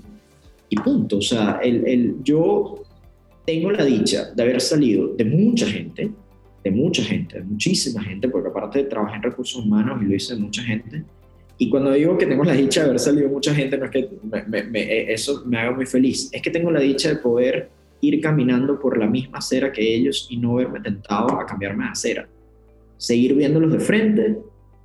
y 0.69 0.77
punto. 0.77 1.19
O 1.19 1.23
sea, 1.23 1.61
el, 1.63 1.87
el, 1.87 2.17
yo 2.23 2.83
tengo 3.47 3.71
la 3.71 3.85
dicha 3.85 4.31
de 4.35 4.43
haber 4.43 4.61
salido 4.61 5.15
de 5.15 5.25
mucha 5.25 5.67
gente, 5.67 6.11
de 6.63 6.71
mucha 6.71 7.03
gente, 7.03 7.39
de 7.39 7.45
muchísima 7.45 8.03
gente, 8.03 8.29
porque 8.29 8.49
aparte 8.49 8.85
trabajé 8.85 9.17
en 9.17 9.23
recursos 9.23 9.65
humanos 9.65 10.03
y 10.03 10.07
lo 10.07 10.15
hice 10.15 10.35
de 10.35 10.41
mucha 10.41 10.63
gente. 10.63 11.05
Y 11.57 11.71
cuando 11.71 11.93
digo 11.93 12.17
que 12.19 12.27
tengo 12.27 12.45
la 12.45 12.53
dicha 12.53 12.83
de 12.83 12.87
haber 12.87 13.01
salido 13.01 13.29
mucha 13.29 13.55
gente, 13.55 13.79
no 13.79 13.87
es 13.87 13.91
que 13.91 14.09
eso 15.09 15.43
me 15.47 15.59
haga 15.59 15.73
muy 15.73 15.87
feliz, 15.87 16.29
es 16.33 16.41
que 16.41 16.51
tengo 16.51 16.71
la 16.71 16.81
dicha 16.81 17.09
de 17.09 17.17
poder 17.17 17.71
ir 18.01 18.21
caminando 18.21 18.79
por 18.79 18.97
la 18.97 19.07
misma 19.07 19.39
acera 19.39 19.73
que 19.73 19.95
ellos 19.95 20.29
y 20.31 20.37
no 20.37 20.55
verme 20.55 20.81
tentado 20.81 21.41
a 21.41 21.47
cambiarme 21.47 21.85
de 21.85 21.91
acera. 21.91 22.29
Seguir 22.97 23.35
viéndolos 23.35 23.73
de 23.73 23.81
frente, 23.81 24.39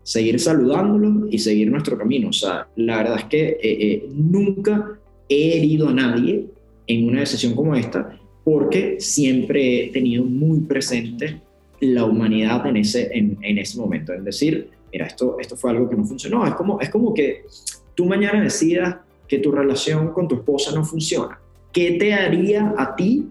seguir 0.03 0.39
saludándolos 0.39 1.31
y 1.31 1.39
seguir 1.39 1.71
nuestro 1.71 1.97
camino. 1.97 2.29
O 2.29 2.33
sea, 2.33 2.67
la 2.75 2.97
verdad 2.97 3.19
es 3.19 3.25
que 3.25 3.47
eh, 3.49 3.57
eh, 3.61 4.09
nunca 4.13 4.99
he 5.29 5.57
herido 5.57 5.89
a 5.89 5.93
nadie 5.93 6.45
en 6.87 7.07
una 7.07 7.21
decisión 7.21 7.55
como 7.55 7.75
esta 7.75 8.19
porque 8.43 8.99
siempre 8.99 9.85
he 9.85 9.91
tenido 9.91 10.25
muy 10.25 10.59
presente 10.61 11.41
la 11.79 12.05
humanidad 12.05 12.65
en 12.67 12.77
ese, 12.77 13.09
en, 13.17 13.37
en 13.41 13.57
ese 13.57 13.79
momento. 13.79 14.13
Es 14.13 14.23
decir, 14.23 14.69
mira, 14.91 15.07
esto, 15.07 15.37
esto 15.39 15.55
fue 15.55 15.71
algo 15.71 15.89
que 15.89 15.95
no 15.95 16.03
funcionó. 16.03 16.45
Es 16.45 16.53
como, 16.55 16.79
es 16.81 16.89
como 16.89 17.13
que 17.13 17.45
tú 17.95 18.05
mañana 18.05 18.43
decidas 18.43 18.97
que 19.27 19.39
tu 19.39 19.51
relación 19.51 20.09
con 20.09 20.27
tu 20.27 20.35
esposa 20.35 20.75
no 20.75 20.83
funciona 20.83 21.39
¿qué 21.73 21.93
te 21.93 22.13
haría 22.13 22.73
a 22.77 22.95
ti 22.95 23.27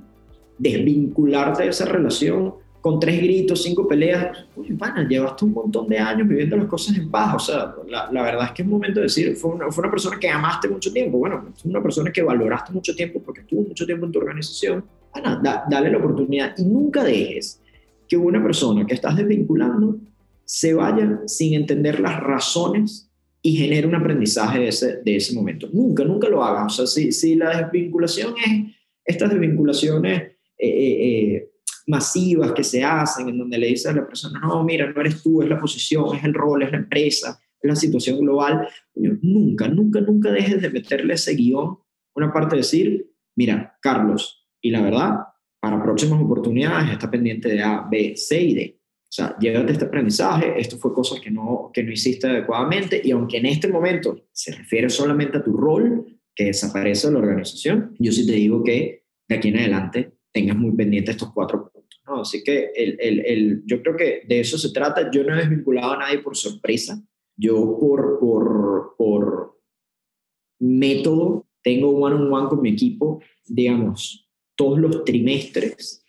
desvincularte 0.59 1.63
de 1.63 1.71
esa 1.71 1.87
relación 1.87 2.55
con 2.83 2.99
tres 2.99 3.23
gritos, 3.23 3.63
cinco 3.63 3.87
peleas? 3.87 4.45
Uy, 4.57 4.73
pana, 4.73 5.07
llevaste 5.09 5.45
un 5.45 5.53
montón 5.53 5.89
de 5.89 5.99
años 5.99 6.29
viviendo 6.29 6.57
las 6.57 6.67
cosas 6.67 6.97
en 6.99 7.11
paz. 7.11 7.35
O 7.37 7.39
sea, 7.39 7.75
la, 7.89 8.23
verdad 8.23 8.47
es 8.47 8.51
que 8.51 8.63
es 8.63 8.69
momento 8.69 9.01
de 9.01 9.05
decir, 9.05 9.37
fue 9.37 9.53
una, 9.53 9.91
persona 9.91 10.19
que 10.19 10.29
amaste 10.29 10.69
mucho 10.69 10.93
tiempo. 10.93 11.17
Bueno, 11.17 11.47
fue 11.57 11.71
una 11.71 11.83
persona 11.83 12.13
que 12.13 12.23
valoraste 12.23 12.73
mucho 12.73 12.95
tiempo 12.95 13.23
porque 13.25 13.43
estuvo 13.43 13.63
mucho 13.63 13.87
tiempo 13.87 14.05
en 14.05 14.13
tu 14.13 14.19
organización. 14.19 14.85
Pana, 15.13 15.65
dale 15.71 15.91
la 15.91 15.99
oportunidad 15.99 16.55
y 16.59 16.65
nunca 16.65 17.05
dejes 17.05 17.61
que 18.09 18.17
una 18.17 18.43
persona 18.43 18.85
que 18.85 18.95
estás 18.95 19.17
desvinculando 19.17 19.97
se 20.45 20.75
vaya 20.75 21.21
sin 21.27 21.55
entender 21.55 22.01
las 22.01 22.21
razones 22.21 23.09
y 23.41 23.57
genera 23.57 23.87
un 23.87 23.95
aprendizaje 23.95 24.59
de 24.59 24.69
ese, 24.69 24.97
de 25.03 25.17
ese 25.17 25.35
momento. 25.35 25.69
Nunca, 25.73 26.05
nunca 26.05 26.29
lo 26.29 26.43
hagas. 26.43 26.67
O 26.67 26.77
sea, 26.77 26.87
si, 26.87 27.13
si 27.13 27.37
la 27.37 27.57
desvinculación 27.57 28.35
es 28.45 28.73
estas 29.05 29.31
desvinculaciones 29.31 30.23
eh, 30.59 30.69
eh, 30.69 31.35
eh, 31.35 31.52
masivas 31.87 32.53
que 32.53 32.65
se 32.65 32.83
hacen, 32.85 33.29
en 33.29 33.39
donde 33.39 33.59
le 33.59 33.69
dices 33.69 33.87
a 33.87 33.93
la 33.93 34.07
persona, 34.07 34.41
no, 34.41 34.65
mira, 34.65 34.91
no 34.91 35.01
eres 35.01 35.23
tú, 35.23 35.43
es 35.43 35.49
la 35.49 35.61
posición, 35.61 36.17
es 36.17 36.25
el 36.25 36.35
rol, 36.35 36.63
es 36.63 36.71
la 36.71 36.79
empresa, 36.79 37.41
es 37.61 37.69
la 37.69 37.77
situación 37.77 38.21
global, 38.21 38.69
nunca, 38.95 39.69
nunca, 39.69 40.01
nunca 40.01 40.31
dejes 40.31 40.61
de 40.61 40.71
meterle 40.71 41.15
ese 41.15 41.35
guion, 41.35 41.79
una 42.15 42.33
parte 42.33 42.57
de 42.57 42.63
decir, 42.63 43.11
mira, 43.37 43.77
Carlos, 43.81 44.49
y 44.61 44.71
la 44.71 44.83
verdad, 44.83 45.19
para 45.61 45.83
próximas 45.83 46.21
oportunidades 46.21 46.91
está 46.91 47.11
pendiente 47.11 47.49
de 47.49 47.63
A, 47.63 47.87
B, 47.91 48.15
C 48.17 48.43
y 48.43 48.55
D. 48.55 48.79
O 49.13 49.15
sea, 49.15 49.37
llévate 49.39 49.73
este 49.73 49.85
aprendizaje, 49.85 50.59
esto 50.59 50.79
fue 50.79 50.95
cosas 50.95 51.21
que 51.21 51.31
no, 51.31 51.71
que 51.73 51.83
no 51.83 51.93
hiciste 51.93 52.27
adecuadamente 52.27 53.01
y 53.05 53.11
aunque 53.11 53.37
en 53.37 53.47
este 53.47 53.69
momento 53.69 54.27
se 54.33 54.53
refiere 54.53 54.89
solamente 54.89 55.37
a 55.37 55.45
tu 55.45 55.55
rol 55.55 56.07
que 56.35 56.47
desaparece 56.47 57.09
de 57.09 57.13
la 57.13 57.19
organización, 57.19 57.95
yo 57.99 58.11
sí 58.11 58.27
te 58.27 58.33
digo 58.33 58.65
que 58.65 59.05
de 59.29 59.37
aquí 59.37 59.49
en 59.49 59.59
adelante 59.59 60.15
tengas 60.33 60.57
muy 60.57 60.73
pendiente 60.75 61.11
estos 61.11 61.31
cuatro 61.33 61.72
Así 62.23 62.43
que 62.43 62.71
el, 62.75 62.97
el, 63.01 63.21
el, 63.27 63.63
yo 63.67 63.83
creo 63.83 63.97
que 63.97 64.23
de 64.27 64.41
eso 64.41 64.59
se 64.59 64.73
trata. 64.73 65.11
Yo 65.11 65.25
no 65.25 65.35
he 65.35 65.41
desvinculado 65.41 65.93
a 65.93 65.99
nadie 65.99 66.19
por 66.21 66.37
sorpresa. 66.37 67.03
Yo 67.37 67.79
por, 67.79 68.19
por, 68.19 68.95
por 68.97 69.61
método 70.61 71.49
tengo 71.63 71.91
one 71.91 72.15
on 72.15 72.33
one 72.33 72.49
con 72.49 72.63
mi 72.63 72.71
equipo, 72.71 73.21
digamos, 73.47 74.29
todos 74.57 74.79
los 74.79 75.05
trimestres 75.05 76.05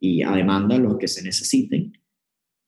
y 0.00 0.22
a 0.22 0.32
demanda 0.32 0.78
los 0.78 0.98
que 0.98 1.08
se 1.08 1.22
necesiten 1.22 1.92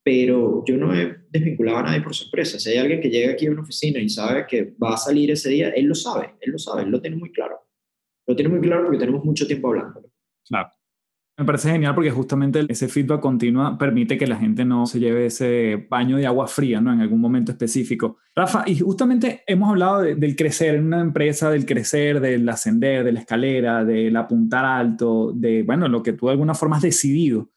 pero 0.04 0.62
yo 0.66 0.76
no 0.76 0.94
he 0.94 1.16
desvinculado 1.30 1.78
a 1.78 1.82
nadie 1.84 2.02
por 2.02 2.14
sorpresa. 2.14 2.60
Si 2.60 2.68
hay 2.68 2.76
alguien 2.76 3.00
que 3.00 3.08
llega 3.08 3.32
aquí 3.32 3.46
a 3.46 3.50
una 3.50 3.62
oficina 3.62 3.98
y 3.98 4.10
sabe 4.10 4.46
que 4.46 4.74
va 4.80 4.92
a 4.92 4.98
salir 4.98 5.30
ese 5.30 5.48
día, 5.48 5.70
él 5.70 5.86
lo 5.86 5.94
sabe, 5.94 6.34
él 6.42 6.52
lo 6.52 6.58
sabe, 6.58 6.82
él 6.82 6.90
lo 6.90 7.00
tiene 7.00 7.16
muy 7.16 7.32
claro. 7.32 7.58
Lo 8.26 8.36
tiene 8.36 8.50
muy 8.50 8.60
claro 8.60 8.84
porque 8.84 8.98
tenemos 8.98 9.24
mucho 9.24 9.46
tiempo 9.46 9.68
hablando. 9.68 10.04
Claro. 10.46 10.68
Me 11.36 11.44
parece 11.44 11.70
genial 11.70 11.96
porque 11.96 12.12
justamente 12.12 12.64
ese 12.68 12.86
feedback 12.86 13.20
continua 13.20 13.76
permite 13.76 14.16
que 14.16 14.26
la 14.26 14.36
gente 14.36 14.64
no 14.64 14.86
se 14.86 15.00
lleve 15.00 15.26
ese 15.26 15.86
baño 15.90 16.16
de 16.16 16.26
agua 16.26 16.46
fría 16.46 16.80
¿no? 16.80 16.92
en 16.92 17.00
algún 17.00 17.20
momento 17.20 17.50
específico. 17.50 18.18
Rafa, 18.36 18.62
y 18.66 18.78
justamente 18.78 19.42
hemos 19.46 19.70
hablado 19.70 20.02
del 20.02 20.36
crecer 20.36 20.76
en 20.76 20.86
una 20.86 21.00
empresa, 21.00 21.50
del 21.50 21.66
crecer, 21.66 22.20
del 22.20 22.48
ascender, 22.48 23.02
de 23.02 23.12
la 23.12 23.20
escalera, 23.20 23.84
del 23.84 24.16
apuntar 24.16 24.64
alto, 24.64 25.32
de, 25.34 25.64
bueno, 25.64 25.88
lo 25.88 26.04
que 26.04 26.12
tú 26.12 26.26
de 26.26 26.32
alguna 26.32 26.54
forma 26.54 26.76
has 26.76 26.82
decidido. 26.82 27.50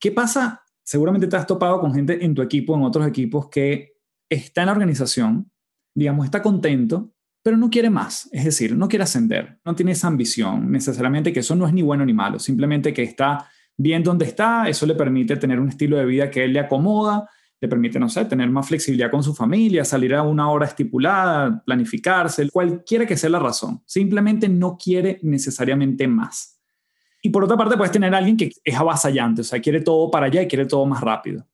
¿Qué 0.00 0.10
pasa 0.10 0.64
seguramente 0.84 1.26
te 1.26 1.36
has 1.36 1.46
topado 1.46 1.80
con 1.80 1.92
gente 1.92 2.24
en 2.24 2.34
tu 2.34 2.42
equipo, 2.42 2.76
en 2.76 2.84
otros 2.84 3.06
equipos, 3.08 3.48
que 3.48 3.94
está 4.28 4.62
en 4.62 4.66
la 4.66 4.72
organización, 4.72 5.50
digamos, 5.94 6.26
está 6.26 6.42
contento, 6.42 7.13
pero 7.44 7.58
no 7.58 7.68
quiere 7.68 7.90
más. 7.90 8.26
Es 8.32 8.44
decir, 8.46 8.74
no 8.74 8.88
quiere 8.88 9.02
ascender, 9.02 9.58
no 9.66 9.74
tiene 9.74 9.92
esa 9.92 10.08
ambición 10.08 10.72
necesariamente, 10.72 11.30
que 11.30 11.40
eso 11.40 11.54
no 11.54 11.66
es 11.66 11.74
ni 11.74 11.82
bueno 11.82 12.04
ni 12.06 12.14
malo, 12.14 12.38
simplemente 12.38 12.94
que 12.94 13.02
está 13.02 13.50
bien 13.76 14.02
donde 14.02 14.24
está, 14.24 14.66
eso 14.66 14.86
le 14.86 14.94
permite 14.94 15.36
tener 15.36 15.60
un 15.60 15.68
estilo 15.68 15.98
de 15.98 16.06
vida 16.06 16.30
que 16.30 16.42
él 16.42 16.54
le 16.54 16.60
acomoda, 16.60 17.28
le 17.60 17.68
permite, 17.68 18.00
no 18.00 18.08
sé, 18.08 18.24
tener 18.24 18.48
más 18.48 18.66
flexibilidad 18.66 19.10
con 19.10 19.22
su 19.22 19.34
familia, 19.34 19.84
salir 19.84 20.14
a 20.14 20.22
una 20.22 20.50
hora 20.50 20.64
estipulada, 20.64 21.62
planificarse, 21.66 22.48
cualquiera 22.48 23.04
que 23.04 23.16
sea 23.16 23.28
la 23.28 23.38
razón. 23.38 23.82
Simplemente 23.84 24.48
no 24.48 24.78
quiere 24.78 25.18
necesariamente 25.22 26.08
más. 26.08 26.62
Y 27.20 27.28
por 27.28 27.44
otra 27.44 27.58
parte, 27.58 27.76
puedes 27.76 27.92
tener 27.92 28.14
alguien 28.14 28.38
que 28.38 28.52
es 28.64 28.74
avasallante, 28.74 29.42
o 29.42 29.44
sea, 29.44 29.60
quiere 29.60 29.82
todo 29.82 30.10
para 30.10 30.26
allá 30.26 30.40
y 30.42 30.48
quiere 30.48 30.64
todo 30.64 30.86
más 30.86 31.02
rápido. 31.02 31.46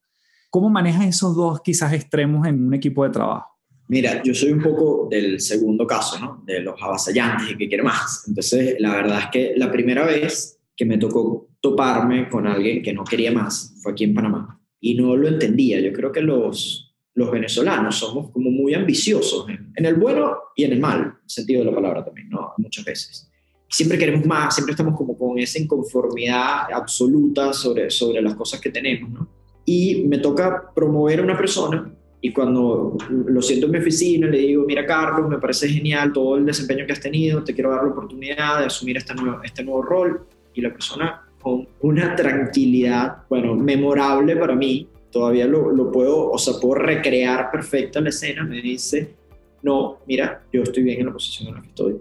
¿Cómo 0.51 0.71
manejas 0.71 1.07
esos 1.07 1.35
dos 1.35 1.61
quizás 1.63 1.93
extremos 1.93 2.47
en 2.47 2.65
un 2.65 2.75
equipo 2.75 3.03
de 3.03 3.11
trabajo? 3.11 3.50
Mira, 3.91 4.23
yo 4.23 4.33
soy 4.33 4.53
un 4.53 4.63
poco 4.63 5.09
del 5.11 5.41
segundo 5.41 5.85
caso, 5.85 6.21
¿no? 6.21 6.45
De 6.47 6.61
los 6.61 6.81
avasallantes 6.81 7.51
y 7.51 7.57
que 7.57 7.67
quiere 7.67 7.83
más. 7.83 8.25
Entonces, 8.29 8.77
la 8.79 8.95
verdad 8.95 9.19
es 9.19 9.27
que 9.33 9.55
la 9.57 9.73
primera 9.73 10.07
vez 10.07 10.61
que 10.77 10.85
me 10.85 10.97
tocó 10.97 11.49
toparme 11.61 12.29
con 12.29 12.47
alguien 12.47 12.85
que 12.85 12.93
no 12.93 13.03
quería 13.03 13.33
más 13.33 13.75
fue 13.83 13.91
aquí 13.91 14.05
en 14.05 14.15
Panamá. 14.15 14.61
Y 14.81 14.95
no 14.95 15.17
lo 15.17 15.27
entendía. 15.27 15.81
Yo 15.81 15.93
creo 15.93 16.13
que 16.13 16.21
los, 16.21 16.95
los 17.15 17.33
venezolanos 17.33 17.97
somos 17.97 18.31
como 18.31 18.49
muy 18.53 18.75
ambiciosos, 18.75 19.49
en, 19.49 19.73
en 19.75 19.85
el 19.85 19.97
bueno 19.97 20.37
y 20.55 20.63
en 20.63 20.73
el 20.75 20.79
mal 20.79 21.15
sentido 21.27 21.65
de 21.65 21.71
la 21.71 21.75
palabra 21.75 22.05
también, 22.05 22.29
¿no? 22.29 22.53
Muchas 22.59 22.85
veces 22.85 23.29
siempre 23.69 23.99
queremos 23.99 24.25
más, 24.25 24.55
siempre 24.55 24.73
estamos 24.73 24.97
como 24.97 25.19
con 25.19 25.37
esa 25.39 25.59
inconformidad 25.59 26.73
absoluta 26.73 27.53
sobre, 27.53 27.91
sobre 27.91 28.23
las 28.23 28.35
cosas 28.35 28.61
que 28.61 28.71
tenemos, 28.71 29.11
¿no? 29.11 29.29
Y 29.65 30.05
me 30.07 30.19
toca 30.19 30.73
promover 30.75 31.19
a 31.19 31.23
una 31.23 31.37
persona 31.37 31.93
Y 32.23 32.33
cuando 32.33 32.97
lo 33.09 33.41
siento 33.41 33.67
en 33.67 33.73
mi 33.73 33.79
oficina, 33.79 34.27
le 34.27 34.39
digo, 34.39 34.65
mira 34.67 34.85
Carlos, 34.85 35.29
me 35.29 35.39
parece 35.39 35.69
genial 35.69 36.13
todo 36.13 36.37
el 36.37 36.45
desempeño 36.45 36.85
que 36.87 36.93
has 36.93 37.01
tenido, 37.01 37.43
te 37.43 37.55
quiero 37.55 37.71
dar 37.71 37.83
la 37.83 37.91
oportunidad 37.91 38.61
de 38.61 38.67
asumir 38.67 38.99
este 38.99 39.15
nuevo, 39.15 39.43
este 39.43 39.65
nuevo 39.65 39.83
rol. 39.83 40.27
Y 40.53 40.61
la 40.61 40.73
persona 40.73 41.23
con 41.41 41.67
una 41.81 42.15
tranquilidad, 42.15 43.19
bueno, 43.31 43.55
memorable 43.55 44.37
para 44.37 44.55
mí, 44.55 44.87
todavía 45.11 45.47
lo, 45.47 45.71
lo 45.71 45.91
puedo, 45.91 46.31
o 46.31 46.39
sea, 46.39 46.55
puedo 46.61 46.75
recrear 46.75 47.51
perfecta 47.51 48.01
la 48.01 48.11
escena, 48.11 48.45
me 48.45 48.61
dice, 48.61 49.15
no, 49.63 49.99
mira, 50.07 50.43
yo 50.53 50.63
estoy 50.63 50.83
bien 50.83 51.01
en 51.01 51.07
la 51.07 51.13
posición 51.13 51.49
en 51.49 51.55
la 51.55 51.63
que 51.63 51.69
estoy, 51.69 51.97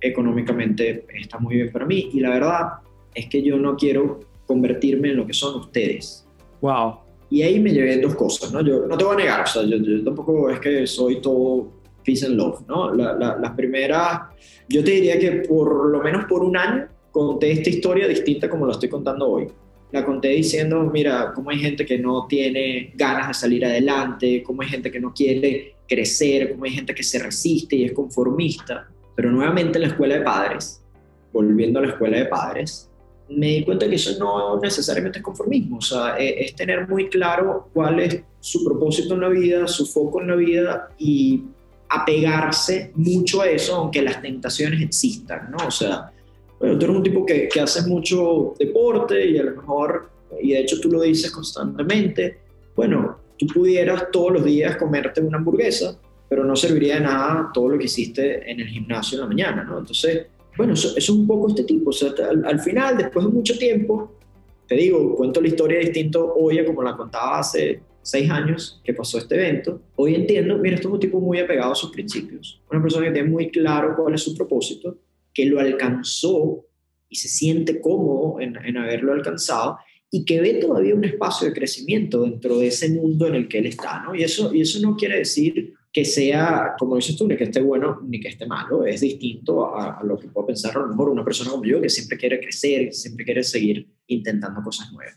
económicamente 0.00 1.06
está 1.14 1.38
muy 1.38 1.56
bien 1.56 1.72
para 1.72 1.86
mí 1.86 2.10
y 2.12 2.20
la 2.20 2.30
verdad 2.30 2.68
es 3.14 3.26
que 3.26 3.42
yo 3.42 3.56
no 3.56 3.76
quiero 3.76 4.20
convertirme 4.46 5.10
en 5.10 5.16
lo 5.16 5.26
que 5.26 5.32
son 5.32 5.58
ustedes. 5.58 6.26
Wow. 6.60 7.03
Y 7.34 7.42
ahí 7.42 7.58
me 7.58 7.72
llevé 7.72 7.96
dos 7.96 8.14
cosas, 8.14 8.52
¿no? 8.52 8.60
Yo 8.60 8.86
no 8.86 8.96
te 8.96 9.02
voy 9.02 9.14
a 9.14 9.18
negar, 9.18 9.40
o 9.40 9.46
sea, 9.48 9.64
yo, 9.64 10.04
tampoco 10.04 10.48
es 10.50 10.60
que 10.60 10.86
soy 10.86 11.20
todo 11.20 11.68
peace 12.04 12.24
and 12.24 12.36
love, 12.36 12.60
¿no? 12.68 12.94
La, 12.94 13.12
la, 13.14 13.36
las 13.36 13.50
primeras, 13.56 14.20
yo 14.68 14.84
te 14.84 14.92
diría 14.92 15.18
que 15.18 15.32
por 15.48 15.90
lo 15.90 16.00
menos 16.00 16.26
por 16.26 16.44
un 16.44 16.56
año 16.56 16.86
conté 17.10 17.50
esta 17.50 17.70
historia 17.70 18.06
distinta 18.06 18.48
como 18.48 18.66
la 18.66 18.72
estoy 18.74 18.88
contando 18.88 19.28
hoy. 19.28 19.48
La 19.90 20.04
conté 20.04 20.28
diciendo, 20.28 20.88
mira, 20.94 21.32
cómo 21.34 21.50
hay 21.50 21.58
gente 21.58 21.84
que 21.84 21.98
no 21.98 22.28
tiene 22.28 22.92
ganas 22.94 23.26
de 23.26 23.34
salir 23.34 23.64
adelante, 23.64 24.44
cómo 24.44 24.62
hay 24.62 24.68
gente 24.68 24.92
que 24.92 25.00
no 25.00 25.12
quiere 25.12 25.74
crecer, 25.88 26.52
cómo 26.52 26.66
hay 26.66 26.70
gente 26.70 26.94
que 26.94 27.02
se 27.02 27.18
resiste 27.18 27.74
y 27.74 27.84
es 27.86 27.92
conformista. 27.94 28.86
Pero 29.16 29.32
nuevamente 29.32 29.78
en 29.78 29.82
la 29.82 29.88
escuela 29.88 30.18
de 30.18 30.20
padres, 30.20 30.84
volviendo 31.32 31.80
a 31.80 31.82
la 31.82 31.88
escuela 31.88 32.16
de 32.16 32.26
padres, 32.26 32.88
me 33.28 33.46
di 33.46 33.64
cuenta 33.64 33.88
que 33.88 33.96
eso 33.96 34.18
no 34.18 34.60
necesariamente 34.60 35.18
es 35.18 35.24
conformismo, 35.24 35.78
o 35.78 35.82
sea, 35.82 36.16
e, 36.18 36.44
es, 36.44 36.54
tener 36.54 36.88
muy 36.88 37.08
claro 37.08 37.68
cuál 37.72 38.00
es 38.00 38.20
su 38.40 38.64
propósito 38.64 39.14
en 39.14 39.20
la 39.20 39.28
vida, 39.28 39.66
su 39.66 39.86
foco 39.86 40.20
en 40.20 40.28
la 40.28 40.36
vida 40.36 40.88
y 40.98 41.42
apegarse 41.88 42.92
mucho 42.94 43.42
a 43.42 43.48
eso, 43.48 43.76
aunque 43.76 44.02
las 44.02 44.20
tentaciones 44.20 44.82
existan, 44.82 45.50
¿no? 45.50 45.66
O 45.66 45.70
sea, 45.70 46.12
bueno, 46.58 46.78
tú 46.78 46.84
eres 46.84 46.96
un 46.96 47.02
tipo 47.02 47.24
que, 47.24 47.48
que 47.48 47.60
haces 47.60 47.86
mucho 47.86 48.54
deporte 48.58 49.26
y 49.26 49.38
a 49.38 49.44
lo 49.44 49.56
mejor, 49.56 50.10
y 50.42 50.52
de 50.52 50.60
hecho 50.60 50.80
tú 50.80 50.90
lo 50.90 51.00
dices 51.00 51.30
constantemente, 51.30 52.38
bueno, 52.76 53.18
tú 53.38 53.46
pudieras 53.46 54.10
todos 54.10 54.32
los 54.32 54.44
días 54.44 54.76
comerte 54.76 55.20
una 55.20 55.38
hamburguesa, 55.38 55.96
pero 56.28 56.44
no 56.44 56.56
serviría 56.56 56.96
de 56.96 57.02
nada 57.02 57.50
todo 57.52 57.68
lo 57.68 57.78
que 57.78 57.84
hiciste 57.84 58.50
en 58.50 58.60
el 58.60 58.68
gimnasio 58.68 59.16
en 59.16 59.22
la 59.22 59.28
mañana, 59.28 59.64
¿no? 59.64 59.78
Entonces, 59.78 60.26
bueno, 60.56 60.74
eso, 60.74 60.96
es 60.96 61.08
un 61.08 61.26
poco 61.26 61.48
este 61.48 61.64
tipo. 61.64 61.90
O 61.90 61.92
sea, 61.92 62.12
al, 62.44 62.60
final, 62.60 62.96
después 62.96 63.26
de 63.26 63.32
mucho 63.32 63.58
tiempo, 63.58 64.18
te 64.66 64.76
digo, 64.76 65.14
cuento 65.16 65.40
la 65.40 65.48
historia 65.48 65.78
distinto 65.78 66.34
hoy 66.34 66.58
a 66.58 66.64
como 66.64 66.82
la 66.82 66.96
contaba 66.96 67.38
hace 67.38 67.80
seis 68.02 68.30
años 68.30 68.80
que 68.84 68.94
pasó 68.94 69.18
este 69.18 69.34
evento. 69.34 69.82
Hoy 69.96 70.14
entiendo, 70.14 70.58
mira, 70.58 70.76
esto 70.76 70.88
es 70.88 70.94
un 70.94 71.00
tipo 71.00 71.20
muy 71.20 71.38
apegado 71.38 71.72
a 71.72 71.76
sus 71.76 71.90
principios. 71.90 72.62
Una 72.70 72.82
persona 72.82 73.06
que 73.06 73.12
tiene 73.12 73.28
muy 73.28 73.50
claro 73.50 73.94
cuál 73.96 74.14
es 74.14 74.22
su 74.22 74.34
propósito, 74.34 74.98
que 75.32 75.46
lo 75.46 75.58
alcanzó 75.58 76.66
y 77.08 77.16
se 77.16 77.28
siente 77.28 77.80
cómodo 77.80 78.40
en, 78.40 78.56
en 78.64 78.76
haberlo 78.76 79.12
alcanzado 79.12 79.78
y 80.10 80.24
que 80.24 80.40
ve 80.40 80.54
todavía 80.54 80.94
un 80.94 81.04
espacio 81.04 81.48
de 81.48 81.54
crecimiento 81.54 82.22
dentro 82.22 82.58
de 82.58 82.68
ese 82.68 82.88
mundo 82.90 83.26
en 83.26 83.34
el 83.34 83.48
que 83.48 83.58
él 83.58 83.66
está, 83.66 84.00
¿no? 84.02 84.14
Y 84.14 84.22
eso, 84.22 84.54
y 84.54 84.60
eso 84.60 84.78
no 84.80 84.96
quiere 84.96 85.18
decir 85.18 85.74
que 85.94 86.04
sea, 86.04 86.74
como 86.76 86.96
dices 86.96 87.16
tú, 87.16 87.28
ni 87.28 87.36
que 87.36 87.44
esté 87.44 87.60
bueno 87.62 88.00
ni 88.04 88.18
que 88.18 88.26
esté 88.26 88.46
malo, 88.46 88.84
es 88.84 89.00
distinto 89.00 89.76
a, 89.76 90.02
lo 90.02 90.18
que 90.18 90.26
puedo 90.26 90.48
pensar 90.48 90.76
a 90.76 90.80
lo 90.80 90.88
mejor 90.88 91.08
una 91.08 91.24
persona 91.24 91.52
como 91.52 91.64
yo 91.64 91.80
que 91.80 91.88
siempre 91.88 92.18
quiere 92.18 92.40
crecer, 92.40 92.92
siempre 92.92 93.24
quiere 93.24 93.44
seguir 93.44 93.88
intentando 94.08 94.60
cosas 94.60 94.92
nuevas. 94.92 95.16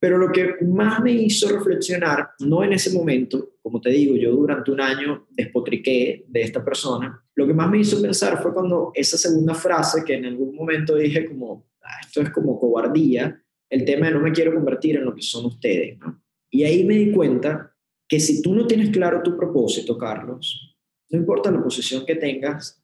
Pero 0.00 0.18
lo 0.18 0.32
que 0.32 0.56
más 0.66 1.00
me 1.00 1.12
hizo 1.12 1.48
reflexionar, 1.48 2.30
no 2.40 2.64
en 2.64 2.72
ese 2.72 2.92
momento, 2.92 3.58
como 3.62 3.80
te 3.80 3.90
digo, 3.90 4.16
yo 4.16 4.32
durante 4.32 4.72
un 4.72 4.80
año 4.80 5.28
despotriqué 5.30 6.24
de 6.26 6.42
esta 6.42 6.64
persona, 6.64 7.24
lo 7.36 7.46
que 7.46 7.54
más 7.54 7.70
me 7.70 7.78
hizo 7.78 8.02
pensar 8.02 8.42
fue 8.42 8.52
cuando 8.52 8.90
esa 8.94 9.16
segunda 9.16 9.54
frase 9.54 10.02
que 10.04 10.14
en 10.14 10.24
algún 10.24 10.52
momento 10.52 10.96
dije 10.96 11.26
como, 11.26 11.68
ah, 11.80 12.00
esto 12.04 12.22
es 12.22 12.30
como 12.30 12.58
cobardía, 12.58 13.40
el 13.70 13.84
tema 13.84 14.06
de 14.06 14.14
no 14.14 14.20
me 14.20 14.32
quiero 14.32 14.52
convertir 14.52 14.96
en 14.96 15.04
lo 15.04 15.14
que 15.14 15.22
son 15.22 15.46
ustedes, 15.46 15.96
¿no? 15.98 16.20
Y 16.50 16.64
ahí 16.64 16.84
me 16.84 16.94
di 16.94 17.12
cuenta 17.12 17.72
que 18.08 18.18
si 18.18 18.40
tú 18.40 18.54
no 18.54 18.66
tienes 18.66 18.90
claro 18.90 19.22
tu 19.22 19.36
propósito, 19.36 19.98
Carlos, 19.98 20.76
no 21.10 21.18
importa 21.18 21.50
la 21.50 21.62
posición 21.62 22.06
que 22.06 22.16
tengas, 22.16 22.82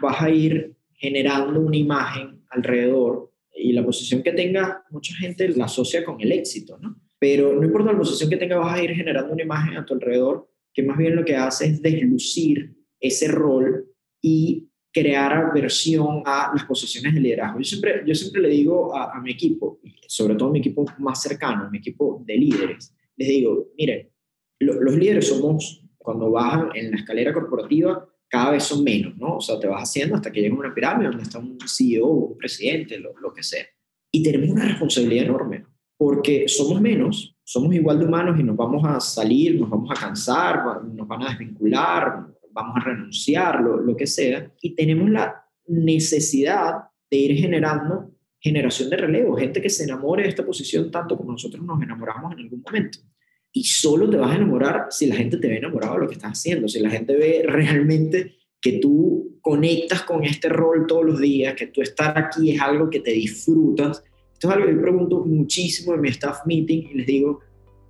vas 0.00 0.20
a 0.22 0.30
ir 0.30 0.74
generando 0.94 1.60
una 1.60 1.76
imagen 1.76 2.42
alrededor 2.48 3.32
y 3.54 3.72
la 3.72 3.84
posición 3.84 4.22
que 4.22 4.32
tengas, 4.32 4.78
mucha 4.90 5.14
gente 5.14 5.48
la 5.50 5.66
asocia 5.66 6.04
con 6.04 6.20
el 6.20 6.32
éxito, 6.32 6.78
¿no? 6.78 7.00
Pero 7.18 7.54
no 7.54 7.64
importa 7.64 7.92
la 7.92 7.98
posición 7.98 8.28
que 8.28 8.36
tengas, 8.36 8.58
vas 8.58 8.78
a 8.78 8.82
ir 8.82 8.94
generando 8.94 9.32
una 9.32 9.42
imagen 9.42 9.76
a 9.76 9.84
tu 9.84 9.94
alrededor 9.94 10.50
que 10.72 10.82
más 10.82 10.98
bien 10.98 11.16
lo 11.16 11.24
que 11.24 11.36
hace 11.36 11.66
es 11.66 11.82
deslucir 11.82 12.76
ese 13.00 13.28
rol 13.28 13.86
y 14.20 14.68
crear 14.92 15.32
aversión 15.32 16.22
a 16.24 16.52
las 16.54 16.64
posiciones 16.64 17.14
de 17.14 17.20
liderazgo. 17.20 17.58
Yo 17.58 17.64
siempre, 17.64 18.02
yo 18.06 18.14
siempre 18.14 18.42
le 18.42 18.48
digo 18.48 18.94
a, 18.94 19.16
a 19.16 19.20
mi 19.20 19.32
equipo, 19.32 19.80
sobre 20.06 20.34
todo 20.34 20.50
a 20.50 20.52
mi 20.52 20.58
equipo 20.58 20.84
más 20.98 21.22
cercano, 21.22 21.70
mi 21.70 21.78
equipo 21.78 22.22
de 22.26 22.36
líderes, 22.36 22.94
les 23.16 23.28
digo, 23.28 23.68
miren, 23.78 24.10
los 24.60 24.96
líderes 24.96 25.28
somos, 25.28 25.82
cuando 25.98 26.30
bajan 26.30 26.70
en 26.74 26.90
la 26.90 26.96
escalera 26.96 27.32
corporativa, 27.32 28.08
cada 28.28 28.52
vez 28.52 28.64
son 28.64 28.82
menos, 28.82 29.16
¿no? 29.16 29.36
O 29.36 29.40
sea, 29.40 29.58
te 29.58 29.66
vas 29.66 29.82
haciendo 29.82 30.16
hasta 30.16 30.32
que 30.32 30.40
llega 30.40 30.54
una 30.54 30.74
pirámide 30.74 31.08
donde 31.08 31.22
está 31.22 31.38
un 31.38 31.58
CEO, 31.66 32.06
un 32.06 32.38
presidente, 32.38 32.98
lo, 32.98 33.32
que 33.32 33.42
sea. 33.42 33.64
Y 34.10 34.22
tenemos 34.22 34.50
una 34.50 34.64
responsabilidad 34.64 35.26
enorme, 35.26 35.66
porque 35.96 36.48
somos 36.48 36.80
menos, 36.80 37.36
somos 37.44 37.74
igual 37.74 37.98
de 37.98 38.06
humanos 38.06 38.38
y 38.38 38.42
nos 38.42 38.56
vamos 38.56 38.84
a 38.84 39.00
salir, 39.00 39.60
nos 39.60 39.70
vamos 39.70 39.90
a 39.90 40.00
cansar, 40.00 40.82
nos 40.84 41.06
van 41.06 41.22
a 41.22 41.28
desvincular, 41.30 42.26
vamos 42.50 42.76
a 42.76 42.80
renunciar, 42.80 43.60
lo, 43.60 43.80
lo 43.80 43.96
que 43.96 44.06
sea, 44.06 44.50
y 44.60 44.74
tenemos 44.74 45.10
la 45.10 45.44
necesidad 45.68 46.74
de 47.10 47.16
ir 47.16 47.38
generando 47.38 48.12
generación 48.40 48.90
de 48.90 48.96
relevo, 48.96 49.36
gente 49.36 49.60
que 49.60 49.70
se 49.70 49.84
enamore 49.84 50.24
de 50.24 50.28
esta 50.30 50.44
posición 50.44 50.90
tanto 50.90 51.16
como 51.16 51.32
nosotros 51.32 51.64
nos 51.64 51.82
enamoramos 51.82 52.32
en 52.32 52.40
algún 52.40 52.62
momento 52.62 52.98
y 53.56 53.64
solo 53.64 54.10
te 54.10 54.18
vas 54.18 54.32
a 54.32 54.36
enamorar 54.36 54.88
si 54.90 55.06
la 55.06 55.16
gente 55.16 55.38
te 55.38 55.48
ve 55.48 55.56
enamorado 55.56 55.94
de 55.94 56.00
lo 56.00 56.08
que 56.08 56.16
estás 56.16 56.32
haciendo, 56.32 56.68
si 56.68 56.78
la 56.78 56.90
gente 56.90 57.16
ve 57.16 57.42
realmente 57.46 58.34
que 58.60 58.72
tú 58.72 59.38
conectas 59.40 60.02
con 60.02 60.24
este 60.24 60.50
rol 60.50 60.86
todos 60.86 61.06
los 61.06 61.18
días, 61.18 61.54
que 61.54 61.68
tú 61.68 61.80
estar 61.80 62.18
aquí 62.18 62.50
es 62.50 62.60
algo 62.60 62.90
que 62.90 63.00
te 63.00 63.12
disfrutas. 63.12 64.04
Esto 64.34 64.48
es 64.48 64.54
algo 64.54 64.66
que 64.66 64.74
yo 64.74 64.82
pregunto 64.82 65.24
muchísimo 65.24 65.94
en 65.94 66.02
mi 66.02 66.10
staff 66.10 66.40
meeting 66.44 66.88
y 66.90 66.94
les 66.98 67.06
digo, 67.06 67.40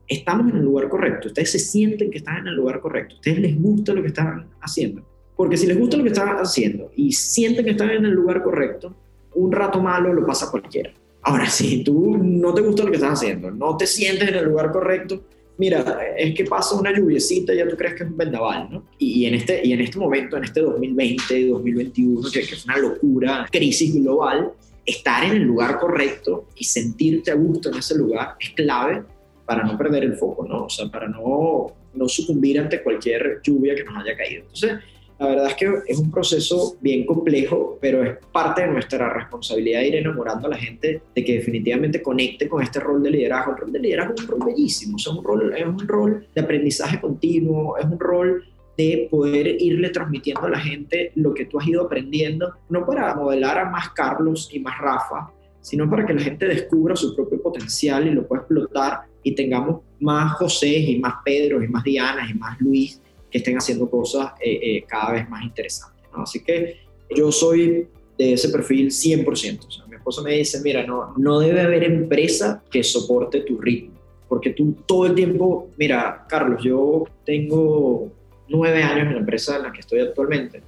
estamos 0.07 0.53
en 0.53 0.59
el 0.59 0.63
lugar 0.63 0.89
correcto, 0.89 1.27
ustedes 1.27 1.51
se 1.51 1.59
sienten 1.59 2.13
que 2.13 2.19
están 2.19 2.39
en 2.39 2.47
el 2.47 2.55
lugar 2.55 2.79
correcto, 2.79 3.17
ustedes 3.17 3.41
les 3.41 3.61
gusta 3.61 3.93
lo 3.93 4.03
que 4.03 4.09
están 4.09 4.49
haciendo. 4.61 5.05
Porque 5.35 5.57
si 5.57 5.67
les 5.67 5.77
gusta 5.77 5.97
lo 5.97 6.05
que 6.05 6.11
están 6.11 6.29
haciendo 6.37 6.93
y 6.95 7.11
sienten 7.11 7.65
que 7.65 7.73
están 7.73 7.91
en 7.91 8.05
el 8.05 8.13
lugar 8.13 8.45
correcto, 8.45 8.95
un 9.35 9.51
rato 9.51 9.83
malo 9.83 10.13
lo 10.13 10.25
pasa 10.25 10.49
cualquiera. 10.49 10.95
Ahora, 11.23 11.51
si 11.51 11.83
tú 11.83 12.17
no 12.23 12.55
te 12.55 12.61
gusta 12.61 12.85
lo 12.85 12.91
que 12.91 12.99
estás 12.99 13.15
haciendo, 13.15 13.51
no 13.51 13.77
te 13.77 13.89
sientes 13.89 14.29
en 14.29 14.37
el 14.37 14.45
lugar 14.45 14.71
correcto, 14.71 15.25
mira, 15.59 15.99
es 16.17 16.35
que 16.35 16.45
pasa 16.45 16.75
una 16.77 16.93
lluviecita 16.93 17.55
y 17.55 17.59
ya 17.59 17.69
tú 17.69 17.77
crees 17.77 17.95
que 17.95 18.05
es 18.05 18.11
un 18.11 18.17
vendaval, 18.17 18.69
¿no? 18.71 18.85
Y, 18.99 19.27
en, 19.27 19.35
este, 19.35 19.67
y 19.67 19.73
en 19.73 19.81
este 19.81 19.99
momento, 19.99 20.37
en 20.37 20.45
este 20.45 20.61
2020, 20.61 21.49
2021, 21.49 22.31
que, 22.31 22.41
que 22.41 22.55
es 22.55 22.65
una 22.65 22.77
locura, 22.79 23.47
crisis 23.51 23.95
global, 23.95 24.53
estar 24.85 25.25
en 25.25 25.33
el 25.33 25.43
lugar 25.43 25.79
correcto 25.79 26.47
y 26.57 26.65
sentirte 26.65 27.33
a 27.33 27.35
gusto 27.35 27.71
en 27.71 27.79
ese 27.79 27.97
lugar 27.97 28.37
es 28.39 28.51
clave 28.51 29.03
para 29.45 29.65
no 29.65 29.77
perder 29.77 30.05
el 30.05 30.15
foco, 30.15 30.47
¿no? 30.47 30.65
O 30.65 30.71
sea, 30.71 30.89
para 30.89 31.09
no, 31.09 31.73
no 31.95 32.09
sucumbir 32.09 32.61
ante 32.61 32.83
cualquier 32.83 33.41
lluvia 33.43 33.75
que 33.75 33.85
nos 33.85 33.97
haya 34.03 34.17
caído. 34.17 34.43
Entonces, 34.43 34.79
la 35.19 35.29
verdad 35.29 35.47
es 35.47 35.55
que 35.55 35.75
es 35.87 35.99
un 35.99 36.11
proceso 36.11 36.77
bien 36.81 37.07
complejo, 37.07 37.79
pero 37.81 38.03
es 38.03 38.19
parte 38.33 38.63
de 38.63 38.69
nuestra 38.69 39.13
responsabilidad 39.15 39.81
ir 39.81 39.97
enamorando 39.97 40.47
a 40.47 40.51
la 40.51 40.59
gente 40.59 41.01
de 41.15 41.25
que 41.25 41.35
definitivamente 41.35 42.03
conecte 42.03 42.49
con 42.49 42.63
este 42.63 42.81
rol 42.81 43.03
de 43.03 43.11
liderazgo. 43.11 43.53
El 43.53 43.59
rol 43.59 43.73
de 43.73 43.79
liderazgo 43.79 44.15
es 44.15 44.23
un 44.23 44.29
rol 44.29 44.41
bellísimo, 44.47 44.97
es, 44.99 45.07
un 45.07 45.25
rol, 45.25 45.55
es 45.57 45.67
un 45.67 45.89
rol 45.89 46.27
de 46.35 46.41
aprendizaje 46.41 47.01
continuo, 47.01 47.79
es 47.79 47.87
un 47.87 47.99
rol 47.99 48.45
de 48.77 49.09
poder 49.11 49.47
irle 49.59 49.89
transmitiendo 49.89 50.43
a 50.43 50.51
la 50.51 50.61
gente 50.61 51.13
lo 51.15 51.33
que 51.33 51.47
tú 51.47 51.59
has 51.59 51.67
ido 51.67 51.85
aprendiendo, 51.85 52.53
no 52.69 52.85
para 52.85 53.15
modelar 53.15 53.59
a 53.59 53.71
más 53.71 53.89
Carlos 53.91 54.51
y 54.53 54.61
más 54.61 54.79
Rafa, 54.79 55.31
sino 55.63 55.89
para 55.89 56.05
que 56.05 56.13
la 56.13 56.21
gente 56.21 56.47
descubra 56.47 56.95
su 56.95 57.17
propio 57.17 57.41
potencial 57.41 58.07
y 58.07 58.11
lo 58.11 58.29
pueda 58.29 58.43
explotar 58.43 59.01
y 59.23 59.35
tengamos 59.35 59.81
más 59.99 60.35
José 60.35 60.77
y 60.77 60.99
más 60.99 61.15
Pedro 61.25 61.63
y 61.63 61.69
más 61.69 61.83
Diana 61.85 62.29
y 62.31 62.35
más 62.35 62.61
Luis 62.61 63.01
que 63.31 63.39
estén 63.39 63.57
haciendo 63.57 63.89
cosas 63.91 64.33
eh, 64.41 64.59
eh, 64.63 64.85
cada 64.87 65.13
vez 65.13 65.29
más 65.29 65.43
interesantes. 65.45 66.09
Así 66.15 66.43
que 66.43 66.81
yo 67.15 67.31
soy 67.31 67.89
de 68.17 68.33
ese 68.33 68.49
perfil 68.49 68.91
100%. 68.91 69.67
O 69.67 69.71
sea, 69.71 69.87
mi 69.87 69.97
esposa 69.97 70.23
me 70.23 70.33
dice, 70.33 70.61
mira, 70.63 70.87
no, 70.87 71.15
no 71.17 71.41
debe 71.41 71.61
haber 71.61 71.85
empresa 71.85 72.63
que 72.71 72.83
soporte 72.83 73.41
tu 73.41 73.59
ritmo, 73.59 73.95
porque 74.29 74.51
tú 74.51 74.77
todo 74.87 75.07
el 75.07 75.15
tiempo, 75.15 75.71
mira, 75.77 76.27
Carlos, 76.29 76.63
yo 76.63 77.05
tengo 77.25 78.13
nueve 78.49 78.83
años 78.83 79.09
en 79.09 79.15
la 79.15 79.21
empresa 79.21 79.57
en 79.57 79.65
la 79.65 79.73
que 79.73 79.81
estoy 79.81 80.01
actualmente 80.01 80.63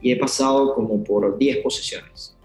y 0.00 0.12
he 0.12 0.16
pasado 0.16 0.74
como 0.74 1.02
por 1.02 1.38
10 1.38 1.58
posiciones. 1.58 2.36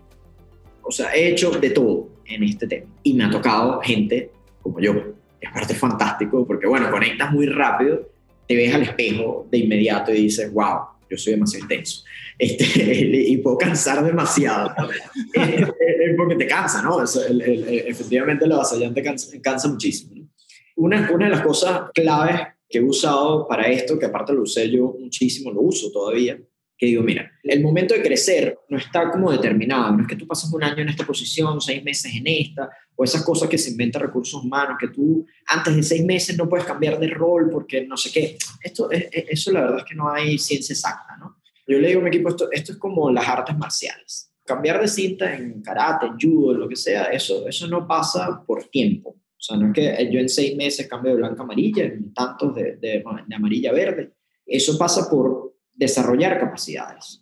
O 0.82 0.92
sea, 0.92 1.14
he 1.14 1.30
hecho 1.30 1.52
de 1.52 1.70
todo 1.70 2.10
en 2.26 2.44
este 2.44 2.68
tema 2.68 2.92
y 3.04 3.14
me 3.14 3.26
ha 3.26 3.30
tocado 3.30 3.80
gente 3.82 4.32
como 4.62 4.80
yo. 4.80 4.94
Es 5.40 5.52
parte 5.52 5.74
fantástico 5.74 6.46
porque, 6.46 6.68
bueno, 6.68 6.90
conectas 6.90 7.32
muy 7.32 7.48
rápido 7.48 8.10
te 8.48 8.56
ves 8.56 8.74
al 8.74 8.84
espejo 8.84 9.48
de 9.50 9.58
inmediato 9.60 10.12
y 10.14 10.24
dices, 10.24 10.52
wow, 10.52 10.80
yo 11.10 11.18
soy 11.18 11.34
demasiado 11.34 11.64
intenso. 11.66 12.04
Este, 12.38 12.66
y 13.28 13.38
puedo 13.38 13.58
cansar 13.58 14.04
demasiado. 14.04 14.74
porque 16.18 16.36
te 16.36 16.48
cansa, 16.48 16.82
¿no? 16.82 17.02
efectivamente, 17.02 18.48
la 18.48 18.58
vasallante 18.58 19.02
cansa, 19.02 19.38
cansa 19.42 19.68
muchísimo. 19.68 20.28
Una, 20.76 21.10
una 21.12 21.26
de 21.26 21.32
las 21.32 21.42
cosas 21.42 21.92
claves 21.94 22.42
que 22.68 22.80
he 22.80 22.84
usado 22.84 23.48
para 23.48 23.68
esto, 23.68 24.00
que 24.00 24.08
aparte 24.08 24.34
lo 24.34 24.42
usé 24.42 24.70
yo 24.70 24.96
muchísimo, 25.00 25.52
lo 25.52 25.62
uso 25.62 25.92
todavía, 25.92 26.40
que 26.84 26.90
digo, 26.90 27.04
mira, 27.04 27.32
el 27.44 27.62
momento 27.62 27.94
de 27.94 28.02
crecer 28.02 28.60
no 28.68 28.78
está 28.78 29.10
como 29.10 29.32
determinado, 29.32 29.96
no 29.96 30.02
es 30.02 30.08
que 30.08 30.18
tú 30.18 30.28
pasas 30.28 30.52
un 30.52 30.64
año 30.64 30.82
en 30.82 30.90
esta 30.90 31.06
posición, 31.06 31.62
seis 31.62 31.82
meses 31.82 32.14
en 32.14 32.28
esta, 32.28 32.70
o 32.94 33.06
esas 33.06 33.24
cosas 33.24 33.48
que 33.48 33.58
se 33.58 33.72
inventan 33.72 34.02
recursos 34.02 34.44
humanos, 34.44 34.76
que 34.78 34.90
tú 34.90 35.26
antes 35.48 35.74
de 35.74 35.84
seis 35.84 36.04
meses 36.04 36.38
no 36.38 36.50
puedes 36.50 36.66
cambiar 36.66 37.00
de 37.00 37.08
rol 37.08 37.50
porque 37.50 37.86
no 37.88 37.96
sé 37.96 38.12
qué. 38.12 38.38
Esto, 38.62 38.90
eso 38.92 39.52
la 39.54 39.62
verdad 39.62 39.78
es 39.80 39.86
que 39.86 39.96
no 39.96 40.12
hay 40.12 40.38
ciencia 40.38 40.74
exacta, 40.74 41.16
¿no? 41.18 41.38
Yo 41.66 41.80
le 41.80 41.88
digo 41.88 42.02
a 42.02 42.04
mi 42.04 42.10
equipo, 42.10 42.30
esto, 42.30 42.50
esto 42.52 42.74
es 42.74 42.78
como 42.78 43.10
las 43.10 43.28
artes 43.28 43.58
marciales. 43.58 44.34
Cambiar 44.46 44.82
de 44.82 44.90
cinta 44.90 45.34
en 45.34 45.62
karate, 45.62 46.08
en 46.08 46.20
judo, 46.20 46.54
lo 46.54 46.68
que 46.68 46.76
sea, 46.76 47.06
eso, 47.06 47.48
eso 47.48 47.66
no 47.68 47.88
pasa 47.88 48.44
por 48.46 48.66
tiempo. 48.66 49.12
O 49.12 49.42
sea, 49.46 49.56
no 49.56 49.68
es 49.68 49.74
que 49.74 50.10
yo 50.12 50.20
en 50.20 50.28
seis 50.28 50.58
meses 50.58 50.88
cambio 50.88 51.12
de 51.12 51.20
blanca 51.20 51.42
a 51.42 51.46
amarilla, 51.46 51.86
en 51.86 52.14
tantos 52.14 52.54
de, 52.54 52.76
de, 52.76 53.04
de 53.28 53.36
amarilla 53.36 53.70
a 53.70 53.74
verde. 53.74 54.12
Eso 54.46 54.78
pasa 54.78 55.10
por 55.10 55.53
desarrollar 55.74 56.40
capacidades. 56.40 57.22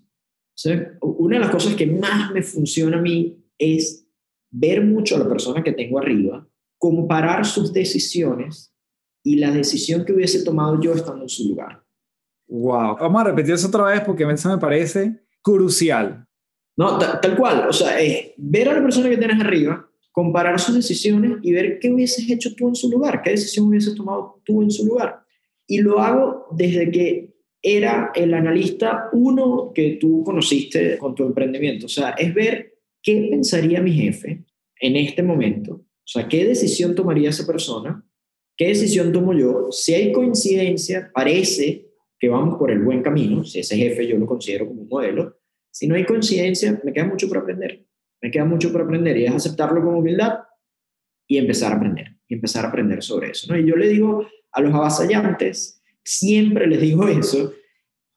Una 1.01 1.37
de 1.37 1.41
las 1.41 1.51
cosas 1.51 1.75
que 1.75 1.87
más 1.87 2.31
me 2.31 2.43
funciona 2.43 2.97
a 2.97 3.01
mí 3.01 3.43
es 3.57 4.07
ver 4.49 4.83
mucho 4.83 5.15
a 5.15 5.19
la 5.19 5.29
persona 5.29 5.63
que 5.63 5.71
tengo 5.71 5.97
arriba, 5.97 6.47
comparar 6.77 7.45
sus 7.45 7.73
decisiones 7.73 8.73
y 9.23 9.37
la 9.37 9.51
decisión 9.51 10.05
que 10.05 10.13
hubiese 10.13 10.43
tomado 10.43 10.79
yo 10.81 10.93
estando 10.93 11.23
en 11.23 11.29
su 11.29 11.47
lugar. 11.49 11.83
Wow. 12.47 12.97
Vamos 12.99 13.21
a 13.21 13.25
repetir 13.25 13.53
eso 13.53 13.67
otra 13.67 13.85
vez 13.85 14.01
porque 14.01 14.23
eso 14.23 14.49
me 14.49 14.57
parece 14.57 15.21
crucial. 15.41 16.27
No, 16.75 16.97
tal, 16.97 17.37
cual. 17.37 17.67
O 17.69 17.73
sea, 17.73 17.99
es 17.99 18.31
ver 18.37 18.69
a 18.69 18.73
la 18.73 18.81
persona 18.81 19.09
que 19.09 19.17
tienes 19.17 19.39
arriba, 19.39 19.87
comparar 20.11 20.59
sus 20.59 20.75
decisiones 20.75 21.37
y 21.41 21.53
ver 21.53 21.79
qué 21.79 21.91
hubieses 21.91 22.29
hecho 22.29 22.53
tú 22.55 22.67
en 22.67 22.75
su 22.75 22.89
lugar, 22.89 23.21
qué 23.21 23.31
decisión 23.31 23.67
hubieses 23.67 23.95
tomado 23.95 24.41
tú 24.43 24.61
en 24.61 24.71
su 24.71 24.85
lugar. 24.85 25.23
Y 25.67 25.79
lo 25.79 25.99
hago 25.99 26.47
desde 26.51 26.91
que 26.91 27.30
era 27.62 28.12
el 28.16 28.34
analista 28.34 29.09
uno 29.14 29.72
que 29.74 29.97
tú 29.99 30.24
conociste 30.24 30.97
con 30.97 31.14
tu 31.14 31.24
emprendimiento. 31.24 31.86
O 31.86 31.89
sea, 31.89 32.12
es 32.12 32.34
ver 32.34 32.78
qué 33.01 33.28
pensaría 33.30 33.82
mi 33.82 33.93
jefe 33.93 34.45
en 34.80 34.95
este 34.95 35.22
momento. 35.22 35.74
O 35.74 36.07
sea, 36.07 36.28
qué 36.28 36.45
decisión 36.45 36.95
tomaría 36.95 37.30
esa 37.30 37.45
persona, 37.45 38.03
qué 38.57 38.68
decisión 38.68 39.12
tomo 39.12 39.34
yo. 39.34 39.68
Si 39.72 39.93
hay 39.93 40.12
coincidencia, 40.12 41.12
parece 41.14 41.91
que 42.20 42.30
vamos 42.30 42.57
por 42.57 42.72
el 42.72 42.80
buen 42.80 43.01
camino. 43.01 43.43
Si 43.43 43.59
ese 43.59 43.78
jefe 43.78 44.07
yo 44.07 44.18
lo 44.18 44.26
considero 44.26 44.68
como 44.68 44.82
un 44.82 44.88
modelo. 44.88 45.38
Si 45.72 45.88
no 45.88 45.95
hay 45.95 46.05
coincidencia, 46.05 46.82
me 46.84 46.91
queda 46.91 47.05
mucho 47.05 47.28
por 47.28 47.38
aprender. 47.38 47.86
Me 48.22 48.30
queda 48.30 48.45
mucho 48.45 48.72
por 48.72 48.82
aprender 48.82 49.18
y 49.18 49.26
es 49.26 49.32
aceptarlo 49.32 49.84
con 49.84 49.95
humildad 49.95 50.39
y 51.28 51.38
empezar 51.38 51.72
a 51.72 51.78
aprender. 51.78 52.18
Y 52.28 52.36
empezar 52.36 52.66
a 52.66 52.70
aprender 52.70 53.01
sobre 53.01 53.32
eso. 53.32 53.51
¿no? 53.51 53.59
Y 53.59 53.68
yo 53.68 53.76
le 53.76 53.88
digo 53.88 54.28
a 54.51 54.62
los 54.62 54.74
avasallantes, 54.74 55.80
Siempre 56.03 56.67
les 56.67 56.81
digo 56.81 57.07
eso 57.07 57.53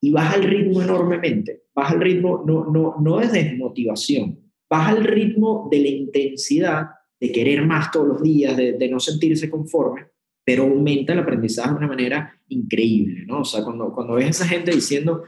y 0.00 0.10
baja 0.10 0.36
el 0.36 0.44
ritmo 0.44 0.82
enormemente. 0.82 1.64
Baja 1.74 1.94
el 1.94 2.00
ritmo 2.00 2.44
no, 2.46 2.66
no, 2.70 2.96
no 3.00 3.20
es 3.20 3.32
desmotivación, 3.32 4.38
baja 4.68 4.92
el 4.92 5.04
ritmo 5.04 5.68
de 5.70 5.80
la 5.80 5.88
intensidad 5.88 6.86
de 7.20 7.32
querer 7.32 7.64
más 7.64 7.90
todos 7.90 8.06
los 8.06 8.22
días, 8.22 8.56
de, 8.56 8.88
no 8.90 9.00
sentirse 9.00 9.48
conforme, 9.48 10.06
pero 10.44 10.64
aumenta 10.64 11.14
el 11.14 11.20
aprendizaje 11.20 11.70
de 11.70 11.76
una 11.76 11.86
manera 11.88 12.40
increíble, 12.48 13.24
¿no? 13.26 13.40
O 13.40 13.44
sea, 13.44 13.64
cuando, 13.64 13.92
cuando 13.94 14.14
ves 14.14 14.26
a 14.26 14.30
esa 14.30 14.46
gente 14.46 14.72
diciendo, 14.72 15.22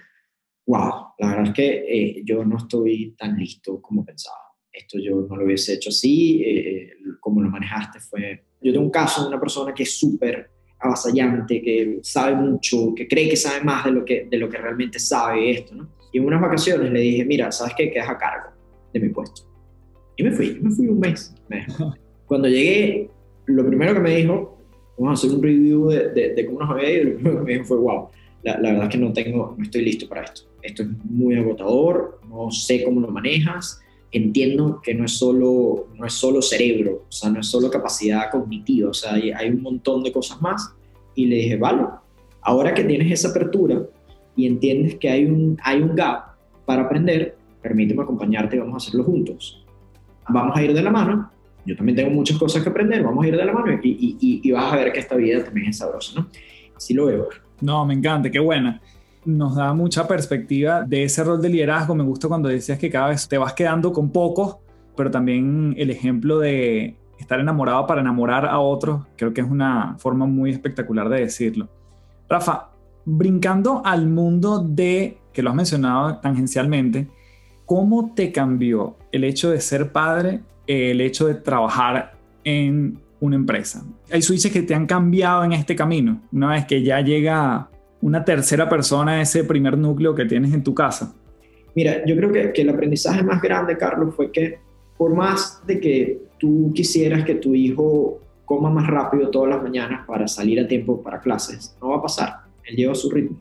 wow, 0.67 1.15
la 1.19 1.29
verdad 1.29 1.47
es 1.47 1.53
que 1.55 1.69
eh, 1.89 2.23
yo 2.25 2.45
no 2.45 2.59
estoy 2.59 3.15
tan 3.17 3.37
listo 3.37 3.81
como 3.81 4.05
pensaba. 4.05 4.37
Esto 4.71 4.99
yo 4.99 5.27
no 5.29 5.37
lo 5.37 5.47
hubiese 5.47 5.75
hecho 5.75 5.89
así, 5.89 6.43
eh, 6.45 6.91
como 7.21 7.41
lo 7.41 7.49
manejaste 7.49 7.99
fue... 7.99 8.45
Yo 8.61 8.73
tengo 8.73 8.85
un 8.85 8.91
caso 8.91 9.23
de 9.23 9.29
una 9.29 9.41
persona 9.41 9.73
que 9.73 9.85
es 9.85 9.99
súper 9.99 10.51
avasallante, 10.79 11.63
que 11.63 11.99
sabe 12.03 12.35
mucho, 12.35 12.95
que 12.95 13.09
cree 13.09 13.29
que 13.29 13.37
sabe 13.37 13.65
más 13.65 13.85
de 13.85 13.93
lo 13.93 14.05
que, 14.05 14.27
de 14.31 14.37
lo 14.37 14.49
que 14.49 14.59
realmente 14.59 14.99
sabe 14.99 15.51
esto, 15.51 15.75
¿no? 15.75 15.89
Y 16.13 16.19
en 16.19 16.25
unas 16.27 16.41
vacaciones 16.41 16.91
le 16.91 17.01
dije, 17.01 17.25
mira, 17.25 17.51
¿sabes 17.51 17.75
qué? 17.77 17.91
Quedas 17.91 18.11
a 18.11 18.19
cargo 18.19 18.51
de 18.93 19.01
mi 19.01 19.09
puesto. 19.09 19.43
Y 20.17 20.23
me 20.23 20.33
fui, 20.33 20.59
me 20.61 20.71
fui 20.71 20.89
un 20.89 20.99
mes. 20.99 21.35
Cuando 22.27 22.49
llegué, 22.49 23.11
lo 23.47 23.67
primero 23.67 23.95
que 23.95 24.01
me 24.01 24.17
dijo, 24.17 24.59
vamos 24.99 25.23
a 25.23 25.27
hacer 25.27 25.37
un 25.37 25.43
review 25.43 25.89
de, 25.89 26.35
de, 26.35 26.47
cómo 26.47 26.61
nos 26.61 26.71
había 26.71 26.91
ido, 26.91 27.05
lo 27.05 27.15
primero 27.15 27.39
que 27.39 27.45
me 27.45 27.53
dijo 27.53 27.65
fue, 27.65 27.77
wow, 27.79 28.09
la, 28.43 28.59
la, 28.59 28.71
verdad 28.71 28.85
es 28.85 28.91
que 28.91 28.99
no 28.99 29.13
tengo, 29.13 29.55
no 29.57 29.65
estoy 29.65 29.83
listo 29.83 30.09
para 30.09 30.23
esto. 30.23 30.43
Esto 30.63 30.83
es 30.83 30.89
muy 31.05 31.37
agotador, 31.37 32.21
no 32.29 32.51
sé 32.51 32.83
cómo 32.85 33.01
lo 33.01 33.09
manejas, 33.09 33.81
entiendo 34.13 34.81
que 34.83 34.95
no 34.95 35.05
es 35.05 35.13
solo, 35.13 35.89
no 35.95 36.07
es 36.07 36.13
solo 36.13 36.43
cerebro, 36.43 37.05
o 37.09 37.13
sea, 37.13 37.31
no 37.31 37.41
es 37.41 37.47
solo 37.47 37.71
capacidad 37.71 38.31
cognitiva, 38.31 38.91
o 38.91 38.95
sea, 38.95 39.15
hay, 39.15 39.31
hay 39.31 39.51
un 39.51 39.63
montón 39.63 40.03
de 40.03 40.13
cosas 40.13 40.41
más. 40.41 40.75
Y 41.15 41.27
le 41.27 41.37
dije, 41.37 41.57
vale, 41.57 41.85
ahora 42.43 42.75
que 42.75 42.85
tienes 42.85 43.11
esa 43.11 43.31
apertura 43.31 43.83
y 44.37 44.47
entiendes 44.47 44.97
que 44.97 45.09
hay 45.09 45.25
un, 45.25 45.59
hay 45.63 45.81
un 45.81 45.95
gap 45.95 46.37
para 46.65 46.83
aprender, 46.83 47.37
permíteme 47.63 48.03
acompañarte 48.03 48.57
y 48.57 48.59
vamos 48.59 48.75
a 48.75 48.77
hacerlo 48.87 49.05
juntos. 49.05 49.65
Vamos 50.29 50.57
a 50.57 50.63
ir 50.63 50.75
de 50.75 50.83
la 50.83 50.91
mano. 50.91 51.31
Yo 51.65 51.77
también 51.77 51.97
tengo 51.97 52.11
muchas 52.11 52.39
cosas 52.39 52.63
que 52.63 52.69
aprender, 52.69 53.03
vamos 53.03 53.25
a 53.25 53.29
ir 53.29 53.37
de 53.37 53.45
la 53.45 53.53
mano 53.53 53.73
y, 53.83 54.17
y, 54.21 54.41
y 54.43 54.53
vas 54.53 54.73
a 54.73 54.77
ver 54.77 54.93
que 54.93 55.01
esta 55.01 55.17
vida 55.17 55.43
también 55.43 55.69
es 55.69 55.79
sabrosa, 55.79 56.21
¿no? 56.21 56.29
Así 56.77 56.95
lo 56.95 57.07
veo. 57.07 57.29
No, 57.61 57.85
me 57.87 57.95
encanta, 57.95 58.31
qué 58.31 58.39
buena 58.39 58.81
nos 59.27 59.57
da 59.57 59.75
mucha 59.75 60.07
perspectiva 60.09 60.83
de 60.83 61.05
ese 61.05 61.23
rol 61.25 61.43
de 61.43 61.49
liderazgo. 61.49 61.95
Me 61.95 62.05
gusta 62.05 62.29
cuando 62.29 62.49
decías 62.49 62.79
que 62.79 62.91
cada 62.91 63.09
vez 63.09 63.29
te 63.29 63.39
vas 63.39 63.53
quedando 63.53 63.93
con 63.93 64.11
pocos, 64.11 64.57
pero 64.97 65.11
también 65.11 65.75
el 65.77 65.91
ejemplo 65.91 66.39
de 66.39 66.97
estar 67.19 67.41
enamorado 67.41 67.87
para 67.87 68.01
enamorar 68.01 68.47
a 68.47 68.59
otros, 68.59 69.03
creo 69.17 69.33
que 69.33 69.41
es 69.41 69.47
una 69.51 69.97
forma 69.99 70.27
muy 70.27 70.51
espectacular 70.51 71.09
de 71.09 71.21
decirlo. 71.21 71.69
Rafa, 72.29 72.71
brincando 73.05 73.83
al 73.85 74.07
mundo 74.07 74.59
de, 74.59 75.19
que 75.33 75.43
lo 75.43 75.51
has 75.51 75.57
mencionado 75.57 76.19
tangencialmente, 76.19 77.09
¿cómo 77.65 78.13
te 78.15 78.33
cambió 78.33 78.97
el 79.13 79.25
hecho 79.25 79.51
de 79.51 79.61
ser 79.61 79.93
padre, 79.93 80.41
el 80.67 81.01
hecho 81.01 81.27
de 81.27 81.35
trabajar 81.35 82.17
en 82.45 82.99
una 83.21 83.37
empresa? 83.37 83.85
Hay 84.11 84.23
switches 84.23 84.53
que 84.53 84.63
te 84.63 84.75
han 84.75 84.87
cambiado 84.87 85.45
en 85.45 85.53
este 85.53 85.75
camino, 85.75 86.21
una 86.33 86.49
vez 86.49 86.67
que 86.67 86.83
ya 86.83 87.01
llega 87.01 87.71
una 88.01 88.25
tercera 88.25 88.69
persona 88.69 89.21
ese 89.21 89.45
primer 89.45 89.77
núcleo 89.77 90.15
que 90.15 90.25
tienes 90.25 90.53
en 90.53 90.63
tu 90.63 90.75
casa? 90.75 91.15
Mira, 91.75 92.05
yo 92.07 92.17
creo 92.17 92.33
que, 92.33 92.53
que, 92.53 92.63
el 92.63 92.71
aprendizaje 92.71 93.23
más 93.23 93.43
grande, 93.43 93.77
Carlos, 93.77 94.15
fue 94.15 94.31
que 94.31 94.59
por 94.97 95.15
más 95.15 95.63
de 95.67 95.79
que 95.81 96.23
tú 96.39 96.73
quisieras 96.75 97.25
que 97.25 97.35
tu 97.35 97.55
hijo 97.55 98.21
coma 98.45 98.71
más 98.71 98.87
rápido 98.87 99.31
todas 99.31 99.51
las 99.51 99.63
mañanas 99.63 100.07
para 100.07 100.27
salir 100.29 100.61
a 100.61 100.67
tiempo 100.67 101.03
para 101.03 101.21
clases, 101.21 101.77
no 101.81 101.91
va 101.91 101.97
a 101.97 102.03
pasar. 102.03 102.35
Él 102.65 102.77
lleva 102.77 102.95
su 102.95 103.11
ritmo. 103.11 103.39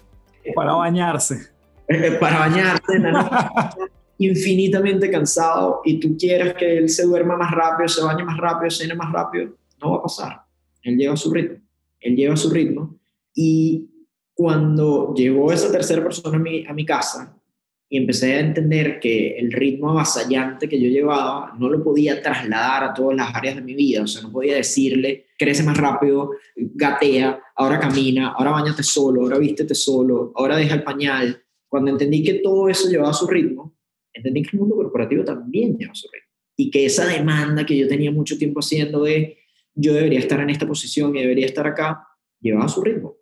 Para 0.54 0.74
bañarse. 0.74 1.56
Eh, 1.88 2.18
para 2.20 2.40
bañarse, 2.40 3.00
infinitamente 4.18 5.10
cansado 5.12 5.82
y 5.84 6.00
tú 6.00 6.16
quieras 6.18 6.56
que 6.56 6.78
él 6.78 6.90
se 6.90 7.06
duerma 7.06 7.38
más 7.38 7.52
rápido, 7.52 7.88
se 7.88 8.04
bañe 8.04 8.24
más 8.24 8.38
rápido, 8.38 8.72
cene 8.72 8.96
más 8.96 9.12
rápido, 9.12 9.54
no 9.82 9.92
va 9.92 9.98
a 9.98 10.02
pasar. 10.02 10.42
Él 10.82 10.98
lleva 10.98 11.16
su 11.16 11.32
ritmo. 11.32 11.58
Él 12.00 12.16
lleva 12.16 12.36
su 12.36 12.50
ritmo 12.50 12.96
y 13.34 13.90
cuando 14.36 15.14
llegó 15.16 15.52
esa 15.52 15.72
tercera 15.72 16.04
persona 16.04 16.38
a 16.38 16.40
mi, 16.40 16.66
a 16.68 16.74
mi 16.74 16.86
casa 16.86 17.42
y 17.90 17.98
empecé 17.98 18.34
a 18.34 18.40
entender 18.42 19.00
que 19.00 19.38
el 19.38 19.52
ritmo 19.52 19.92
avasallante 19.92 20.68
que 20.68 20.80
yo 20.80 20.90
llevaba 20.90 21.56
no 21.58 21.70
lo 21.70 21.82
podía 21.82 22.22
trasladar 22.22 22.84
a 22.84 22.94
todas 22.94 23.16
las 23.16 23.34
áreas 23.34 23.56
de 23.56 23.62
mi 23.62 23.76
vida, 23.76 24.04
o 24.04 24.08
sea, 24.08 24.24
no 24.24 24.34
podía 24.34 24.56
decirle, 24.56 25.28
crece 25.40 25.64
más 25.64 25.78
rápido, 25.78 26.32
gatea, 26.56 27.42
ahora 27.56 27.80
camina, 27.80 28.34
ahora 28.38 28.52
bañate 28.52 28.84
solo, 28.84 29.22
ahora 29.22 29.38
vístete 29.38 29.74
solo, 29.74 30.34
ahora 30.36 30.58
deja 30.58 30.76
el 30.76 30.84
pañal. 30.84 31.42
Cuando 31.70 31.92
entendí 31.92 32.22
que 32.22 32.36
todo 32.36 32.68
eso 32.68 32.90
llevaba 32.90 33.14
su 33.14 33.28
ritmo, 33.28 33.78
entendí 34.12 34.44
que 34.44 34.50
el 34.54 34.60
mundo 34.60 34.76
corporativo 34.76 35.24
también 35.24 35.78
lleva 35.78 35.96
su 35.96 36.10
ritmo. 36.12 36.30
Y 36.58 36.72
que 36.72 36.86
esa 36.86 37.06
demanda 37.06 37.66
que 37.66 37.78
yo 37.78 37.88
tenía 37.88 38.12
mucho 38.12 38.38
tiempo 38.38 38.60
haciendo 38.60 39.04
de 39.04 39.38
yo 39.74 39.94
debería 39.94 40.20
estar 40.20 40.42
en 40.42 40.50
esta 40.50 40.68
posición 40.68 41.16
y 41.16 41.22
debería 41.22 41.46
estar 41.46 41.68
acá, 41.68 42.06
llevaba 42.42 42.68
su 42.68 42.82
ritmo 42.82 43.16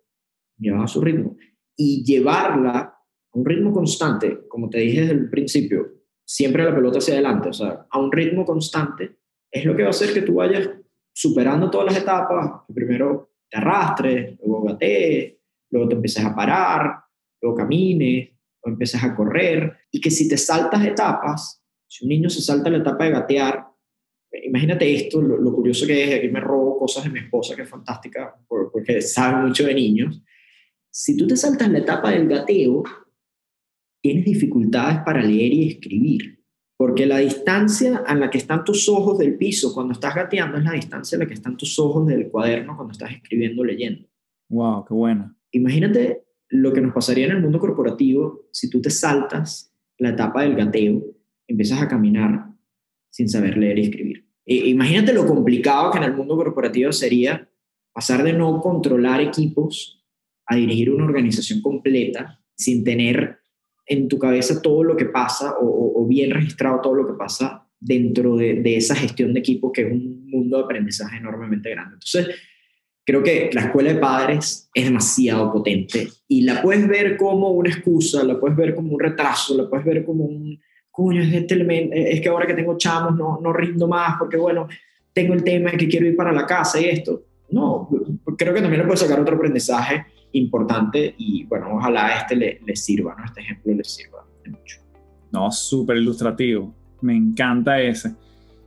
llevaba 0.58 0.86
su 0.86 1.00
ritmo. 1.00 1.36
Y 1.76 2.04
llevarla 2.04 2.78
a 2.78 2.98
un 3.32 3.44
ritmo 3.44 3.72
constante, 3.72 4.46
como 4.48 4.70
te 4.70 4.78
dije 4.78 5.00
desde 5.02 5.14
el 5.14 5.30
principio, 5.30 5.86
siempre 6.24 6.64
la 6.64 6.74
pelota 6.74 6.98
hacia 6.98 7.14
adelante, 7.14 7.50
o 7.50 7.52
sea, 7.52 7.86
a 7.90 7.98
un 7.98 8.10
ritmo 8.10 8.44
constante, 8.44 9.18
es 9.50 9.64
lo 9.64 9.76
que 9.76 9.82
va 9.82 9.88
a 9.88 9.90
hacer 9.90 10.12
que 10.12 10.22
tú 10.22 10.34
vayas 10.34 10.70
superando 11.12 11.70
todas 11.70 11.86
las 11.86 12.02
etapas, 12.02 12.62
que 12.66 12.74
primero 12.74 13.30
te 13.48 13.58
arrastres, 13.58 14.36
luego 14.44 14.64
gatees, 14.64 15.34
luego 15.70 15.88
te 15.88 15.94
empieces 15.96 16.24
a 16.24 16.34
parar, 16.34 16.96
luego 17.40 17.56
camines, 17.56 18.30
o 18.60 18.68
empieces 18.68 19.02
a 19.04 19.14
correr, 19.14 19.76
y 19.90 20.00
que 20.00 20.10
si 20.10 20.28
te 20.28 20.36
saltas 20.36 20.84
etapas, 20.84 21.62
si 21.86 22.04
un 22.04 22.08
niño 22.08 22.30
se 22.30 22.40
salta 22.40 22.70
la 22.70 22.78
etapa 22.78 23.04
de 23.04 23.10
gatear, 23.10 23.66
imagínate 24.42 24.92
esto, 24.92 25.20
lo, 25.20 25.52
curioso 25.52 25.86
que 25.86 26.04
es, 26.04 26.18
aquí 26.18 26.28
me 26.28 26.40
robo 26.40 26.78
cosas 26.78 27.04
de 27.04 27.10
mi 27.10 27.20
esposa, 27.20 27.54
que 27.54 27.62
es 27.62 27.68
fantástica, 27.68 28.34
porque 28.48 29.00
sabe 29.00 29.46
mucho 29.46 29.66
de 29.66 29.74
niños, 29.74 30.22
si 30.96 31.16
tú 31.16 31.26
te 31.26 31.36
saltas 31.36 31.68
la 31.70 31.78
etapa 31.78 32.12
del 32.12 32.28
gateo, 32.28 32.84
tienes 34.00 34.24
dificultades 34.24 35.00
para 35.04 35.20
leer 35.22 35.52
y 35.52 35.68
escribir. 35.70 36.44
Porque 36.76 37.04
la 37.04 37.18
distancia 37.18 38.04
a 38.06 38.14
la 38.14 38.30
que 38.30 38.38
están 38.38 38.62
tus 38.62 38.88
ojos 38.88 39.18
del 39.18 39.36
piso 39.36 39.74
cuando 39.74 39.92
estás 39.92 40.14
gateando 40.14 40.58
es 40.58 40.64
la 40.64 40.72
distancia 40.72 41.16
a 41.16 41.18
la 41.18 41.26
que 41.26 41.34
están 41.34 41.56
tus 41.56 41.80
ojos 41.80 42.06
del 42.06 42.30
cuaderno 42.30 42.76
cuando 42.76 42.92
estás 42.92 43.10
escribiendo 43.10 43.62
o 43.62 43.64
leyendo. 43.64 44.06
Wow, 44.50 44.84
qué 44.84 44.94
bueno. 44.94 45.34
Imagínate 45.50 46.26
lo 46.48 46.72
que 46.72 46.80
nos 46.80 46.94
pasaría 46.94 47.26
en 47.26 47.32
el 47.32 47.42
mundo 47.42 47.58
corporativo 47.58 48.42
si 48.52 48.70
tú 48.70 48.80
te 48.80 48.90
saltas 48.90 49.74
la 49.98 50.10
etapa 50.10 50.42
del 50.42 50.54
gateo, 50.54 51.02
empiezas 51.48 51.82
a 51.82 51.88
caminar 51.88 52.50
sin 53.10 53.28
saber 53.28 53.56
leer 53.56 53.80
y 53.80 53.82
escribir. 53.82 54.28
E, 54.46 54.68
imagínate 54.68 55.12
lo 55.12 55.26
complicado 55.26 55.90
que 55.90 55.98
en 55.98 56.04
el 56.04 56.14
mundo 56.14 56.36
corporativo 56.36 56.92
sería 56.92 57.48
pasar 57.92 58.22
de 58.22 58.32
no 58.32 58.60
controlar 58.60 59.20
equipos 59.20 60.03
a 60.46 60.56
dirigir 60.56 60.90
una 60.90 61.04
organización 61.04 61.60
completa 61.60 62.40
sin 62.54 62.84
tener 62.84 63.38
en 63.86 64.08
tu 64.08 64.18
cabeza 64.18 64.62
todo 64.62 64.82
lo 64.82 64.96
que 64.96 65.06
pasa 65.06 65.56
o, 65.60 66.06
bien 66.06 66.30
registrado 66.30 66.80
todo 66.82 66.94
lo 66.94 67.06
que 67.06 67.14
pasa 67.14 67.66
dentro 67.80 68.36
de, 68.36 68.76
esa 68.76 68.94
gestión 68.94 69.32
de 69.32 69.40
equipo 69.40 69.72
que 69.72 69.82
es 69.82 69.92
un 69.92 70.28
mundo 70.30 70.58
de 70.58 70.64
aprendizaje 70.64 71.16
enormemente 71.16 71.70
grande. 71.70 71.94
Entonces, 71.94 72.28
creo 73.04 73.22
que 73.22 73.50
la 73.52 73.62
escuela 73.62 73.92
de 73.92 73.98
padres 73.98 74.70
es 74.74 74.84
demasiado 74.84 75.50
potente 75.52 76.08
y 76.28 76.42
la 76.42 76.62
puedes 76.62 76.86
ver 76.86 77.16
como 77.16 77.50
una 77.50 77.70
excusa, 77.70 78.22
la 78.22 78.38
puedes 78.38 78.56
ver 78.56 78.74
como 78.74 78.92
un 78.92 79.00
retraso, 79.00 79.56
la 79.56 79.68
puedes 79.68 79.84
ver 79.84 80.04
como 80.04 80.24
un, 80.24 80.60
coño, 80.90 81.22
es, 81.22 81.32
este 81.32 82.12
es 82.12 82.20
que 82.20 82.28
ahora 82.28 82.46
que 82.46 82.54
tengo 82.54 82.76
chamos 82.76 83.16
no, 83.16 83.40
no 83.42 83.52
rindo 83.52 83.88
más 83.88 84.16
porque, 84.18 84.36
bueno, 84.36 84.68
tengo 85.12 85.34
el 85.34 85.42
tema 85.42 85.70
de 85.70 85.78
que 85.78 85.88
quiero 85.88 86.06
ir 86.06 86.16
para 86.16 86.32
la 86.32 86.46
casa 86.46 86.80
y 86.80 86.86
esto. 86.86 87.24
No, 87.50 87.88
creo 88.36 88.54
que 88.54 88.60
también 88.60 88.80
le 88.80 88.86
puedes 88.86 89.00
sacar 89.00 89.20
otro 89.20 89.36
aprendizaje 89.36 90.04
importante 90.34 91.14
y 91.18 91.44
bueno, 91.44 91.76
ojalá 91.76 92.18
este 92.18 92.36
le, 92.36 92.60
le 92.64 92.76
sirva, 92.76 93.14
¿no? 93.16 93.24
Este 93.24 93.40
ejemplo 93.40 93.72
le 93.74 93.84
sirva 93.84 94.24
mucho. 94.46 94.80
No, 95.32 95.50
súper 95.50 95.96
ilustrativo. 95.96 96.72
Me 97.00 97.16
encanta 97.16 97.80
ese. 97.80 98.14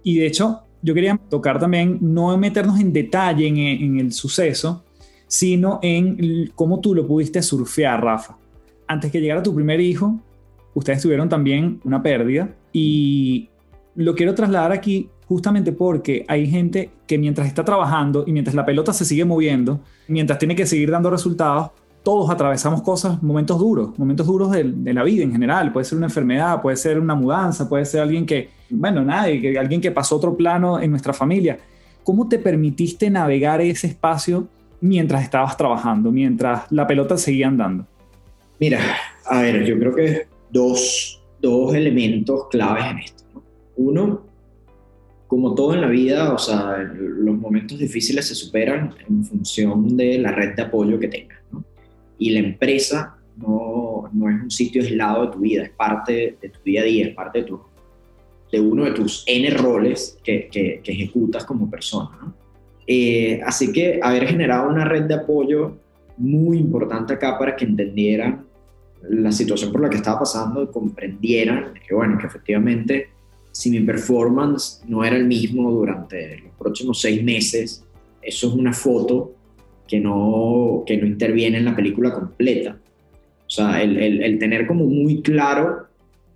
Y 0.04 0.18
de 0.18 0.28
hecho, 0.28 0.62
yo 0.82 0.94
quería 0.94 1.18
tocar 1.30 1.60
también, 1.60 1.98
no 2.02 2.38
meternos 2.38 2.80
en 2.80 2.94
detalle 2.94 3.48
en, 3.48 3.58
en 3.58 4.00
el 4.00 4.12
suceso, 4.14 4.86
sino 5.28 5.80
en 5.82 6.52
cómo 6.56 6.80
tú 6.80 6.96
lo 6.96 7.06
pudiste 7.06 7.42
surfear, 7.42 8.04
Rafa. 8.04 8.38
Antes 8.88 9.12
que 9.12 9.20
llegara 9.20 9.44
tu 9.44 9.54
primer 9.54 9.82
hijo, 9.82 10.20
ustedes 10.74 11.02
tuvieron 11.02 11.28
también 11.28 11.82
una 11.84 12.02
pérdida 12.02 12.56
y 12.72 13.50
lo 13.96 14.16
quiero 14.16 14.36
trasladar 14.36 14.72
aquí 14.72 15.10
justamente 15.28 15.72
porque 15.72 16.26
hay 16.28 16.48
gente 16.50 16.90
que 17.06 17.18
mientras 17.18 17.48
está 17.48 17.66
trabajando 17.66 18.24
y 18.26 18.32
mientras 18.32 18.56
la 18.56 18.66
pelota 18.66 18.94
se 18.94 19.06
sigue 19.06 19.26
moviendo, 19.26 19.82
mientras 20.08 20.40
tiene 20.40 20.56
que 20.56 20.66
seguir 20.66 20.92
dando 20.92 21.10
resultados, 21.10 21.72
todos 22.04 22.30
atravesamos 22.30 22.82
cosas, 22.84 23.22
momentos 23.22 23.60
duros, 23.60 24.00
momentos 24.00 24.26
duros 24.26 24.52
de, 24.52 24.94
la 24.94 25.04
vida 25.04 25.24
en 25.24 25.32
general. 25.34 25.74
Puede 25.74 25.84
ser 25.84 25.98
una 25.98 26.08
enfermedad, 26.08 26.62
puede 26.62 26.78
ser 26.78 27.00
una 27.00 27.16
mudanza, 27.16 27.68
puede 27.68 27.84
ser 27.84 28.00
alguien 28.00 28.26
que, 28.26 28.50
bueno, 28.70 29.04
nadie, 29.04 29.42
que 29.42 29.60
alguien 29.60 29.82
que 29.82 29.92
pasó 29.92 30.16
otro 30.16 30.38
plano 30.38 30.80
en 30.80 30.90
nuestra 30.90 31.12
familia. 31.12 31.60
¿Cómo 32.04 32.30
te 32.30 32.40
permitiste 32.40 33.10
navegar 33.10 33.60
ese 33.60 33.88
espacio 33.88 34.48
mientras 34.80 35.22
estabas 35.22 35.58
trabajando, 35.58 36.10
mientras 36.10 36.72
la 36.72 36.88
pelota 36.88 37.18
seguía 37.18 37.50
andando? 37.50 37.86
Mira, 38.58 38.80
a 39.26 39.42
ver, 39.42 39.66
yo 39.66 39.78
creo 39.78 39.94
que 39.94 40.28
dos, 40.50 41.22
dos 41.42 41.76
elementos 41.76 42.48
claves 42.50 42.86
en 42.86 43.00
esto. 43.00 43.24
Uno, 43.76 44.22
como 45.28 45.54
todo 45.54 45.74
en 45.74 45.82
la 45.82 45.88
vida, 45.88 46.34
o 46.34 46.38
sea, 46.38 46.78
los 46.78 47.38
momentos 47.38 47.78
difíciles 47.78 48.28
se 48.28 48.36
superan 48.36 48.94
en 49.08 49.26
función 49.26 49.98
de 49.98 50.18
la 50.20 50.32
red 50.32 50.56
de 50.56 50.62
apoyo 50.62 51.00
que 51.00 51.10
tengas. 51.10 51.40
¿no? 51.52 51.64
Y 52.18 52.32
la 52.32 52.40
empresa 52.40 53.18
no, 53.36 54.10
no, 54.14 54.30
es 54.30 54.42
un 54.42 54.52
sitio 54.52 54.82
aislado 54.82 55.26
de 55.26 55.32
tu 55.34 55.40
vida, 55.40 55.64
es 55.64 55.70
parte 55.72 56.38
de 56.42 56.50
tu 56.50 56.60
día 56.64 56.82
a 56.82 56.86
día, 56.86 57.08
es 57.08 57.14
parte 57.14 57.40
de, 57.40 57.46
tu, 57.46 57.60
de 58.52 58.60
uno 58.60 58.86
de 58.86 58.92
tus 58.92 59.24
N 59.28 59.50
roles 59.52 60.18
que, 60.24 60.48
que, 60.50 60.82
ejecutas 60.86 61.44
como 61.44 61.70
persona. 61.70 62.10
¿no? 62.22 62.34
Eh, 62.88 63.42
así 63.46 63.74
que 63.74 64.00
haber 64.02 64.28
generado 64.28 64.70
una 64.70 64.86
red 64.86 65.04
de 65.04 65.16
apoyo 65.16 65.78
muy 66.16 66.58
importante 66.58 67.14
acá 67.14 67.38
para 67.38 67.56
que 67.56 67.66
entendieran 67.66 68.46
la 69.10 69.32
situación 69.32 69.72
por 69.72 69.82
la 69.82 69.90
que 69.90 69.98
estaba 69.98 70.20
pasando 70.20 70.64
y 70.64 70.68
comprendieran 70.68 71.74
que, 71.86 71.94
bueno, 71.94 72.18
que 72.18 72.28
efectivamente 72.28 73.10
si 73.58 73.72
mi 73.72 73.80
performance 73.80 74.84
no 74.88 75.04
era 75.04 75.18
el 75.18 75.26
mismo 75.26 75.72
durante 75.72 76.38
los 76.42 76.54
próximos 76.60 77.02
seis 77.02 77.24
meses, 77.24 77.84
eso 78.22 78.50
es 78.50 78.54
una 78.54 78.72
foto 78.72 79.34
que 79.88 80.00
no, 80.00 80.84
que 80.86 80.96
no 80.98 81.08
interviene 81.08 81.58
en 81.58 81.66
la 81.66 81.76
película 81.76 82.14
completa. 82.14 82.78
O 83.48 83.50
sea, 83.50 83.82
el, 83.82 83.98
el, 84.22 84.38
tener 84.38 84.68
como 84.68 84.86
muy 84.86 85.24
claro, 85.24 85.88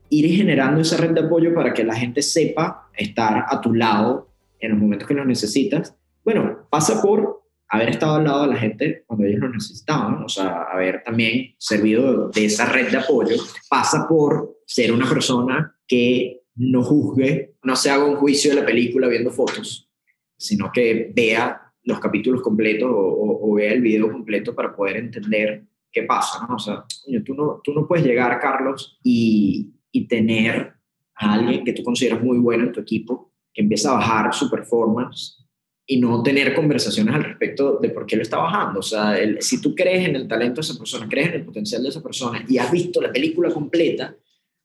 ir 0.10 0.36
generando 0.36 0.82
esa 0.82 0.98
red 0.98 1.12
de 1.12 1.22
apoyo 1.22 1.54
para 1.54 1.76
que 1.76 1.84
la 1.84 1.94
gente 1.94 2.24
sepa 2.24 2.90
estar 2.98 3.46
a 3.48 3.62
tu 3.62 3.76
lado 3.76 4.30
en 4.60 4.72
los 4.72 4.80
momentos 4.80 5.08
que 5.08 5.14
lo 5.14 5.24
necesitas. 5.24 5.96
Bueno, 6.26 6.66
pasa 6.72 7.04
por 7.04 7.44
haber 7.70 7.90
estado 7.90 8.16
al 8.16 8.24
lado 8.24 8.42
de 8.48 8.54
la 8.56 8.60
gente 8.60 9.04
cuando 9.06 9.28
ellos 9.28 9.42
lo 9.42 9.50
necesitaban, 9.50 10.24
o 10.24 10.28
sea, 10.28 10.64
haber 10.74 11.04
también 11.04 11.54
servido 11.60 12.30
de 12.30 12.46
esa 12.46 12.66
red 12.66 12.90
de 12.90 12.98
apoyo, 12.98 13.36
pasa 13.70 14.08
por 14.08 14.58
ser 14.66 14.92
una 14.92 15.08
persona 15.08 15.76
que 15.88 16.41
no 16.62 16.84
juzgue, 16.84 17.56
no 17.64 17.76
se 17.76 17.90
haga 17.90 18.06
un 18.06 18.18
juicio 18.18 18.52
de 18.52 18.62
la 18.62 18.66
película 18.66 19.08
viendo 19.08 19.32
fotos, 19.32 19.90
sino 20.38 20.72
que 20.72 21.12
vea 21.16 21.60
los 21.84 22.00
capítulos 22.00 22.42
completos 22.44 22.90
o, 22.94 23.54
vea 23.56 23.74
el 23.74 23.82
video 23.82 24.12
completo 24.12 24.54
para 24.54 24.76
poder 24.76 24.98
entender 24.98 25.64
qué 25.92 26.04
pasa, 26.04 26.46
¿no? 26.48 26.56
O 26.56 26.60
sea, 26.60 26.86
tú 27.26 27.34
no, 27.34 27.60
tú 27.64 27.74
no 27.74 27.88
puedes 27.88 28.06
llegar, 28.06 28.40
Carlos, 28.40 29.00
y, 29.04 29.72
y 29.92 30.08
tener 30.08 30.74
a 31.16 31.34
alguien 31.34 31.66
que 31.66 31.74
tú 31.74 31.84
consideras 31.84 32.24
muy 32.24 32.38
bueno 32.38 32.66
en 32.66 32.72
tu 32.72 32.80
equipo, 32.80 33.34
que 33.54 33.64
empieza 33.64 33.92
a 33.92 33.96
bajar 33.96 34.34
su 34.34 34.50
performance 34.50 35.44
y 35.86 36.00
no 36.00 36.22
tener 36.22 36.54
conversaciones 36.54 37.14
al 37.16 37.24
respecto 37.24 37.80
de 37.80 37.90
por 37.90 38.06
qué 38.06 38.16
lo 38.16 38.22
está 38.22 38.38
bajando. 38.38 38.80
O 38.80 38.84
sea, 38.84 39.18
si 39.40 39.60
tú 39.60 39.74
crees 39.74 40.08
en 40.08 40.16
el 40.16 40.28
talento 40.28 40.62
de 40.62 40.68
esa 40.68 40.78
persona, 40.78 41.10
crees 41.10 41.30
en 41.30 41.34
el 41.34 41.46
potencial 41.46 41.82
de 41.82 41.90
esa 41.90 42.04
persona 42.04 42.46
y 42.48 42.60
has 42.60 42.72
visto 42.72 43.02
la 43.02 43.12
película 43.12 43.52
completa, 43.52 44.16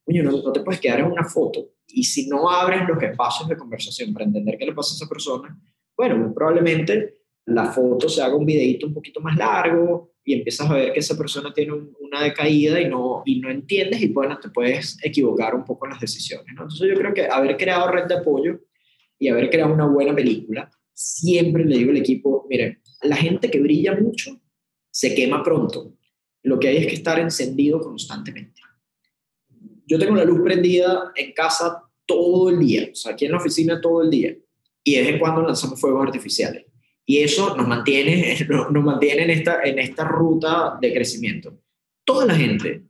no, 0.05 0.31
no 0.31 0.51
te 0.51 0.61
puedes 0.61 0.79
quedar 0.79 0.99
en 0.99 1.07
una 1.07 1.25
foto 1.25 1.71
y 1.87 2.03
si 2.03 2.27
no 2.27 2.49
abres 2.49 2.87
los 2.87 3.01
espacios 3.01 3.47
de 3.47 3.57
conversación 3.57 4.13
para 4.13 4.25
entender 4.25 4.57
qué 4.57 4.65
le 4.65 4.73
pasa 4.73 4.93
a 4.93 4.97
esa 4.97 5.09
persona, 5.09 5.59
bueno, 5.95 6.33
probablemente 6.33 7.21
la 7.45 7.65
foto 7.71 8.09
se 8.09 8.21
haga 8.21 8.35
un 8.35 8.45
videito 8.45 8.87
un 8.87 8.93
poquito 8.93 9.21
más 9.21 9.37
largo 9.37 10.13
y 10.23 10.33
empiezas 10.33 10.69
a 10.69 10.73
ver 10.73 10.93
que 10.93 10.99
esa 10.99 11.17
persona 11.17 11.53
tiene 11.53 11.73
una 12.01 12.21
decaída 12.21 12.81
y 12.81 12.89
no, 12.89 13.23
y 13.25 13.39
no 13.39 13.49
entiendes 13.49 14.01
y 14.01 14.09
bueno, 14.09 14.37
te 14.39 14.49
puedes 14.49 14.97
equivocar 15.01 15.55
un 15.55 15.63
poco 15.63 15.85
en 15.85 15.91
las 15.91 16.01
decisiones. 16.01 16.47
Entonces 16.49 16.89
yo 16.89 16.95
creo 16.95 17.13
que 17.13 17.27
haber 17.27 17.55
creado 17.55 17.89
red 17.89 18.05
de 18.05 18.15
apoyo 18.15 18.59
y 19.17 19.29
haber 19.29 19.49
creado 19.49 19.73
una 19.73 19.87
buena 19.87 20.13
película, 20.13 20.69
siempre 20.93 21.63
le 21.63 21.77
digo 21.77 21.91
al 21.91 21.97
equipo, 21.97 22.45
miren, 22.49 22.81
la 23.03 23.15
gente 23.15 23.49
que 23.49 23.61
brilla 23.61 23.95
mucho 23.95 24.41
se 24.91 25.15
quema 25.15 25.41
pronto. 25.43 25.93
Lo 26.43 26.59
que 26.59 26.67
hay 26.67 26.77
es 26.77 26.87
que 26.87 26.95
estar 26.95 27.19
encendido 27.19 27.79
constantemente 27.79 28.61
yo 29.87 29.97
tengo 29.97 30.15
la 30.15 30.25
luz 30.25 30.41
prendida 30.41 31.11
en 31.15 31.31
casa 31.33 31.83
todo 32.05 32.49
el 32.49 32.59
día, 32.59 32.89
o 32.91 32.95
sea, 32.95 33.13
aquí 33.13 33.25
en 33.25 33.31
la 33.31 33.37
oficina 33.37 33.81
todo 33.81 34.03
el 34.03 34.09
día, 34.09 34.35
y 34.83 34.95
de 34.95 35.01
vez 35.01 35.09
en 35.13 35.19
cuando 35.19 35.41
lanzamos 35.41 35.79
fuegos 35.79 36.05
artificiales. 36.05 36.65
Y 37.05 37.19
eso 37.19 37.55
nos 37.55 37.67
mantiene, 37.67 38.37
nos 38.49 38.83
mantiene 38.83 39.23
en, 39.23 39.29
esta, 39.29 39.61
en 39.63 39.79
esta 39.79 40.03
ruta 40.03 40.77
de 40.79 40.93
crecimiento. 40.93 41.57
Toda 42.03 42.25
la 42.25 42.35
gente 42.35 42.83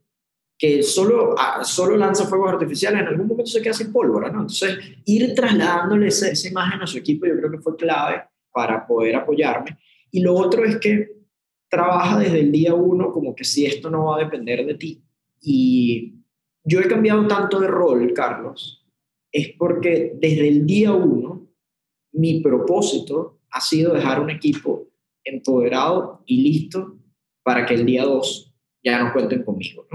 que 0.58 0.82
solo, 0.82 1.36
ah, 1.38 1.62
solo 1.62 1.96
lanza 1.96 2.26
fuegos 2.26 2.52
artificiales 2.52 3.00
en 3.00 3.06
algún 3.06 3.28
momento 3.28 3.50
se 3.50 3.62
queda 3.62 3.72
sin 3.72 3.92
pólvora, 3.92 4.28
¿no? 4.28 4.40
Entonces, 4.40 4.76
ir 5.04 5.32
trasladándole 5.34 6.08
esa, 6.08 6.28
esa 6.28 6.48
imagen 6.48 6.82
a 6.82 6.86
su 6.86 6.98
equipo 6.98 7.26
yo 7.26 7.36
creo 7.36 7.50
que 7.50 7.58
fue 7.58 7.76
clave 7.76 8.24
para 8.52 8.84
poder 8.84 9.14
apoyarme. 9.14 9.78
Y 10.10 10.20
lo 10.20 10.34
otro 10.34 10.64
es 10.64 10.78
que 10.78 11.12
trabaja 11.68 12.18
desde 12.18 12.40
el 12.40 12.50
día 12.50 12.74
uno 12.74 13.12
como 13.12 13.36
que 13.36 13.44
si 13.44 13.66
esto 13.66 13.88
no 13.88 14.06
va 14.06 14.16
a 14.16 14.24
depender 14.24 14.66
de 14.66 14.74
ti. 14.74 15.00
Y 15.40 16.17
yo 16.68 16.80
he 16.80 16.88
cambiado 16.88 17.26
tanto 17.26 17.60
de 17.60 17.66
rol, 17.66 18.12
Carlos, 18.12 18.86
es 19.32 19.54
porque 19.58 20.12
desde 20.16 20.48
el 20.48 20.66
día 20.66 20.92
uno 20.92 21.48
mi 22.12 22.40
propósito 22.40 23.40
ha 23.50 23.60
sido 23.60 23.94
dejar 23.94 24.20
un 24.20 24.30
equipo 24.30 24.88
empoderado 25.24 26.22
y 26.26 26.42
listo 26.42 26.98
para 27.42 27.64
que 27.64 27.74
el 27.74 27.86
día 27.86 28.04
dos 28.04 28.54
ya 28.82 29.02
no 29.02 29.12
cuenten 29.12 29.42
conmigo. 29.42 29.86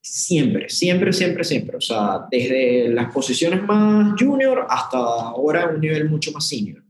Siempre, 0.00 0.68
siempre, 0.68 1.12
siempre, 1.12 1.44
siempre. 1.44 1.76
O 1.76 1.80
sea, 1.80 2.26
desde 2.30 2.88
las 2.88 3.12
posiciones 3.12 3.62
más 3.62 4.14
junior 4.20 4.66
hasta 4.68 4.98
ahora 4.98 5.68
un 5.68 5.80
nivel 5.80 6.08
mucho 6.08 6.32
más 6.32 6.48
senior. 6.48 6.82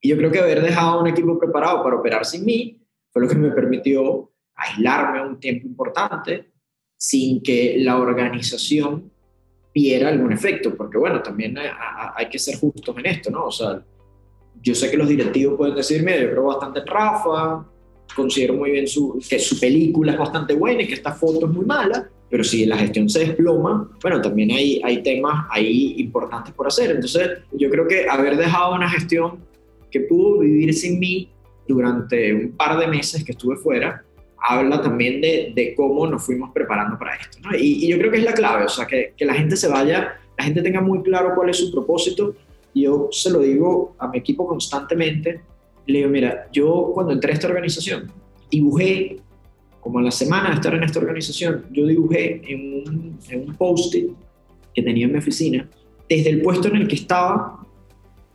Y 0.00 0.08
yo 0.08 0.16
creo 0.16 0.30
que 0.30 0.40
haber 0.40 0.62
dejado 0.62 1.00
un 1.00 1.06
equipo 1.06 1.38
preparado 1.38 1.82
para 1.82 1.96
operar 1.96 2.24
sin 2.24 2.44
mí 2.44 2.80
fue 3.12 3.22
lo 3.22 3.28
que 3.28 3.36
me 3.36 3.50
permitió 3.50 4.32
aislarme 4.54 5.22
un 5.22 5.38
tiempo 5.38 5.66
importante, 5.66 6.52
sin 6.96 7.42
que 7.42 7.76
la 7.78 7.98
organización 7.98 9.10
viera 9.74 10.08
algún 10.08 10.32
efecto, 10.32 10.74
porque 10.74 10.96
bueno, 10.96 11.20
también 11.20 11.56
hay, 11.58 12.28
que 12.28 12.38
ser 12.38 12.56
justos 12.56 12.96
en 12.98 13.06
esto, 13.06 13.30
¿no? 13.30 13.46
O 13.46 13.50
sea, 13.50 13.84
yo 14.62 14.74
sé 14.74 14.90
que 14.90 14.96
los 14.96 15.08
directivos 15.08 15.58
pueden 15.58 15.74
decirme, 15.74 16.18
yo 16.18 16.30
creo 16.30 16.44
bastante 16.44 16.80
Rafa, 16.86 17.66
considero 18.14 18.54
muy 18.54 18.70
bien 18.70 18.86
su, 18.86 19.22
que 19.28 19.38
su 19.38 19.60
película 19.60 20.12
es 20.12 20.18
bastante 20.18 20.54
buena 20.54 20.82
y 20.82 20.86
que 20.86 20.94
esta 20.94 21.12
foto 21.12 21.46
es 21.46 21.52
muy 21.52 21.66
mala, 21.66 22.08
pero 22.30 22.42
si 22.42 22.64
la 22.64 22.78
gestión 22.78 23.08
se 23.10 23.20
desploma, 23.20 23.90
bueno, 24.02 24.22
también 24.22 24.50
hay, 24.52 24.80
hay 24.82 25.02
temas 25.02 25.46
ahí 25.50 25.96
importantes 25.98 26.54
por 26.54 26.66
hacer. 26.66 26.92
Entonces, 26.92 27.40
yo 27.52 27.68
creo 27.68 27.86
que 27.86 28.08
haber 28.08 28.38
dejado 28.38 28.74
una 28.74 28.88
gestión 28.88 29.44
que 29.90 30.00
pudo 30.00 30.38
vivir 30.38 30.72
sin 30.72 30.98
mí 30.98 31.30
durante 31.68 32.32
un 32.32 32.52
par 32.52 32.78
de 32.78 32.86
meses 32.86 33.22
que 33.22 33.32
estuve 33.32 33.56
fuera, 33.56 34.05
habla 34.46 34.80
también 34.80 35.20
de, 35.20 35.52
de 35.54 35.74
cómo 35.74 36.06
nos 36.06 36.24
fuimos 36.24 36.50
preparando 36.52 36.98
para 36.98 37.16
esto. 37.16 37.38
¿no? 37.42 37.56
Y, 37.56 37.84
y, 37.84 37.88
yo 37.88 37.98
creo 37.98 38.10
que 38.10 38.18
es 38.18 38.24
la 38.24 38.32
clave, 38.32 38.64
o 38.64 38.68
sea, 38.68 38.86
que, 38.86 39.12
que 39.16 39.24
la 39.24 39.34
gente 39.34 39.56
se 39.56 39.68
vaya, 39.68 40.18
la 40.38 40.44
gente 40.44 40.62
tenga 40.62 40.80
muy 40.80 41.02
claro 41.02 41.32
cuál 41.34 41.50
es 41.50 41.58
su 41.58 41.72
propósito. 41.72 42.34
Y 42.72 42.82
yo 42.82 43.08
se 43.10 43.30
lo 43.30 43.40
digo 43.40 43.96
a 43.98 44.08
mi 44.08 44.18
equipo 44.18 44.46
constantemente. 44.46 45.40
Le 45.86 45.98
digo, 45.98 46.10
mira, 46.10 46.48
yo 46.52 46.90
cuando 46.94 47.12
entré 47.12 47.32
a 47.32 47.34
esta 47.34 47.48
organización, 47.48 48.10
dibujé 48.50 49.18
como 49.80 49.98
a 50.00 50.02
la 50.02 50.10
semana 50.10 50.50
de 50.50 50.56
estar 50.56 50.74
en 50.74 50.82
esta 50.82 50.98
organización, 50.98 51.64
yo 51.70 51.86
dibujé 51.86 52.42
en 52.44 52.88
un, 52.88 53.18
en 53.30 53.48
un 53.48 53.54
post-it 53.54 54.10
que 54.74 54.82
tenía 54.82 55.06
en 55.06 55.12
mi 55.12 55.18
oficina, 55.18 55.68
desde 56.08 56.30
el 56.30 56.42
puesto 56.42 56.68
en 56.68 56.76
el 56.76 56.88
que 56.88 56.96
estaba, 56.96 57.64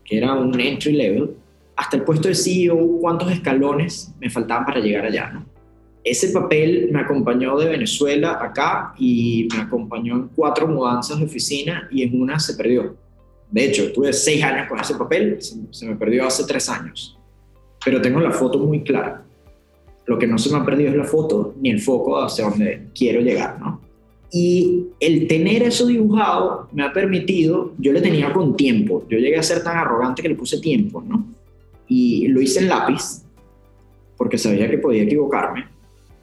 que 0.05 0.17
era 0.17 0.33
un 0.33 0.57
entry 0.59 0.93
level, 0.93 1.35
hasta 1.75 1.97
el 1.97 2.03
puesto 2.03 2.29
de 2.29 2.35
CEO, 2.35 2.99
cuántos 3.01 3.31
escalones 3.31 4.13
me 4.19 4.29
faltaban 4.29 4.65
para 4.65 4.79
llegar 4.79 5.05
allá, 5.05 5.29
¿no? 5.33 5.50
Ese 6.03 6.29
papel 6.29 6.89
me 6.91 7.01
acompañó 7.01 7.57
de 7.57 7.69
Venezuela 7.69 8.39
acá 8.41 8.93
y 8.97 9.47
me 9.53 9.61
acompañó 9.61 10.15
en 10.15 10.29
cuatro 10.35 10.67
mudanzas 10.67 11.19
de 11.19 11.25
oficina 11.25 11.87
y 11.91 12.03
en 12.03 12.19
una 12.19 12.39
se 12.39 12.55
perdió. 12.55 12.95
De 13.51 13.65
hecho, 13.65 13.91
tuve 13.91 14.11
seis 14.13 14.43
años 14.43 14.67
con 14.67 14.79
ese 14.79 14.95
papel, 14.95 15.37
se 15.39 15.85
me 15.85 15.95
perdió 15.95 16.25
hace 16.25 16.45
tres 16.45 16.69
años. 16.69 17.17
Pero 17.83 18.01
tengo 18.01 18.19
la 18.19 18.31
foto 18.31 18.57
muy 18.57 18.81
clara. 18.81 19.23
Lo 20.05 20.17
que 20.17 20.25
no 20.25 20.37
se 20.37 20.51
me 20.51 20.57
ha 20.57 20.65
perdido 20.65 20.89
es 20.89 20.95
la 20.95 21.03
foto 21.03 21.55
ni 21.61 21.69
el 21.69 21.79
foco 21.79 22.21
hacia 22.21 22.45
donde 22.49 22.87
quiero 22.95 23.21
llegar, 23.21 23.59
¿no? 23.59 23.81
Y 24.31 24.87
el 24.99 25.27
tener 25.27 25.63
eso 25.63 25.85
dibujado 25.85 26.69
me 26.71 26.83
ha 26.83 26.93
permitido, 26.93 27.73
yo 27.77 27.91
le 27.91 28.01
tenía 28.01 28.31
con 28.31 28.55
tiempo, 28.55 29.05
yo 29.09 29.17
llegué 29.17 29.37
a 29.37 29.43
ser 29.43 29.61
tan 29.61 29.77
arrogante 29.77 30.21
que 30.21 30.29
le 30.29 30.35
puse 30.35 30.59
tiempo, 30.59 31.03
¿no? 31.05 31.25
Y 31.87 32.29
lo 32.29 32.41
hice 32.41 32.61
en 32.61 32.69
lápiz, 32.69 33.23
porque 34.15 34.37
sabía 34.37 34.69
que 34.69 34.77
podía 34.77 35.03
equivocarme. 35.03 35.65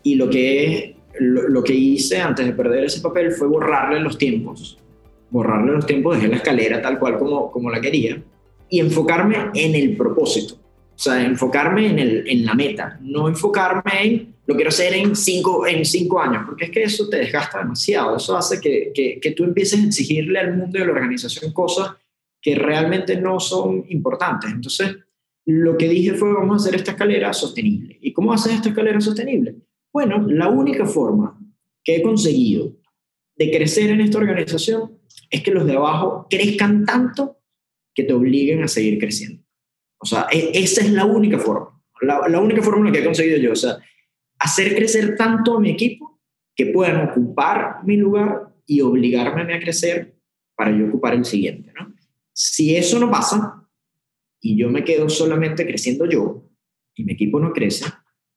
Y 0.02 0.14
lo 0.14 0.28
que, 0.30 0.96
lo, 1.20 1.48
lo 1.48 1.62
que 1.62 1.74
hice 1.74 2.20
antes 2.20 2.46
de 2.46 2.52
perder 2.52 2.84
ese 2.84 3.00
papel 3.00 3.32
fue 3.32 3.48
borrarle 3.48 4.00
los 4.00 4.18
tiempos. 4.18 4.78
Borrarle 5.30 5.72
los 5.72 5.86
tiempos, 5.86 6.16
dejé 6.16 6.28
la 6.28 6.36
escalera 6.36 6.80
tal 6.80 6.98
cual 6.98 7.18
como, 7.18 7.50
como 7.50 7.70
la 7.70 7.80
quería 7.80 8.22
y 8.70 8.80
enfocarme 8.80 9.36
en 9.54 9.74
el 9.74 9.96
propósito. 9.96 10.54
O 10.54 11.00
sea, 11.00 11.24
enfocarme 11.24 11.90
en, 11.90 11.98
el, 11.98 12.28
en 12.28 12.44
la 12.44 12.54
meta, 12.54 12.98
no 13.02 13.28
enfocarme 13.28 13.92
en 14.02 14.34
lo 14.48 14.54
quiero 14.54 14.70
hacer 14.70 14.94
en 14.94 15.14
cinco, 15.14 15.66
en 15.66 15.84
cinco 15.84 16.18
años, 16.22 16.44
porque 16.46 16.64
es 16.64 16.70
que 16.70 16.82
eso 16.82 17.06
te 17.06 17.18
desgasta 17.18 17.58
demasiado. 17.58 18.16
Eso 18.16 18.34
hace 18.34 18.58
que, 18.58 18.92
que, 18.94 19.20
que 19.20 19.32
tú 19.32 19.44
empieces 19.44 19.78
a 19.78 19.84
exigirle 19.84 20.38
al 20.38 20.56
mundo 20.56 20.78
y 20.78 20.82
a 20.82 20.86
la 20.86 20.92
organización 20.92 21.52
cosas 21.52 21.90
que 22.40 22.54
realmente 22.54 23.20
no 23.20 23.40
son 23.40 23.84
importantes. 23.90 24.50
Entonces, 24.50 24.96
lo 25.44 25.76
que 25.76 25.90
dije 25.90 26.14
fue, 26.14 26.32
vamos 26.32 26.54
a 26.54 26.66
hacer 26.66 26.76
esta 26.76 26.92
escalera 26.92 27.30
sostenible. 27.34 27.98
¿Y 28.00 28.14
cómo 28.14 28.32
haces 28.32 28.54
esta 28.54 28.70
escalera 28.70 29.02
sostenible? 29.02 29.56
Bueno, 29.92 30.26
la 30.28 30.48
única 30.48 30.86
forma 30.86 31.38
que 31.82 31.96
he 31.96 32.02
conseguido 32.02 32.76
de 33.36 33.50
crecer 33.50 33.90
en 33.90 34.00
esta 34.00 34.18
organización 34.18 34.98
es 35.30 35.42
que 35.42 35.50
los 35.50 35.66
de 35.66 35.76
abajo 35.76 36.26
crezcan 36.28 36.84
tanto 36.84 37.38
que 37.94 38.04
te 38.04 38.12
obliguen 38.12 38.62
a 38.62 38.68
seguir 38.68 38.98
creciendo. 38.98 39.42
O 39.98 40.06
sea, 40.06 40.26
e, 40.30 40.50
esa 40.54 40.82
es 40.82 40.92
la 40.92 41.04
única 41.04 41.38
forma, 41.38 41.82
la, 42.00 42.40
única 42.40 42.62
fórmula 42.62 42.92
que 42.92 43.00
he 43.00 43.04
conseguido 43.04 43.38
yo. 43.38 43.52
O 43.52 43.56
sea, 43.56 43.78
hacer 44.38 44.74
crecer 44.74 45.16
tanto 45.16 45.56
a 45.56 45.60
mi 45.60 45.70
equipo 45.70 46.20
que 46.54 46.66
puedan 46.66 47.08
ocupar 47.08 47.84
mi 47.84 47.96
lugar 47.96 48.54
y 48.66 48.80
obligarme 48.80 49.54
a 49.54 49.60
crecer 49.60 50.16
para 50.56 50.76
yo 50.76 50.86
ocupar 50.86 51.14
el 51.14 51.24
siguiente. 51.24 51.72
¿no? 51.78 51.94
Si 52.32 52.76
eso 52.76 52.98
no 52.98 53.10
pasa 53.10 53.68
y 54.40 54.56
yo 54.56 54.68
me 54.68 54.84
quedo 54.84 55.08
solamente 55.08 55.66
creciendo 55.66 56.04
yo 56.06 56.50
y 56.94 57.04
mi 57.04 57.12
equipo 57.12 57.40
no 57.40 57.52
crece, 57.52 57.86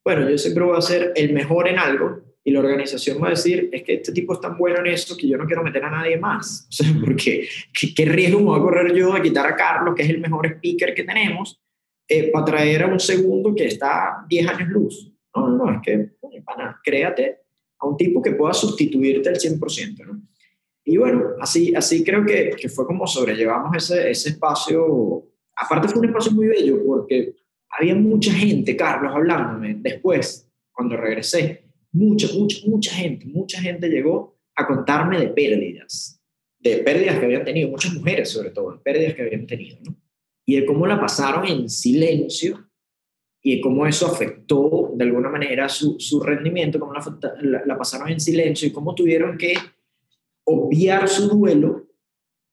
bueno, 0.04 0.30
yo 0.30 0.38
siempre 0.38 0.64
voy 0.64 0.78
a 0.78 0.82
ser 0.82 1.14
el 1.16 1.34
mejor 1.34 1.68
en 1.68 1.80
algo 1.80 2.22
y 2.44 2.52
la 2.52 2.60
organización 2.60 3.22
va 3.22 3.28
a 3.28 3.32
decir, 3.32 3.70
es 3.72 3.84
que 3.84 3.96
este 3.96 4.12
tipo 4.12 4.34
es 4.34 4.42
tan 4.42 4.58
bueno 4.58 4.80
en 4.80 4.88
eso 4.88 5.16
que 5.16 5.28
yo 5.28 5.38
no 5.38 5.46
quiero 5.46 5.64
meter 5.64 5.84
a 5.84 5.92
nadie 5.92 6.18
más. 6.18 6.68
O 6.70 6.72
sea, 6.72 6.88
porque 7.04 7.48
¿qué, 7.80 7.94
qué 7.94 8.06
riesgo 8.06 8.40
me 8.40 8.46
voy 8.46 8.60
a 8.60 8.64
correr 8.64 8.96
yo 8.96 9.14
de 9.14 9.22
quitar 9.22 9.46
a 9.46 9.56
Carlos, 9.56 9.94
que 9.96 10.04
es 10.04 10.10
el 10.10 10.20
mejor 10.20 10.48
speaker 10.48 10.94
que 10.96 11.04
tenemos, 11.04 11.62
eh, 12.08 12.32
para 12.32 12.46
traer 12.46 12.84
a 12.84 12.88
un 12.88 13.00
segundo 13.00 13.54
que 13.54 13.68
está 13.68 14.26
10 14.28 14.48
años 14.48 14.70
luz? 14.70 15.14
No, 15.36 15.50
no, 15.50 15.66
no, 15.66 15.76
es 15.76 15.82
que, 15.84 16.10
pana, 16.44 16.80
créate 16.84 17.38
a 17.80 17.88
un 17.88 17.96
tipo 17.96 18.22
que 18.22 18.32
pueda 18.32 18.54
sustituirte 18.54 19.30
al 19.30 19.36
100%, 19.36 20.06
¿no? 20.06 20.22
Y 20.84 20.98
bueno, 20.98 21.36
así, 21.40 21.76
así 21.76 22.04
creo 22.04 22.26
que, 22.26 22.56
que 22.60 22.68
fue 22.68 22.88
como 22.88 23.06
sobrellevamos 23.06 23.76
ese, 23.78 24.10
ese 24.10 24.30
espacio. 24.30 25.28
Aparte 25.56 25.88
fue 25.88 26.00
un 26.00 26.08
espacio 26.08 26.32
muy 26.32 26.48
bello 26.48 26.84
porque 26.84 27.36
había 27.72 27.96
mucha 27.96 28.34
gente, 28.34 28.76
Carlos, 28.76 29.14
hablándome 29.16 29.76
después, 29.80 30.50
cuando 30.72 30.98
regresé, 30.98 31.66
mucha, 31.92 32.28
mucha, 32.34 32.58
mucha 32.68 32.94
gente, 32.94 33.26
mucha 33.26 33.62
gente 33.62 33.90
llegó 33.90 34.38
a 34.56 34.68
contarme 34.68 35.20
de 35.20 35.28
pérdidas, 35.28 36.22
de 36.60 36.78
pérdidas 36.78 37.20
que 37.20 37.26
habían 37.26 37.46
tenido, 37.46 37.70
muchas 37.70 37.94
mujeres 37.94 38.30
sobre 38.30 38.52
todo, 38.52 38.74
de 38.74 38.80
pérdidas 38.80 39.14
que 39.14 39.22
habían 39.22 39.48
tenido, 39.48 39.78
¿no? 39.84 39.96
Y 40.46 40.60
de 40.60 40.66
cómo 40.66 40.86
la 40.86 41.00
pasaron 41.00 41.46
en 41.48 41.70
silencio 41.70 42.68
y 43.42 43.56
de 43.56 43.62
cómo 43.62 43.88
eso 43.88 44.08
afectó 44.08 44.92
de 44.96 45.06
alguna 45.06 45.30
manera 45.30 45.70
su, 45.70 46.00
su 46.00 46.20
rendimiento, 46.20 46.80
cómo 46.80 46.94
la, 46.94 47.04
la, 47.42 47.66
la 47.66 47.78
pasaron 47.78 48.10
en 48.10 48.20
silencio 48.20 48.68
y 48.68 48.72
cómo 48.72 48.94
tuvieron 48.94 49.38
que 49.38 49.54
obviar 50.44 51.08
su 51.08 51.30
duelo 51.30 51.88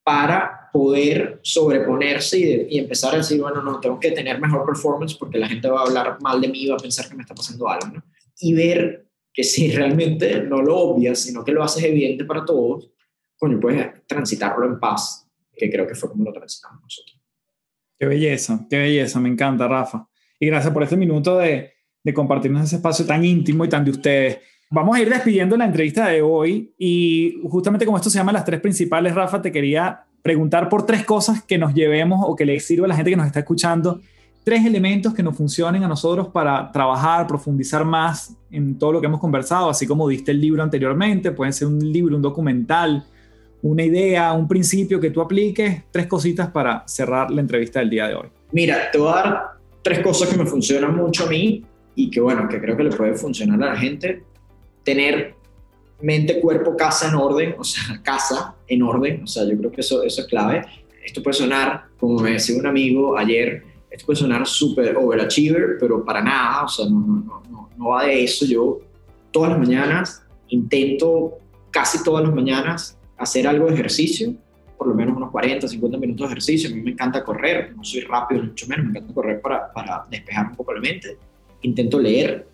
para 0.05 0.58
poder 0.73 1.41
sobreponerse 1.43 2.39
y, 2.39 2.45
de, 2.45 2.67
y, 2.71 2.79
empezar 2.79 3.15
a 3.15 3.19
decir, 3.19 3.41
bueno, 3.41 3.63
no, 3.63 3.81
tengo 3.81 3.99
que 3.99 4.11
tener 4.11 4.41
mejor 4.41 4.65
performance 4.67 5.15
porque 5.15 5.39
la 5.39 5.49
gente 5.49 5.69
va 5.69 5.81
a 5.81 5.85
hablar 5.85 6.19
mal 6.21 6.41
de 6.41 6.49
mí, 6.49 6.67
va 6.67 6.77
a 6.77 6.79
pensar 6.79 7.09
que 7.09 7.15
me 7.15 7.23
está 7.23 7.35
pasando 7.35 7.69
algo, 7.69 7.89
¿no? 7.89 8.05
Y 8.41 8.55
ver 8.55 9.07
que 9.33 9.45
si 9.45 9.71
realmente 9.77 10.43
no 10.43 10.63
lo 10.63 10.77
obvias, 10.77 11.21
sino 11.21 11.45
que 11.45 11.53
lo 11.53 11.63
haces 11.63 11.85
evidente 11.85 12.25
para 12.25 12.45
todos, 12.45 12.91
coño, 13.37 13.61
puedes 13.61 14.07
transitarlo 14.07 14.67
en 14.67 14.79
paz, 14.79 15.29
que 15.57 15.71
creo 15.71 15.87
que 15.87 15.95
fue 15.95 16.11
como 16.11 16.25
lo 16.25 16.33
transitamos 16.33 16.83
nosotros. 16.83 17.21
Qué 17.99 18.07
belleza, 18.07 18.67
qué 18.71 18.79
belleza, 18.79 19.21
me 19.21 19.29
encanta, 19.29 19.67
Rafa. 19.67 20.09
Y 20.39 20.47
gracias 20.47 20.73
por 20.73 20.83
este 20.83 20.97
minuto 20.97 21.37
de, 21.37 21.73
de 22.05 22.15
compartirnos 22.15 22.65
ese 22.65 22.77
espacio 22.77 23.05
tan 23.05 23.25
íntimo 23.25 23.65
y 23.65 23.69
tan 23.69 23.85
de 23.85 23.91
ustedes. 23.91 24.39
Vamos 24.71 24.97
a 24.97 25.01
ir 25.01 25.09
despidiendo 25.09 25.57
la 25.57 25.65
entrevista 25.65 26.09
de 26.09 26.21
hoy 26.21 26.75
y 26.79 27.41
justamente 27.49 27.87
como 27.87 27.97
esto 27.97 28.11
se 28.11 28.19
llama 28.19 28.33
las 28.33 28.45
tres 28.45 28.61
principales, 28.61 29.15
Rafa, 29.15 29.41
te 29.41 29.51
quería 29.51 30.05
preguntar 30.23 30.69
por 30.69 30.85
tres 30.85 31.05
cosas 31.05 31.43
que 31.43 31.59
nos 31.59 31.75
llevemos 31.75 32.25
o 32.27 32.37
que 32.37 32.45
le 32.45 32.59
sirva 32.61 32.87
a 32.87 32.89
la 32.89 32.97
gente 32.97 33.11
que 33.11 33.17
nos 33.17 33.27
está 33.27 33.41
escuchando, 33.41 34.01
tres 34.45 34.65
elementos 34.65 35.15
que 35.15 35.23
nos 35.23 35.37
funcionen 35.37 35.85
a 35.85 35.89
nosotros 35.89 36.29
para 36.29 36.73
trabajar, 36.73 37.27
profundizar 37.27 37.85
más 37.85 38.35
en 38.51 38.79
todo 38.79 38.93
lo 38.93 39.01
que 39.01 39.07
hemos 39.07 39.21
conversado, 39.21 39.69
así 39.69 39.87
como 39.87 40.09
diste 40.09 40.31
el 40.31 40.41
libro 40.41 40.63
anteriormente, 40.63 41.33
puede 41.33 41.53
ser 41.53 41.69
un 41.69 41.79
libro, 41.93 42.17
un 42.17 42.23
documental, 42.23 43.05
una 43.63 43.83
idea, 43.83 44.33
un 44.33 44.49
principio 44.49 45.01
que 45.01 45.11
tú 45.11 45.21
apliques, 45.21 45.83
tres 45.91 46.07
cositas 46.07 46.49
para 46.51 46.83
cerrar 46.87 47.31
la 47.31 47.41
entrevista 47.41 47.81
del 47.81 47.91
día 47.91 48.09
de 48.09 48.15
hoy. 48.15 48.29
Mira, 48.53 48.91
te 48.91 48.99
voy 48.99 49.11
a 49.11 49.15
dar 49.15 49.43
tres 49.83 50.01
cosas 50.01 50.29
que 50.29 50.37
me 50.37 50.47
funcionan 50.47 50.97
mucho 50.97 51.27
a 51.27 51.29
mí 51.29 51.65
y 51.95 52.11
que 52.11 52.21
bueno, 52.21 52.49
que 52.49 52.61
creo 52.61 52.77
que 52.77 52.85
le 52.85 52.91
puede 52.91 53.15
funcionar 53.15 53.63
a 53.63 53.75
la 53.75 53.77
gente. 53.77 54.23
Tener 54.85 55.35
mente, 56.01 56.41
cuerpo, 56.41 56.77
casa 56.77 57.09
en 57.09 57.15
orden, 57.15 57.55
o 57.59 57.65
sea, 57.65 58.01
casa 58.03 58.55
en 58.67 58.83
orden, 58.83 59.23
o 59.23 59.27
sea, 59.27 59.45
yo 59.45 59.57
creo 59.59 59.73
que 59.73 59.81
eso, 59.81 60.03
eso 60.03 60.23
es 60.23 60.27
clave. 60.27 60.65
Esto 61.05 61.23
puede 61.23 61.35
sonar, 61.35 61.85
como 61.99 62.21
me 62.21 62.33
decía 62.33 62.59
un 62.59 62.67
amigo 62.67 63.17
ayer, 63.17 63.65
esto 63.91 64.07
puede 64.07 64.19
sonar 64.19 64.47
súper 64.47 64.97
overachiever, 64.97 65.77
pero 65.81 66.05
para 66.05 66.23
nada, 66.23 66.65
o 66.65 66.69
sea, 66.69 66.87
no, 66.87 67.01
no, 67.01 67.43
no, 67.51 67.71
no 67.77 67.89
va 67.89 68.05
de 68.05 68.25
eso. 68.25 68.45
Yo 68.45 68.81
todas 69.31 69.51
las 69.51 69.59
mañanas 69.59 70.23
intento, 70.49 71.39
casi 71.71 72.03
todas 72.03 72.25
las 72.25 72.35
mañanas, 72.35 72.99
hacer 73.17 73.47
algo 73.47 73.67
de 73.67 73.75
ejercicio, 73.75 74.35
por 74.77 74.89
lo 74.89 74.95
menos 74.95 75.17
unos 75.17 75.31
40, 75.31 75.67
50 75.67 75.99
minutos 75.99 76.29
de 76.29 76.33
ejercicio. 76.33 76.71
A 76.71 76.75
mí 76.75 76.83
me 76.83 76.91
encanta 76.93 77.25
correr, 77.25 77.75
no 77.77 77.85
soy 77.85 78.01
rápido, 78.01 78.45
mucho 78.45 78.67
menos, 78.67 78.87
me 78.87 78.91
encanta 78.91 79.15
correr 79.15 79.41
para, 79.41 79.73
para 79.73 80.07
despejar 80.11 80.51
un 80.51 80.57
poco 80.57 80.73
la 80.73 80.81
mente. 80.81 81.17
Intento 81.63 81.99
leer, 81.99 82.47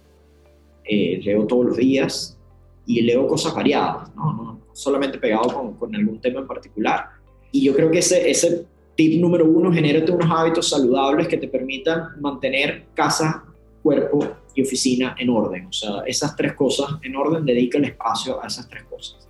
eh, 0.85 1.21
leo 1.23 1.47
todos 1.47 1.67
los 1.67 1.77
días 1.77 2.39
y 2.87 3.01
leo 3.03 3.27
cosas 3.27 3.55
variadas, 3.55 4.15
no, 4.15 4.33
no 4.33 4.55
solamente 4.75 5.19
pegado 5.19 5.49
con, 5.55 5.75
con, 5.75 5.95
algún 5.95 6.21
tema 6.21 6.41
en 6.41 6.47
particular. 6.47 7.09
Y 7.53 7.65
yo 7.65 7.75
creo 7.75 7.91
que 7.91 8.01
ese, 8.01 8.29
ese 8.29 8.67
tip 8.97 9.21
número 9.21 9.47
uno, 9.47 9.73
genérate 9.73 10.13
unos 10.13 10.31
hábitos 10.31 10.69
saludables 10.69 11.29
que 11.29 11.39
te 11.39 11.49
permitan 11.49 12.21
mantener 12.21 12.87
casa, 12.95 13.45
cuerpo 13.83 14.27
y 14.55 14.63
oficina 14.63 15.15
en 15.19 15.31
orden. 15.31 15.67
O 15.67 15.73
sea, 15.73 16.03
esas 16.07 16.37
tres 16.37 16.55
cosas 16.55 16.91
en 17.03 17.17
orden, 17.17 17.45
dedica 17.45 17.79
el 17.79 17.85
espacio 17.85 18.43
a 18.43 18.47
esas 18.47 18.69
tres 18.69 18.85
cosas. 18.85 19.29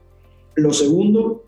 Lo 0.56 0.72
segundo, 0.72 1.44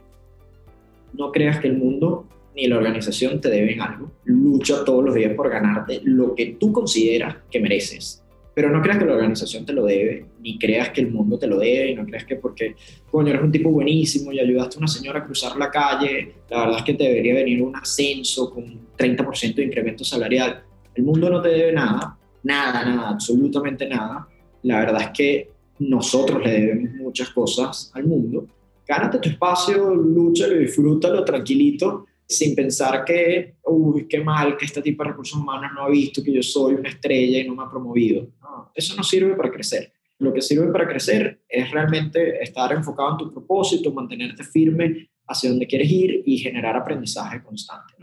no 1.15 1.33
creas 1.33 1.61
que 1.61 1.69
el 1.69 1.79
mundo 1.79 2.27
ni 2.55 2.67
la 2.67 2.79
organización 2.79 3.41
te 3.41 3.51
deben 3.51 3.81
algo. 3.81 4.11
Lucha 4.25 4.85
todos 4.85 5.05
los 5.05 5.15
días 5.15 5.35
por 5.35 5.51
ganarte 5.51 6.01
lo 6.05 6.35
que 6.35 6.57
tú 6.59 6.73
consideras 6.73 7.37
que 7.51 7.61
mereces. 7.61 8.23
Pero 8.57 8.71
no 8.71 8.81
creas 8.81 8.97
que 8.97 9.05
la 9.05 9.13
organización 9.13 9.67
te 9.67 9.75
lo 9.75 9.85
debe, 9.85 10.25
ni 10.41 10.59
creas 10.59 10.89
que 10.89 11.03
el 11.03 11.11
mundo 11.11 11.39
te 11.39 11.47
lo 11.47 11.59
debe, 11.59 11.91
y 11.91 11.95
no 11.95 12.07
creas 12.07 12.25
que 12.25 12.37
porque, 12.37 12.75
coño, 13.11 13.29
eres 13.29 13.43
un 13.43 13.53
tipo 13.53 13.69
buenísimo 13.69 14.33
y 14.33 14.41
ayudaste 14.41 14.77
a 14.77 14.79
una 14.79 14.89
señora 14.89 15.19
a 15.19 15.25
cruzar 15.25 15.59
la 15.59 15.71
calle, 15.71 16.37
la 16.49 16.61
verdad 16.61 16.79
es 16.79 16.85
que 16.85 16.95
te 16.95 17.05
debería 17.05 17.35
venir 17.35 17.63
un 17.63 17.77
ascenso 17.77 18.49
con 18.49 18.65
30% 18.97 19.57
de 19.57 19.63
incremento 19.63 20.05
salarial. 20.05 20.63
El 20.95 21.05
mundo 21.05 21.29
no 21.29 21.43
te 21.43 21.51
debe 21.51 21.73
nada, 21.75 22.17
nada, 22.45 22.83
nada, 22.83 23.11
absolutamente 23.11 23.87
nada. 23.87 24.27
La 24.63 24.79
verdad 24.79 25.03
es 25.03 25.11
que 25.11 25.51
nosotros 25.81 26.43
le 26.43 26.51
debemos 26.51 26.95
muchas 26.95 27.29
cosas 27.29 27.91
al 27.93 28.07
mundo. 28.07 28.47
Gánate 28.89 29.19
tu 29.19 29.29
espacio, 29.29 29.95
lúchalo, 29.95 30.57
disfrútalo 30.57 31.23
tranquilito, 31.27 32.07
sin 32.29 32.55
pensar 32.57 33.05
que, 33.05 33.57
uy, 33.65 34.09
qué 34.09 34.21
mal 34.21 34.57
que 34.57 34.65
este 34.65 34.83
tipo 34.83 35.03
de 35.03 35.11
recursos 35.11 35.39
humanos 35.39 35.71
no 35.75 35.83
ha 35.83 35.89
visto 35.89 36.23
que 36.23 36.33
yo 36.33 36.43
soy 36.43 36.75
una 36.75 36.89
estrella 36.89 37.39
y 37.39 37.47
no 37.47 37.55
me 37.55 37.63
ha 37.63 37.71
promovido. 37.71 38.29
Eso 38.75 38.97
no 38.97 39.03
sirve 39.03 39.35
para 39.37 39.51
crecer. 39.51 39.93
Lo 40.19 40.33
que 40.33 40.43
sirve 40.43 40.73
para 40.73 40.89
crecer 40.89 41.43
es 41.49 41.71
realmente 41.71 42.43
estar 42.43 42.73
enfocado 42.73 43.13
en 43.13 43.19
tu 43.19 43.33
propósito, 43.33 43.93
mantenerte 43.93 44.43
firme 44.43 45.11
hacia 45.27 45.51
donde 45.51 45.67
quieres 45.67 45.91
ir 45.91 46.23
y 46.25 46.39
generar 46.39 46.77
aprendizaje 46.77 47.43
constante. 47.43 47.95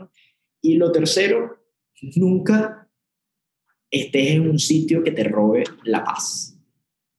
Y 0.62 0.76
lo 0.76 0.90
tercero, 0.90 1.58
nunca 2.16 2.88
estés 3.90 4.30
en 4.30 4.48
un 4.48 4.58
sitio 4.58 5.02
que 5.02 5.10
te 5.10 5.24
robe 5.24 5.64
la 5.84 6.02
paz. 6.02 6.58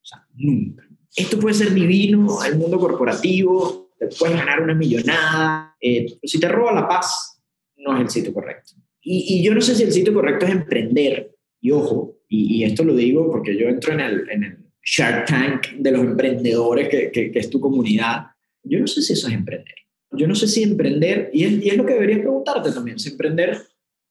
O 0.02 0.06
sea, 0.06 0.26
nunca. 0.34 0.88
Esto 1.16 1.40
puede 1.40 1.56
ser 1.56 1.74
divino, 1.74 2.44
el 2.44 2.58
mundo 2.58 2.80
corporativo, 2.80 3.85
te 3.98 4.08
puedes 4.08 4.38
ganar 4.38 4.62
una 4.62 4.76
millonada. 4.76 5.76
Eh, 5.80 6.06
si 6.24 6.40
te 6.40 6.48
roba 6.48 6.74
la 6.74 6.88
paz, 6.88 7.42
no 7.78 7.96
es 7.96 8.02
el 8.02 8.10
sitio 8.10 8.34
correcto. 8.34 8.74
Y, 9.02 9.44
yo 9.44 9.54
no 9.54 9.62
sé 9.62 9.76
si 9.76 9.84
el 9.84 9.92
sitio 9.92 10.14
correcto 10.14 10.46
es 10.46 10.52
emprender. 10.52 11.36
Y 11.62 11.72
ojo, 11.72 12.18
y, 12.28 12.64
esto 12.64 12.84
lo 12.84 12.96
digo 12.96 13.32
porque 13.32 13.58
yo 13.58 13.68
entro 13.68 13.94
en 13.94 14.00
el, 14.00 14.30
en 14.30 14.44
el 14.44 14.58
Shark 14.84 15.28
Tank 15.28 15.68
de 15.78 15.92
los 15.92 16.02
emprendedores, 16.02 16.90
que, 16.90 17.12
que, 17.12 17.32
es 17.34 17.50
tu 17.50 17.60
comunidad. 17.60 18.28
Yo 18.64 18.80
no 18.80 18.88
sé 18.88 19.02
si 19.02 19.14
eso 19.14 19.28
es 19.28 19.34
emprender. 19.34 19.76
Yo 20.12 20.28
no 20.28 20.36
sé 20.36 20.48
si 20.48 20.64
emprender, 20.64 21.30
y 21.34 21.44
es, 21.44 21.66
y 21.66 21.70
es 21.70 21.78
lo 21.78 21.86
que 21.86 21.94
deberías 21.94 22.20
preguntarte 22.20 22.72
también, 22.72 22.98
si 23.00 23.10
emprender 23.10 23.62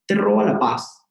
te 0.06 0.14
roba 0.14 0.44
la 0.44 0.58
paz 0.58 1.02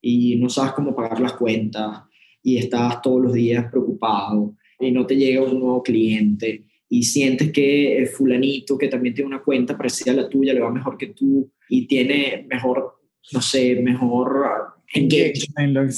y 0.00 0.36
no 0.36 0.48
sabes 0.48 0.72
cómo 0.72 0.94
pagar 0.94 1.20
las 1.20 1.32
cuentas 1.32 2.02
y 2.42 2.58
estás 2.58 3.00
todos 3.02 3.22
los 3.22 3.32
días 3.32 3.70
preocupado 3.70 4.54
y 4.78 4.92
no 4.92 5.06
te 5.06 5.16
llega 5.16 5.42
un 5.42 5.58
nuevo 5.58 5.82
cliente 5.82 6.67
y 6.88 7.02
sientes 7.02 7.52
que 7.52 7.98
el 7.98 8.08
fulanito 8.08 8.78
que 8.78 8.88
también 8.88 9.14
tiene 9.14 9.28
una 9.28 9.42
cuenta 9.42 9.76
parecida 9.76 10.12
a 10.12 10.16
la 10.16 10.28
tuya 10.28 10.54
le 10.54 10.60
va 10.60 10.70
mejor 10.70 10.96
que 10.96 11.08
tú 11.08 11.50
y 11.68 11.86
tiene 11.86 12.46
mejor, 12.48 13.00
no 13.32 13.42
sé, 13.42 13.76
mejor 13.82 14.46
engagement, 14.94 15.90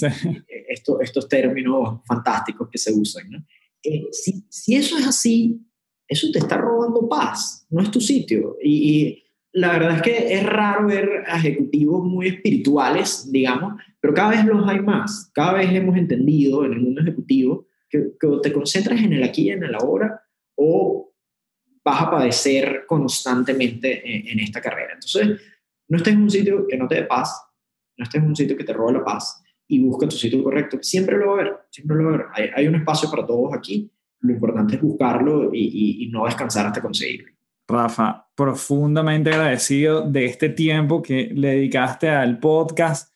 Esto, 0.69 1.01
estos 1.01 1.29
términos 1.29 2.01
fantásticos 2.07 2.69
que 2.71 2.79
se 2.79 2.93
usan. 2.93 3.31
¿no? 3.31 3.39
Eh, 3.83 4.09
si, 4.11 4.45
si, 4.49 4.75
eso 4.75 4.99
es 4.99 5.07
así, 5.07 5.61
eso 6.09 6.29
te 6.33 6.41
está 6.41 6.57
robando 6.57 7.09
paz, 7.09 7.67
no 7.71 7.83
es 7.83 7.91
tu 7.91 8.01
sitio. 8.01 8.57
Y, 8.63 8.99
y, 8.99 9.25
la 9.53 9.73
verdad 9.73 9.97
es 9.97 10.03
que 10.03 10.33
es 10.35 10.45
raro 10.45 10.87
ver 10.87 11.25
ejecutivos 11.27 12.05
muy 12.05 12.29
espirituales, 12.29 13.29
digamos, 13.33 13.83
pero 14.01 14.15
cada 14.15 14.31
vez 14.31 14.45
los 14.45 14.69
hay 14.69 14.79
más. 14.79 15.29
Cada 15.35 15.55
vez 15.55 15.73
hemos 15.73 15.97
entendido 15.97 16.65
en 16.65 16.73
el 16.75 16.81
mundo 16.81 17.01
ejecutivo 17.01 17.67
que, 17.89 18.13
que 18.21 18.29
te 18.45 18.53
concentras 18.53 19.03
en 19.03 19.13
el 19.13 19.25
aquí 19.25 19.49
y 19.49 19.51
en 19.51 19.65
el 19.65 19.75
ahora 19.75 20.23
o 20.63 21.15
vas 21.83 22.03
a 22.03 22.11
padecer 22.11 22.85
constantemente 22.87 24.31
en, 24.31 24.39
esta 24.41 24.61
carrera. 24.61 24.93
Entonces, 24.93 25.41
no 25.89 25.97
estés 25.97 26.13
en 26.13 26.23
un 26.23 26.31
sitio 26.31 26.67
que 26.69 26.77
no 26.77 26.87
te 26.87 26.97
dé 26.97 27.03
paz, 27.05 27.43
no 27.97 28.05
estés 28.05 28.23
en 28.23 28.29
un 28.29 28.37
sitio 28.37 28.57
que 28.57 28.65
te 28.65 28.75
robe 28.75 28.93
la 28.93 29.05
paz 29.05 29.43
y 29.67 29.83
busca 29.83 30.07
tu 30.07 30.17
sitio 30.17 30.45
correcto. 30.45 30.79
Siempre 30.83 31.17
lo 31.17 31.29
va 31.29 31.33
a 31.33 31.41
haber, 31.41 31.57
siempre 31.71 31.97
lo 31.97 32.05
va 32.05 32.11
a 32.11 32.15
haber. 32.37 32.51
Hay, 32.55 32.69
un 32.69 32.75
espacio 32.75 33.11
para 33.11 33.27
todos 33.27 33.55
aquí. 33.55 33.91
Lo 34.21 34.35
importante 34.35 34.75
es 34.75 34.83
buscarlo 34.83 35.51
y, 35.55 36.05
y 36.05 36.11
no 36.11 36.27
descansar 36.27 36.67
hasta 36.67 36.83
conseguirlo. 36.83 37.33
Rafa, 37.67 38.29
profundamente 38.35 39.31
agradecido 39.31 40.03
de 40.03 40.27
este 40.27 40.51
tiempo 40.51 41.01
que 41.03 41.31
le 41.33 41.53
dedicaste 41.53 42.11
al 42.11 42.39
podcast 42.39 43.10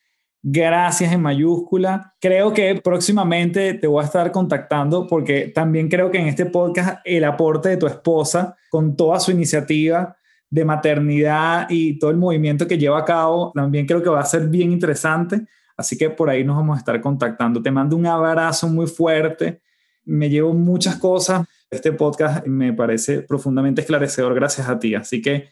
gracias 0.47 1.11
en 1.11 1.23
mayúscula. 1.23 2.15
Creo 2.21 2.53
que 2.53 2.79
próximamente 2.85 3.73
te 3.75 3.87
voy 3.87 4.03
a 4.03 4.07
estar 4.07 4.31
contactando 4.31 5.07
porque 5.07 5.49
también 5.49 5.89
creo 5.89 6.11
que 6.11 6.19
en 6.19 6.29
este 6.29 6.45
podcast 6.45 7.01
el 7.05 7.25
aporte 7.25 7.71
de 7.71 7.79
tu 7.79 7.87
esposa 7.87 8.55
con 8.71 8.95
toda 8.95 9.19
su 9.21 9.31
iniciativa 9.31 10.17
de 10.51 10.65
maternidad 10.67 11.67
y 11.71 11.99
todo 11.99 12.11
el 12.11 12.19
movimiento 12.19 12.69
que 12.69 12.77
lleva 12.77 12.99
a 12.99 13.05
cabo, 13.07 13.53
también 13.55 13.87
creo 13.87 14.03
que 14.03 14.11
va 14.11 14.21
a 14.21 14.27
ser 14.27 14.47
bien 14.49 14.71
interesante. 14.71 15.47
Así 15.79 15.97
que 15.97 16.11
por 16.11 16.29
ahí 16.29 16.45
nos 16.45 16.57
vamos 16.57 16.77
a 16.77 16.79
estar 16.79 17.01
contactando. 17.01 17.63
Te 17.63 17.71
mando 17.71 17.97
un 17.97 18.07
abrazo 18.07 18.69
muy 18.69 18.87
fuerte. 18.87 19.63
Me 20.05 20.29
llevo 20.29 20.53
muchas 20.53 20.97
cosas. 20.97 21.49
Este 21.71 21.91
podcast 21.91 22.47
me 22.47 22.75
parece 22.75 23.23
profundamente 23.23 23.81
esclarecedor 23.81 24.35
gracias 24.35 24.69
a 24.69 24.79
ti. 24.79 24.95
Así 24.95 25.23
que 25.23 25.49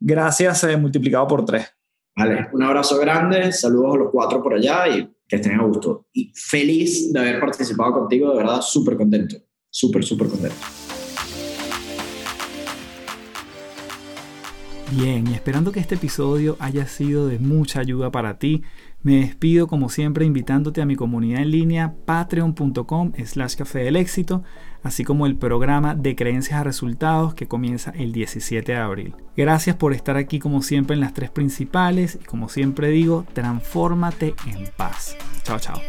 gracias 0.00 0.64
eh, 0.64 0.78
multiplicado 0.78 1.28
por 1.28 1.44
tres. 1.44 1.77
Vale, 2.18 2.48
un 2.52 2.60
abrazo 2.64 2.98
grande, 2.98 3.52
saludos 3.52 3.94
a 3.94 3.98
los 3.98 4.10
cuatro 4.10 4.42
por 4.42 4.52
allá 4.52 4.88
y 4.88 5.08
que 5.28 5.36
estén 5.36 5.52
a 5.60 5.62
gusto. 5.62 6.08
Y 6.12 6.32
feliz 6.34 7.12
de 7.12 7.20
haber 7.20 7.38
participado 7.38 7.92
contigo, 7.92 8.32
de 8.32 8.38
verdad, 8.38 8.60
súper 8.60 8.96
contento, 8.96 9.36
súper, 9.70 10.02
súper 10.02 10.26
contento. 10.26 10.56
Bien, 14.90 15.28
y 15.28 15.34
esperando 15.34 15.70
que 15.70 15.78
este 15.78 15.94
episodio 15.94 16.56
haya 16.58 16.88
sido 16.88 17.28
de 17.28 17.38
mucha 17.38 17.78
ayuda 17.78 18.10
para 18.10 18.40
ti, 18.40 18.62
me 19.02 19.20
despido 19.20 19.68
como 19.68 19.88
siempre 19.88 20.24
invitándote 20.26 20.82
a 20.82 20.86
mi 20.86 20.96
comunidad 20.96 21.42
en 21.42 21.52
línea 21.52 21.94
patreon.com 22.04 23.12
slash 23.24 23.54
café 23.54 23.78
del 23.84 23.94
éxito, 23.94 24.42
así 24.82 25.04
como 25.04 25.26
el 25.26 25.36
programa 25.36 25.94
de 25.94 26.16
creencias 26.16 26.60
a 26.60 26.64
resultados 26.64 27.34
que 27.34 27.48
comienza 27.48 27.90
el 27.90 28.12
17 28.12 28.72
de 28.72 28.78
abril. 28.78 29.14
Gracias 29.36 29.76
por 29.76 29.92
estar 29.92 30.16
aquí 30.16 30.38
como 30.38 30.62
siempre 30.62 30.94
en 30.94 31.00
las 31.00 31.14
tres 31.14 31.30
principales 31.30 32.18
y 32.20 32.24
como 32.24 32.48
siempre 32.48 32.88
digo, 32.88 33.24
transfórmate 33.32 34.34
en 34.46 34.68
paz. 34.76 35.16
Chao, 35.44 35.58
chao. 35.58 35.80